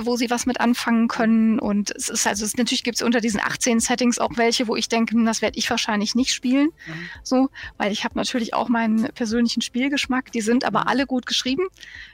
wo 0.00 0.16
sie 0.16 0.30
was 0.30 0.46
mit 0.46 0.60
anfangen 0.60 1.08
können. 1.08 1.58
Und 1.58 1.90
es 1.90 2.08
ist 2.08 2.26
also, 2.26 2.44
es, 2.44 2.56
natürlich 2.56 2.84
gibt 2.84 2.96
es 2.96 3.02
unter 3.02 3.20
diesen 3.20 3.40
18 3.40 3.80
Settings 3.80 4.18
auch 4.18 4.30
welche, 4.36 4.68
wo 4.68 4.76
ich 4.76 4.88
denke, 4.88 5.14
hm, 5.14 5.24
das 5.24 5.42
werde 5.42 5.58
ich 5.58 5.68
wahrscheinlich 5.70 6.14
nicht 6.14 6.32
spielen. 6.32 6.68
Mhm. 6.86 7.08
So, 7.22 7.50
weil 7.78 7.92
ich 7.92 8.04
habe 8.04 8.16
natürlich 8.16 8.54
auch 8.54 8.68
meinen 8.68 9.04
persönlichen 9.14 9.62
Spielgeschmack. 9.62 10.32
Die 10.32 10.40
sind 10.40 10.64
aber 10.64 10.82
mhm. 10.82 10.88
alle 10.88 11.06
gut 11.06 11.26
geschrieben. 11.26 11.66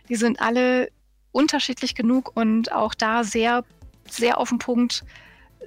Die 0.08 0.16
sind 0.16 0.40
alle 0.40 0.90
unterschiedlich 1.32 1.94
genug 1.94 2.36
und 2.36 2.72
auch 2.72 2.94
da 2.94 3.24
sehr, 3.24 3.64
sehr 4.08 4.38
auf 4.38 4.48
den 4.48 4.58
Punkt. 4.58 5.04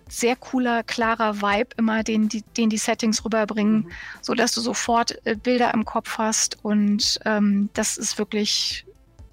Sehr 0.07 0.35
cooler, 0.35 0.83
klarer 0.83 1.41
Vibe 1.41 1.75
immer, 1.77 2.03
den 2.03 2.29
die, 2.29 2.43
den 2.57 2.69
die 2.69 2.77
Settings 2.77 3.23
rüberbringen, 3.23 3.75
mhm. 3.75 3.91
so 4.21 4.33
dass 4.33 4.53
du 4.53 4.61
sofort 4.61 5.25
äh, 5.25 5.35
Bilder 5.35 5.73
im 5.73 5.85
Kopf 5.85 6.17
hast 6.17 6.57
und 6.63 7.19
ähm, 7.25 7.69
das 7.73 7.97
ist 7.97 8.17
wirklich 8.17 8.85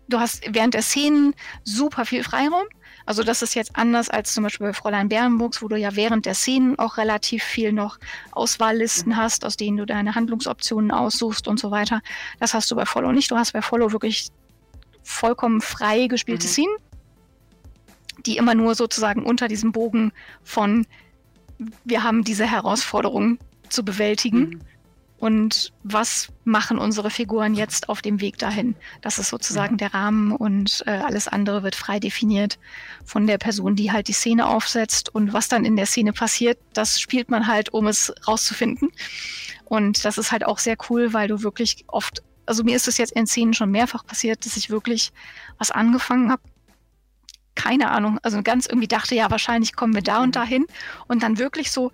du 0.08 0.18
hast 0.18 0.42
während 0.48 0.74
der 0.74 0.82
Szenen 0.82 1.34
super 1.64 2.04
viel 2.04 2.24
Freiraum. 2.24 2.64
Also 3.06 3.22
das 3.22 3.40
ist 3.40 3.54
jetzt 3.54 3.76
anders 3.76 4.10
als 4.10 4.34
zum 4.34 4.44
Beispiel 4.44 4.66
bei 4.66 4.72
Fräulein 4.74 5.08
Bernburgs, 5.08 5.62
wo 5.62 5.68
du 5.68 5.76
ja 5.76 5.96
während 5.96 6.26
der 6.26 6.34
Szenen 6.34 6.78
auch 6.78 6.98
relativ 6.98 7.42
viel 7.42 7.72
noch 7.72 7.98
Auswahllisten 8.32 9.16
hast, 9.16 9.46
aus 9.46 9.56
denen 9.56 9.78
du 9.78 9.86
deine 9.86 10.14
Handlungsoptionen 10.14 10.90
aussuchst 10.90 11.48
und 11.48 11.58
so 11.58 11.70
weiter. 11.70 12.02
Das 12.38 12.52
hast 12.52 12.70
du 12.70 12.76
bei 12.76 12.84
Follow 12.84 13.12
nicht. 13.12 13.30
Du 13.30 13.36
hast 13.36 13.52
bei 13.52 13.62
Follow 13.62 13.92
wirklich 13.92 14.28
vollkommen 15.02 15.62
frei 15.62 16.06
gespielte 16.06 16.46
mhm. 16.46 16.50
Szenen, 16.50 16.76
die 18.26 18.36
immer 18.36 18.54
nur 18.54 18.74
sozusagen 18.74 19.24
unter 19.24 19.48
diesem 19.48 19.72
Bogen 19.72 20.12
von 20.42 20.86
wir 21.84 22.04
haben 22.04 22.24
diese 22.24 22.46
Herausforderung 22.46 23.38
zu 23.68 23.84
bewältigen. 23.84 24.40
Mhm. 24.40 24.60
Und 25.18 25.72
was 25.82 26.28
machen 26.44 26.78
unsere 26.78 27.10
Figuren 27.10 27.54
jetzt 27.54 27.88
auf 27.88 28.02
dem 28.02 28.20
Weg 28.20 28.38
dahin? 28.38 28.76
Das 29.00 29.18
ist 29.18 29.28
sozusagen 29.28 29.74
mhm. 29.74 29.78
der 29.78 29.94
Rahmen 29.94 30.32
und 30.32 30.84
äh, 30.86 30.90
alles 30.90 31.26
andere 31.26 31.64
wird 31.64 31.74
frei 31.74 31.98
definiert 31.98 32.58
von 33.04 33.26
der 33.26 33.38
Person, 33.38 33.74
die 33.74 33.90
halt 33.90 34.06
die 34.06 34.12
Szene 34.12 34.46
aufsetzt. 34.46 35.12
Und 35.12 35.32
was 35.32 35.48
dann 35.48 35.64
in 35.64 35.74
der 35.74 35.86
Szene 35.86 36.12
passiert, 36.12 36.58
das 36.72 37.00
spielt 37.00 37.30
man 37.30 37.48
halt, 37.48 37.72
um 37.72 37.88
es 37.88 38.12
rauszufinden. 38.28 38.90
Und 39.64 40.04
das 40.04 40.18
ist 40.18 40.30
halt 40.30 40.46
auch 40.46 40.58
sehr 40.58 40.76
cool, 40.88 41.12
weil 41.12 41.26
du 41.26 41.42
wirklich 41.42 41.84
oft, 41.88 42.22
also 42.46 42.62
mir 42.62 42.76
ist 42.76 42.86
es 42.86 42.96
jetzt 42.96 43.12
in 43.12 43.26
Szenen 43.26 43.54
schon 43.54 43.72
mehrfach 43.72 44.06
passiert, 44.06 44.46
dass 44.46 44.56
ich 44.56 44.70
wirklich 44.70 45.12
was 45.58 45.72
angefangen 45.72 46.30
habe 46.30 46.42
keine 47.58 47.90
Ahnung, 47.90 48.20
also 48.22 48.40
ganz 48.44 48.66
irgendwie 48.66 48.86
dachte, 48.86 49.16
ja, 49.16 49.32
wahrscheinlich 49.32 49.74
kommen 49.74 49.92
wir 49.92 50.02
da 50.02 50.20
und 50.20 50.28
mhm. 50.28 50.32
dahin 50.32 50.66
und 51.08 51.24
dann 51.24 51.38
wirklich 51.38 51.72
so 51.72 51.90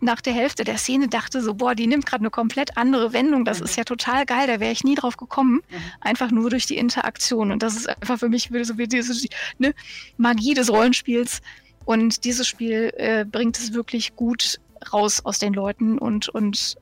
nach 0.00 0.20
der 0.20 0.32
Hälfte 0.32 0.64
der 0.64 0.78
Szene 0.78 1.08
dachte 1.08 1.40
so, 1.40 1.54
boah, 1.54 1.74
die 1.74 1.86
nimmt 1.86 2.06
gerade 2.06 2.22
eine 2.22 2.30
komplett 2.30 2.76
andere 2.76 3.12
Wendung. 3.12 3.44
Das 3.44 3.60
mhm. 3.60 3.64
ist 3.66 3.76
ja 3.76 3.84
total 3.84 4.26
geil, 4.26 4.46
da 4.46 4.60
wäre 4.60 4.72
ich 4.72 4.84
nie 4.84 4.94
drauf 4.94 5.16
gekommen. 5.16 5.62
Mhm. 5.68 5.76
Einfach 6.00 6.30
nur 6.30 6.50
durch 6.50 6.66
die 6.66 6.76
Interaktion. 6.76 7.50
Und 7.50 7.62
das 7.62 7.76
ist 7.76 7.88
einfach 7.88 8.18
für 8.18 8.28
mich 8.28 8.50
so 8.62 8.78
wie 8.78 8.86
diese 8.86 9.26
ne, 9.58 9.74
Magie 10.16 10.54
des 10.54 10.70
Rollenspiels. 10.70 11.40
Und 11.84 12.24
dieses 12.24 12.46
Spiel 12.46 12.92
äh, 12.96 13.24
bringt 13.24 13.58
es 13.58 13.72
wirklich 13.72 14.16
gut 14.16 14.60
raus 14.92 15.24
aus 15.24 15.38
den 15.38 15.54
Leuten 15.54 15.98
und, 15.98 16.28
und 16.28 16.76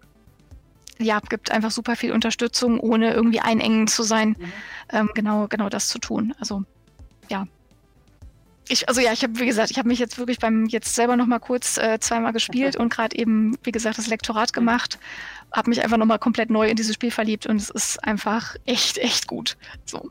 ja, 0.98 1.20
gibt 1.20 1.50
einfach 1.50 1.70
super 1.70 1.96
viel 1.96 2.12
Unterstützung, 2.12 2.80
ohne 2.80 3.12
irgendwie 3.12 3.40
einengend 3.40 3.90
zu 3.90 4.02
sein, 4.02 4.36
mhm. 4.38 4.52
ähm, 4.90 5.10
genau, 5.14 5.46
genau 5.48 5.68
das 5.68 5.88
zu 5.88 5.98
tun. 5.98 6.34
Also 6.38 6.62
ja. 7.28 7.46
Ich, 8.68 8.88
also 8.88 9.00
ja, 9.00 9.12
ich 9.12 9.22
habe, 9.22 9.38
wie 9.38 9.46
gesagt, 9.46 9.70
ich 9.70 9.78
habe 9.78 9.88
mich 9.88 9.98
jetzt 9.98 10.18
wirklich 10.18 10.38
beim 10.38 10.66
jetzt 10.66 10.94
selber 10.94 11.16
noch 11.16 11.26
mal 11.26 11.38
kurz 11.38 11.76
äh, 11.76 11.98
zweimal 12.00 12.32
gespielt 12.32 12.76
und 12.76 12.88
gerade 12.88 13.16
eben, 13.16 13.56
wie 13.62 13.72
gesagt, 13.72 13.98
das 13.98 14.06
Lektorat 14.06 14.52
gemacht, 14.52 14.98
habe 15.52 15.70
mich 15.70 15.82
einfach 15.82 15.98
noch 15.98 16.06
mal 16.06 16.18
komplett 16.18 16.50
neu 16.50 16.68
in 16.68 16.76
dieses 16.76 16.94
Spiel 16.94 17.10
verliebt 17.10 17.46
und 17.46 17.56
es 17.56 17.70
ist 17.70 18.02
einfach 18.02 18.56
echt, 18.64 18.98
echt 18.98 19.26
gut. 19.26 19.56
So. 19.84 20.10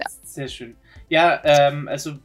Ja. 0.00 0.06
Sehr 0.24 0.48
schön. 0.48 0.76
Ja, 1.08 1.40
ähm, 1.44 1.88
also 1.88 2.18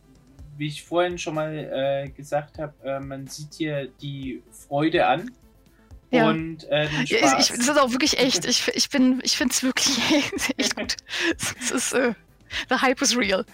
wie 0.57 0.67
ich 0.67 0.83
vorhin 0.83 1.17
schon 1.17 1.35
mal 1.35 1.53
äh, 1.53 2.09
gesagt 2.09 2.59
habe, 2.59 2.73
äh, 2.83 2.99
man 2.99 3.27
sieht 3.27 3.53
hier 3.55 3.87
die 4.01 4.41
Freude 4.51 5.05
an. 5.05 5.31
Ja. 6.11 6.29
Und 6.29 6.63
äh. 6.69 6.87
Ja, 7.05 7.39
ich, 7.39 7.49
das 7.49 7.59
ist 7.59 7.77
auch 7.77 7.91
wirklich 7.91 8.17
echt. 8.17 8.45
Ich, 8.49 8.67
ich, 8.67 8.75
ich 8.75 8.87
finde 8.89 9.21
es 9.49 9.63
wirklich 9.63 9.99
echt 10.57 10.75
gut. 10.75 10.95
Es 11.59 11.71
ist, 11.71 11.93
äh, 11.93 12.13
The 12.69 12.75
Hype 12.75 13.01
is 13.01 13.17
real. 13.17 13.45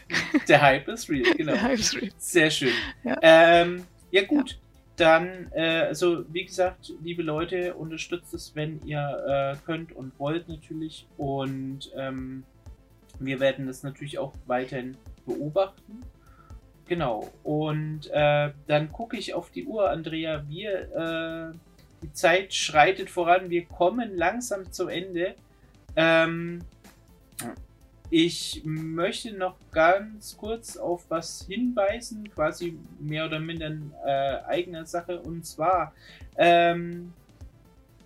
Der 0.47 0.61
Hype 0.61 0.87
ist 0.87 1.09
real, 1.09 1.33
genau. 1.37 1.53
Der 1.53 1.61
Hype 1.61 1.79
is 1.79 1.95
real. 1.95 2.11
Sehr 2.17 2.51
schön. 2.51 2.73
Ja, 3.03 3.17
ähm, 3.21 3.85
ja 4.11 4.23
gut. 4.23 4.51
Ja. 4.51 4.57
Dann, 4.97 5.51
äh, 5.53 5.81
also 5.87 6.25
wie 6.31 6.45
gesagt, 6.45 6.93
liebe 7.01 7.23
Leute, 7.23 7.73
unterstützt 7.73 8.33
es, 8.33 8.55
wenn 8.55 8.81
ihr 8.85 9.55
äh, 9.57 9.65
könnt 9.65 9.93
und 9.93 10.17
wollt 10.19 10.47
natürlich. 10.47 11.07
Und 11.17 11.91
ähm, 11.95 12.43
wir 13.19 13.39
werden 13.39 13.67
das 13.67 13.83
natürlich 13.83 14.19
auch 14.19 14.33
weiterhin 14.45 14.97
beobachten. 15.25 16.03
Genau. 16.87 17.31
Und 17.43 18.11
äh, 18.11 18.51
dann 18.67 18.91
gucke 18.91 19.17
ich 19.17 19.33
auf 19.33 19.49
die 19.49 19.65
Uhr, 19.65 19.89
Andrea. 19.89 20.43
Wir, 20.47 21.53
äh, 21.53 21.57
die 22.03 22.13
Zeit 22.13 22.53
schreitet 22.53 23.09
voran. 23.09 23.49
Wir 23.49 23.65
kommen 23.65 24.17
langsam 24.17 24.71
zum 24.71 24.89
Ende. 24.89 25.35
Ähm, 25.95 26.59
ich 28.11 28.61
möchte 28.65 29.31
noch 29.33 29.55
ganz 29.71 30.35
kurz 30.37 30.75
auf 30.75 31.05
was 31.07 31.45
hinweisen, 31.47 32.29
quasi 32.29 32.77
mehr 32.99 33.25
oder 33.25 33.39
minder 33.39 33.67
in 33.67 33.93
äh, 34.05 34.39
eigener 34.45 34.85
Sache. 34.85 35.21
Und 35.21 35.45
zwar 35.45 35.93
ähm, 36.35 37.13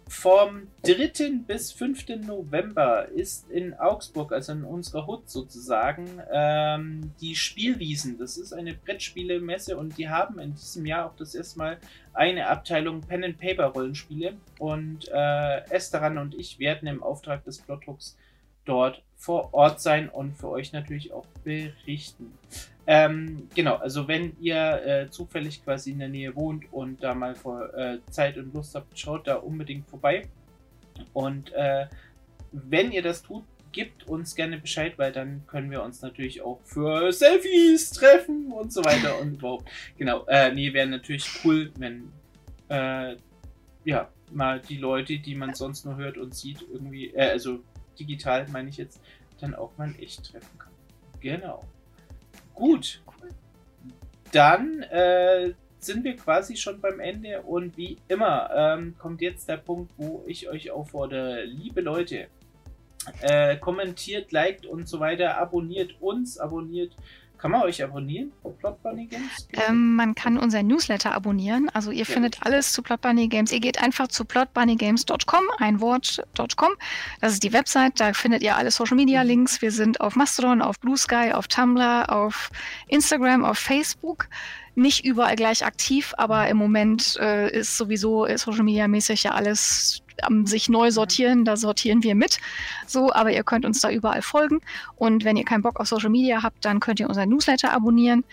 vom 0.07 0.67
3. 0.83 1.39
bis 1.47 1.71
5. 1.71 2.07
November 2.27 3.07
ist 3.07 3.49
in 3.49 3.73
Augsburg, 3.73 4.31
also 4.31 4.51
in 4.51 4.63
unserer 4.63 5.07
Hut 5.07 5.27
sozusagen, 5.27 6.21
ähm, 6.31 7.11
die 7.19 7.35
Spielwiesen. 7.35 8.19
Das 8.19 8.37
ist 8.37 8.53
eine 8.53 8.75
Brettspielemesse 8.75 9.75
und 9.75 9.97
die 9.97 10.07
haben 10.07 10.37
in 10.37 10.53
diesem 10.53 10.85
Jahr 10.85 11.07
auch 11.07 11.15
das 11.15 11.33
erste 11.33 11.57
Mal 11.57 11.77
eine 12.13 12.47
Abteilung 12.47 13.01
Pen 13.01 13.23
and 13.23 13.39
Paper 13.39 13.65
Rollenspiele. 13.65 14.35
Und 14.59 15.09
äh, 15.11 15.67
Esteran 15.71 16.19
und 16.19 16.35
ich 16.35 16.59
werden 16.59 16.87
im 16.87 17.01
Auftrag 17.01 17.43
des 17.43 17.57
Plothooks 17.57 18.15
dort 18.66 19.03
vor 19.16 19.53
Ort 19.53 19.82
sein 19.82 20.09
und 20.09 20.38
für 20.38 20.49
euch 20.49 20.74
natürlich 20.74 21.13
auch 21.13 21.26
berichten. 21.43 22.34
Ähm, 22.88 23.47
genau, 23.55 23.76
also 23.76 24.07
wenn 24.07 24.36
ihr 24.39 24.86
äh, 24.86 25.09
zufällig 25.09 25.63
quasi 25.63 25.91
in 25.91 25.99
der 25.99 26.09
Nähe 26.09 26.36
wohnt 26.36 26.72
und 26.72 27.01
da 27.01 27.16
mal 27.16 27.36
vor 27.36 27.74
äh, 27.74 27.99
Zeit 28.11 28.38
und 28.38 28.53
Lust 28.53 28.76
habt, 28.76 28.97
schaut 28.99 29.28
da 29.28 29.36
unbedingt 29.36 29.89
vorbei. 29.89 30.28
Und 31.13 31.51
äh, 31.53 31.88
wenn 32.51 32.91
ihr 32.91 33.01
das 33.01 33.24
tut, 33.24 33.43
gebt 33.72 34.07
uns 34.07 34.36
gerne 34.36 34.57
Bescheid, 34.57 34.93
weil 34.97 35.11
dann 35.11 35.45
können 35.47 35.70
wir 35.70 35.84
uns 35.84 36.01
natürlich 36.01 36.41
auch 36.41 36.61
für 36.63 37.11
Selfies 37.11 37.89
treffen 37.91 38.51
und 38.51 38.72
so 38.72 38.86
weiter 38.86 39.20
und 39.20 39.34
überhaupt. 39.34 39.70
Genau, 39.97 40.26
äh, 40.28 40.53
nee, 40.53 40.72
wäre 40.72 40.88
natürlich 40.88 41.28
cool, 41.43 41.72
wenn 41.78 42.11
äh, 42.70 43.18
ja 43.84 44.09
mal 44.32 44.61
die 44.61 44.78
Leute, 44.78 45.20
die 45.20 45.36
man 45.36 45.53
sonst 45.55 45.86
nur 45.86 45.97
hört 45.97 46.18
und 46.18 46.34
sieht, 46.34 46.66
irgendwie, 46.72 47.07
äh, 47.09 47.32
also 47.32 47.59
digital 47.99 48.47
meine 48.49 48.69
ich 48.69 48.77
jetzt, 48.77 49.01
dann 49.39 49.55
auch 49.55 49.77
mal 49.77 49.93
echt 49.99 50.31
treffen 50.31 50.57
kann. 50.57 50.71
Genau. 51.19 51.63
Gut. 52.53 53.01
Dann 54.31 54.81
äh, 54.83 55.53
sind 55.79 56.03
wir 56.03 56.15
quasi 56.15 56.55
schon 56.55 56.81
beim 56.81 56.99
Ende 56.99 57.41
und 57.43 57.77
wie 57.77 57.97
immer 58.07 58.49
ähm, 58.53 58.95
kommt 58.97 59.21
jetzt 59.21 59.47
der 59.47 59.57
Punkt, 59.57 59.91
wo 59.97 60.23
ich 60.27 60.49
euch 60.49 60.71
auffordere, 60.71 61.43
liebe 61.45 61.81
Leute, 61.81 62.27
äh, 63.21 63.57
kommentiert, 63.57 64.31
liked 64.31 64.65
und 64.65 64.87
so 64.87 64.99
weiter, 64.99 65.37
abonniert 65.37 66.01
uns, 66.01 66.37
abonniert 66.37 66.95
kann 67.38 67.51
man 67.51 67.63
euch 67.63 67.83
abonnieren 67.83 68.31
Plot 68.59 68.81
Bunny 68.81 69.05
Games? 69.07 69.47
Ähm, 69.67 69.95
man 69.95 70.15
kann 70.15 70.38
unseren 70.38 70.67
Newsletter 70.67 71.13
abonnieren. 71.13 71.69
Also 71.73 71.91
ihr 71.91 71.99
ja, 71.99 72.05
findet 72.05 72.43
alles 72.43 72.73
zu 72.73 72.81
Plot 72.81 73.01
Bunny 73.01 73.27
Games. 73.27 73.51
Ihr 73.51 73.59
geht 73.59 73.81
einfach 73.81 74.07
zu 74.07 74.25
plotbunnygames.com, 74.25 75.43
ein 75.59 75.81
Wort.com. 75.81 76.71
Das 77.21 77.33
ist 77.33 77.43
die 77.43 77.53
Website. 77.53 77.99
Da 77.99 78.13
findet 78.13 78.41
ihr 78.41 78.55
alle 78.55 78.71
Social 78.71 78.95
Media. 78.95 79.21
Links. 79.21 79.61
Wir 79.61 79.71
sind 79.71 80.01
auf 80.01 80.15
Mastodon, 80.15 80.61
auf 80.61 80.79
Blue 80.79 80.97
Sky, 80.97 81.31
auf 81.33 81.47
Tumblr, 81.47 82.11
auf 82.11 82.49
Instagram, 82.88 83.45
auf 83.45 83.57
Facebook 83.57 84.27
nicht 84.75 85.05
überall 85.05 85.38
gleich 85.38 85.65
aktiv, 85.65 86.13
aber 86.17 86.49
im 86.49 86.57
Moment 86.57 87.17
äh, 87.21 87.49
ist 87.49 87.77
sowieso 87.77 88.27
Social 88.36 88.63
Media 88.63 88.89
mäßig 88.89 89.23
ja 89.23 89.31
alles 89.31 90.01
am 90.22 90.45
sich 90.45 90.70
neu 90.70 90.91
sortieren, 90.91 91.45
da 91.45 91.57
sortieren 91.57 92.03
wir 92.03 92.16
mit. 92.16 92.39
So, 92.88 93.11
aber 93.13 93.32
ihr 93.32 93.43
könnt 93.43 93.66
uns 93.66 93.82
da 93.82 93.89
überall 93.89 94.22
folgen. 94.22 94.61
Und 94.95 95.24
wenn 95.24 95.38
ihr 95.38 95.45
keinen 95.45 95.61
Bock 95.61 95.80
auf 95.80 95.88
Social 95.88 96.09
Media 96.09 96.43
habt, 96.43 96.63
dann 96.66 96.80
könnt 96.80 96.99
ihr 96.99 97.07
unseren 97.07 97.30
Newsletter 97.30 97.72
abonnieren. 97.72 98.24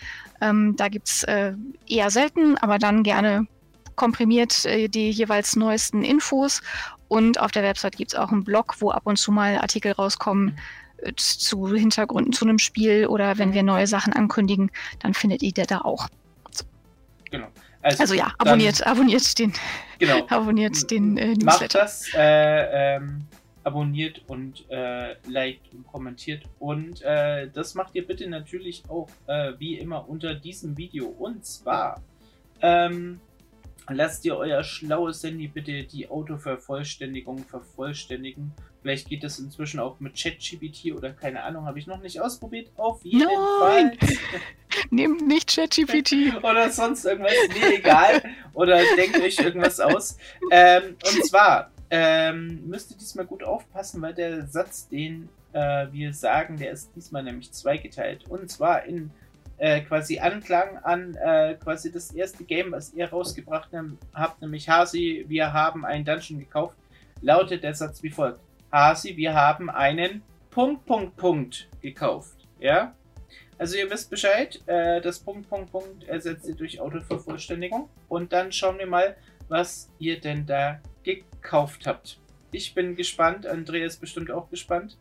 Ähm, 0.41 0.75
da 0.77 0.89
gibt 0.89 1.09
es 1.09 1.23
äh, 1.25 1.55
eher 1.87 2.11
selten, 2.11 2.57
aber 2.59 2.79
dann 2.79 3.03
gerne 3.03 3.47
komprimiert 3.97 4.65
äh, 4.65 4.89
die 4.89 5.11
jeweils 5.11 5.57
neuesten 5.57 6.03
Infos. 6.03 6.63
Und 7.09 7.39
auf 7.41 7.51
der 7.51 7.63
Website 7.63 7.97
gibt 7.97 8.13
es 8.13 8.19
auch 8.19 8.33
einen 8.33 8.45
Blog, 8.45 8.77
wo 8.81 8.91
ab 8.91 9.03
und 9.05 9.19
zu 9.19 9.33
mal 9.33 9.59
Artikel 9.59 9.93
rauskommen 9.93 10.59
äh, 10.99 11.13
zu 11.17 11.69
Hintergründen 11.69 12.33
zu 12.33 12.45
einem 12.45 12.59
Spiel 12.59 13.07
oder 13.07 13.39
wenn 13.39 13.53
wir 13.53 13.63
neue 13.63 13.87
Sachen 13.87 14.13
ankündigen, 14.13 14.71
dann 15.01 15.15
findet 15.15 15.43
ihr 15.43 15.53
da 15.53 15.83
auch. 15.83 16.09
So. 16.51 16.65
Genau. 17.31 17.49
Also, 17.83 18.03
also 18.03 18.15
ja, 18.15 18.33
abonniert, 18.39 18.81
dann, 18.81 18.89
abonniert 18.89 19.39
den, 19.39 19.53
genau, 19.99 20.27
abonniert 20.29 20.91
den 20.91 21.17
äh, 21.17 21.35
Newsletter. 21.35 21.45
Macht 21.45 21.75
das, 21.75 22.09
äh, 22.15 22.97
ähm, 22.97 23.27
abonniert 23.65 24.23
und 24.29 24.65
äh, 24.71 25.17
liked 25.29 25.73
und 25.75 25.87
kommentiert. 25.87 26.45
Und 26.59 27.03
äh, 27.03 27.49
das 27.53 27.75
macht 27.75 27.95
ihr 27.95 28.07
bitte 28.07 28.29
natürlich 28.29 28.85
auch 28.89 29.09
äh, 29.27 29.53
wie 29.59 29.79
immer 29.79 30.09
unter 30.09 30.35
diesem 30.35 30.77
Video. 30.77 31.07
Und 31.07 31.45
zwar 31.45 32.01
ähm, 32.61 33.21
lasst 33.89 34.25
ihr 34.25 34.37
euer 34.37 34.63
schlaues 34.63 35.23
Handy 35.23 35.49
bitte 35.49 35.85
die 35.85 36.09
Autovervollständigung 36.09 37.39
vervollständigen. 37.39 38.53
Vielleicht 38.83 39.09
geht 39.09 39.23
das 39.23 39.39
inzwischen 39.39 39.79
auch 39.79 40.01
mit 40.01 40.21
ChatGPT 40.21 40.93
oder 40.93 41.13
keine 41.13 41.45
Ahnung, 41.45 41.67
habe 41.67 41.79
ich 41.79 41.87
noch 41.87 42.01
nicht 42.01 42.21
ausprobiert. 42.21 42.71
Auf 42.77 43.05
jeden 43.05 43.29
Nein. 43.29 43.97
Fall. 43.97 44.19
Nehmt 44.91 45.27
nicht 45.27 45.55
ChatGPT. 45.55 46.37
oder 46.43 46.69
sonst 46.71 47.05
irgendwas. 47.05 47.33
Nee, 47.55 47.77
egal. 47.77 48.23
Oder 48.55 48.81
denkt 48.97 49.21
euch 49.21 49.39
irgendwas 49.39 49.79
aus. 49.79 50.17
Ähm, 50.51 50.97
und 51.05 51.27
zwar 51.27 51.71
ähm, 51.91 52.67
müsst 52.67 52.91
ihr 52.91 52.97
diesmal 52.97 53.25
gut 53.27 53.45
aufpassen, 53.45 54.03
weil 54.03 54.15
der 54.15 54.47
Satz, 54.49 54.89
den 54.89 55.29
äh, 55.53 55.87
wir 55.93 56.13
sagen, 56.13 56.57
der 56.57 56.73
ist 56.73 56.91
diesmal 56.97 57.23
nämlich 57.23 57.53
zweigeteilt. 57.53 58.25
Und 58.29 58.51
zwar 58.51 58.85
in 58.85 59.11
äh, 59.59 59.83
quasi 59.83 60.19
Anklang 60.19 60.79
an 60.79 61.15
äh, 61.15 61.55
quasi 61.55 61.93
das 61.93 62.13
erste 62.13 62.43
Game, 62.43 62.73
was 62.73 62.93
ihr 62.95 63.09
rausgebracht 63.09 63.71
habt, 64.13 64.43
nämlich 64.43 64.69
Hasi, 64.69 65.25
wir 65.29 65.53
haben 65.53 65.85
einen 65.85 66.05
Dungeon 66.05 66.41
gekauft, 66.41 66.77
lautet 67.21 67.63
der 67.63 67.75
Satz 67.75 68.03
wie 68.03 68.11
folgt. 68.11 68.41
Hasi, 68.73 69.19
wir 69.19 69.35
haben 69.35 69.69
einen 69.69 70.23
Punkt, 70.51 70.87
Punkt, 70.87 71.17
Punkt 71.17 71.69
gekauft. 71.83 72.49
Ja? 72.59 72.95
Also 73.59 73.77
ihr 73.77 73.91
wisst 73.91 74.09
Bescheid, 74.09 74.61
äh, 74.67 75.03
das 75.03 75.19
Punkt, 75.19 75.49
Punkt, 75.51 75.71
Punkt 75.71 76.05
ersetzt 76.05 76.49
ihr 76.49 76.55
durch 76.55 76.81
Autovervollständigung. 76.81 77.91
Und 78.09 78.33
dann 78.33 78.51
schauen 78.51 78.79
wir 78.79 78.87
mal, 78.87 79.15
was 79.49 79.91
ihr 79.99 80.19
denn 80.19 80.47
da 80.47 80.81
gekauft 81.03 81.87
habt. 81.87 82.19
Ich 82.51 82.75
bin 82.75 82.97
gespannt, 82.97 83.47
Andrea 83.47 83.85
ist 83.85 84.01
bestimmt 84.01 84.31
auch 84.31 84.49
gespannt. 84.49 84.97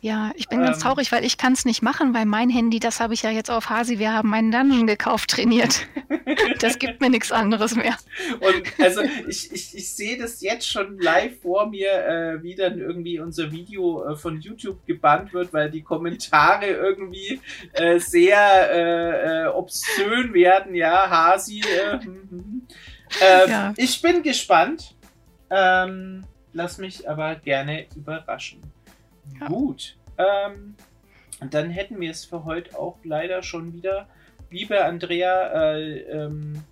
Ja, 0.00 0.32
ich 0.34 0.48
bin 0.48 0.58
ähm, 0.58 0.64
ganz 0.64 0.80
traurig, 0.80 1.12
weil 1.12 1.24
ich 1.24 1.38
kann 1.38 1.52
es 1.52 1.64
nicht 1.64 1.80
machen, 1.80 2.12
weil 2.12 2.26
mein 2.26 2.50
Handy, 2.50 2.80
das 2.80 2.98
habe 2.98 3.14
ich 3.14 3.22
ja 3.22 3.30
jetzt 3.30 3.52
auf 3.52 3.70
Hasi, 3.70 4.00
wir 4.00 4.12
haben 4.12 4.34
einen 4.34 4.50
Dungeon 4.50 4.88
gekauft, 4.88 5.30
trainiert. 5.30 5.86
das 6.60 6.80
gibt 6.80 7.00
mir 7.00 7.08
nichts 7.08 7.30
anderes 7.30 7.76
mehr. 7.76 7.96
Und 8.40 8.80
also 8.80 9.02
ich, 9.28 9.52
ich, 9.52 9.76
ich 9.76 9.92
sehe 9.94 10.18
das 10.18 10.40
jetzt 10.40 10.68
schon 10.68 10.98
live 10.98 11.40
vor 11.40 11.68
mir, 11.68 11.92
äh, 11.92 12.42
wie 12.42 12.56
dann 12.56 12.80
irgendwie 12.80 13.20
unser 13.20 13.52
Video 13.52 14.04
äh, 14.04 14.16
von 14.16 14.40
YouTube 14.40 14.84
gebannt 14.86 15.32
wird, 15.32 15.52
weil 15.52 15.70
die 15.70 15.82
Kommentare 15.82 16.66
irgendwie 16.66 17.40
äh, 17.74 18.00
sehr 18.00 18.72
äh, 18.72 19.44
äh, 19.44 19.46
obszön 19.46 20.34
werden. 20.34 20.74
Ja, 20.74 21.08
Hasi. 21.08 21.60
Äh, 21.60 21.92
hm, 21.92 22.02
hm, 22.02 22.28
hm. 22.30 22.62
Ähm, 23.20 23.50
ja. 23.50 23.74
Ich 23.76 24.02
bin 24.02 24.24
gespannt. 24.24 24.96
Ähm, 25.48 26.24
lass 26.52 26.78
mich 26.78 27.08
aber 27.08 27.36
gerne 27.36 27.86
überraschen. 27.94 28.62
Ja. 29.40 29.48
Gut. 29.48 29.96
Ähm, 30.18 30.74
dann 31.50 31.70
hätten 31.70 32.00
wir 32.00 32.10
es 32.10 32.24
für 32.24 32.44
heute 32.44 32.78
auch 32.78 32.98
leider 33.04 33.42
schon 33.42 33.72
wieder. 33.72 34.06
Liebe 34.50 34.84
Andrea, 34.84 35.74
äh, 35.74 36.00
ähm, 36.02 36.62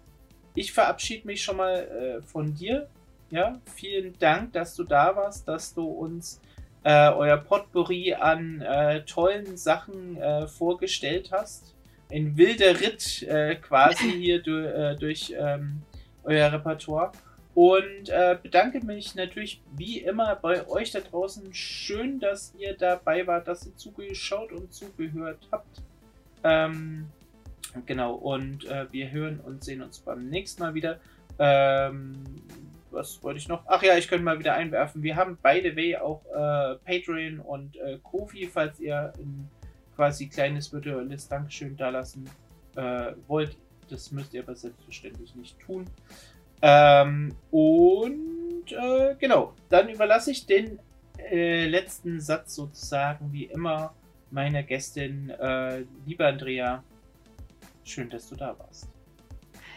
ich 0.55 0.73
verabschiede 0.73 1.27
mich 1.27 1.43
schon 1.43 1.57
mal 1.57 2.21
äh, 2.21 2.23
von 2.23 2.55
dir. 2.55 2.89
Ja, 3.31 3.61
vielen 3.75 4.19
Dank, 4.19 4.53
dass 4.53 4.75
du 4.75 4.85
da 4.85 5.15
warst, 5.15 5.47
dass 5.47 5.73
du 5.73 5.85
uns 5.85 6.41
äh, 6.83 7.11
euer 7.11 7.37
Potpourri 7.37 8.15
an 8.15 8.61
äh, 8.61 9.05
tollen 9.05 9.57
Sachen 9.57 10.17
äh, 10.17 10.47
vorgestellt 10.47 11.31
hast. 11.33 11.75
Ein 12.13 12.37
wilder 12.37 12.81
Ritt 12.81 13.23
äh, 13.23 13.55
quasi 13.57 14.11
hier 14.19 14.43
du, 14.43 14.97
durch 14.99 15.35
ähm, 15.39 15.83
euer 16.25 16.53
Repertoire. 16.53 17.13
Und 17.55 18.09
äh, 18.09 18.39
bedanke 18.41 18.85
mich 18.85 19.15
natürlich 19.17 19.61
wie 19.77 19.99
immer 19.99 20.37
bei 20.37 20.69
euch 20.69 20.93
da 20.93 21.01
draußen. 21.01 21.53
Schön, 21.53 22.21
dass 22.21 22.55
ihr 22.57 22.77
dabei 22.77 23.27
wart, 23.27 23.49
dass 23.49 23.67
ihr 23.67 23.77
zugeschaut 23.77 24.53
und 24.53 24.73
zugehört 24.73 25.49
habt. 25.51 25.83
Ähm, 26.45 27.09
genau, 27.87 28.15
und 28.15 28.65
äh, 28.67 28.87
wir 28.93 29.11
hören 29.11 29.41
und 29.41 29.65
sehen 29.65 29.83
uns 29.83 29.99
beim 29.99 30.29
nächsten 30.29 30.63
Mal 30.63 30.75
wieder. 30.75 31.01
Ähm, 31.39 32.25
was 32.91 33.23
wollte 33.23 33.39
ich 33.39 33.49
noch? 33.49 33.65
Ach 33.67 33.83
ja, 33.83 33.97
ich 33.97 34.09
könnte 34.09 34.25
mal 34.25 34.39
wieder 34.39 34.55
einwerfen. 34.55 35.03
Wir 35.03 35.17
haben 35.17 35.39
beide 35.41 35.77
way 35.77 35.97
auch 35.97 36.25
äh, 36.27 36.77
Patreon 36.85 37.41
und 37.41 37.77
äh, 37.77 37.99
Kofi, 38.03 38.47
falls 38.47 38.81
ihr 38.81 39.13
ein 39.19 39.49
quasi 39.97 40.29
kleines 40.29 40.73
virtuelles 40.73 41.29
Dankeschön 41.29 41.77
dalassen 41.77 42.29
äh, 42.77 43.13
wollt. 43.27 43.57
Das 43.89 44.13
müsst 44.13 44.33
ihr 44.35 44.43
aber 44.43 44.55
selbstverständlich 44.55 45.35
nicht 45.35 45.59
tun. 45.61 45.85
Ähm, 46.63 47.35
und 47.51 48.73
äh, 48.73 49.15
genau, 49.19 49.55
dann 49.69 49.89
überlasse 49.89 50.31
ich 50.31 50.47
den 50.47 50.79
äh, 51.19 51.67
letzten 51.67 52.21
Satz 52.21 52.55
sozusagen 52.55 53.33
wie 53.33 53.45
immer 53.45 53.95
meiner 54.31 54.63
Gästin, 54.63 55.31
äh, 55.31 55.85
liebe 56.07 56.27
Andrea. 56.27 56.83
Schön, 57.85 58.11
dass 58.11 58.29
du 58.29 58.37
da 58.37 58.57
warst. 58.59 58.89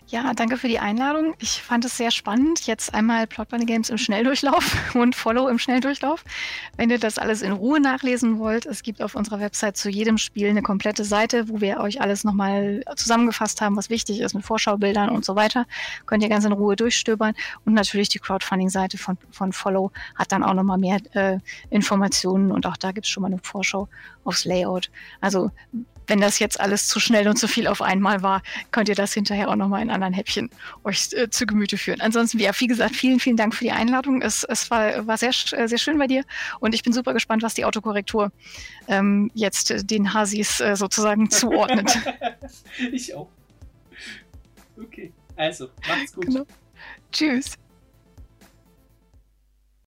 Ja, 0.08 0.34
danke 0.34 0.58
für 0.58 0.68
die 0.68 0.80
Einladung. 0.80 1.34
Ich 1.40 1.62
fand 1.62 1.86
es 1.86 1.98
sehr 1.98 2.12
spannend. 2.12 2.68
Jetzt 2.68 2.94
einmal 2.94 3.26
Plot 3.26 3.50
Bunny 3.50 3.66
Games 3.66 3.90
im 3.90 3.98
Schnelldurchlauf 3.98 4.76
und 4.96 5.16
Follow 5.16 5.48
im 5.48 5.58
Schnelldurchlauf. 5.58 6.24
Wenn 6.78 6.90
ihr 6.90 7.00
das 7.00 7.18
alles 7.18 7.42
in 7.42 7.52
Ruhe 7.54 7.80
nachlesen 7.80 8.38
wollt, 8.38 8.66
es 8.66 8.84
gibt 8.84 9.02
auf 9.02 9.16
unserer 9.16 9.40
Website 9.40 9.78
zu 9.78 9.90
jedem 9.90 10.18
Spiel 10.18 10.50
eine 10.50 10.62
komplette 10.62 11.04
Seite, 11.06 11.48
wo 11.50 11.62
wir 11.62 11.80
euch 11.80 12.02
alles 12.02 12.24
nochmal 12.26 12.84
zusammengefasst 12.96 13.62
haben, 13.62 13.78
was 13.78 13.90
wichtig 13.90 14.20
ist 14.20 14.36
mit 14.36 14.46
Vorschaubildern 14.46 15.10
und 15.10 15.26
so 15.26 15.36
weiter. 15.36 15.66
Könnt 16.06 16.22
ihr 16.22 16.30
ganz 16.30 16.46
in 16.46 16.52
Ruhe 16.52 16.76
durchstöbern. 16.76 17.34
Und 17.66 17.74
natürlich 17.74 18.10
die 18.10 18.20
Crowdfunding-Seite 18.20 18.98
von, 18.98 19.18
von 19.32 19.54
Follow 19.54 19.92
hat 20.16 20.32
dann 20.32 20.44
auch 20.44 20.54
nochmal 20.54 20.78
mehr 20.78 21.00
äh, 21.14 21.40
Informationen 21.70 22.52
und 22.52 22.68
auch 22.68 22.78
da 22.78 22.92
gibt 22.92 23.08
es 23.08 23.12
schon 23.12 23.22
mal 23.22 23.28
eine 23.28 23.40
Vorschau 23.42 23.88
aufs 24.26 24.46
Layout. 24.46 24.92
Also 25.22 25.50
wenn 26.08 26.20
das 26.20 26.40
jetzt 26.40 26.60
alles 26.60 26.88
zu 26.88 27.00
schnell 27.00 27.28
und 27.28 27.38
zu 27.38 27.48
viel 27.48 27.68
auf 27.68 27.82
einmal 27.82 28.22
war, 28.22 28.42
könnt 28.72 28.90
ihr 28.90 28.96
das 28.96 29.14
hinterher 29.14 29.50
auch 29.50 29.56
nochmal 29.56 29.82
in 29.82 29.90
anderen 29.90 30.14
Häppchen 30.14 30.50
euch 30.84 31.10
äh, 31.14 31.30
zu 31.30 31.46
Gemüte 31.46 31.78
führen. 31.78 32.02
Ansonsten, 32.02 32.40
ja, 32.40 32.52
wie 32.58 32.68
gesagt, 32.68 32.96
vielen, 32.96 33.20
vielen 33.20 33.38
Dank 33.38 33.56
für 33.56 33.64
die 33.64 33.72
Einladung. 33.72 34.22
Es, 34.22 34.44
es 34.44 34.70
war, 34.72 35.06
war 35.08 35.18
sehr, 35.18 35.32
äh, 35.52 35.68
sehr 35.68 35.78
schön 35.78 35.98
bei 35.98 36.08
dir 36.08 36.24
und 36.60 36.76
ich 36.76 36.84
bin 36.84 36.94
super 36.94 37.14
gespannt, 37.14 37.44
was 37.44 37.54
die 37.54 37.66
Autokorrektur 37.66 38.32
ähm, 38.88 39.32
jetzt 39.34 39.90
den 39.90 40.14
Hasis 40.14 40.60
äh, 40.60 40.76
sozusagen 40.76 41.30
zuordnet. 41.30 41.98
ich 42.92 43.14
auch. 43.16 43.30
Okay, 44.78 45.14
also, 45.36 45.70
macht's 45.88 46.14
gut. 46.14 46.26
Genau. 46.26 46.46
Tschüss. 47.12 47.58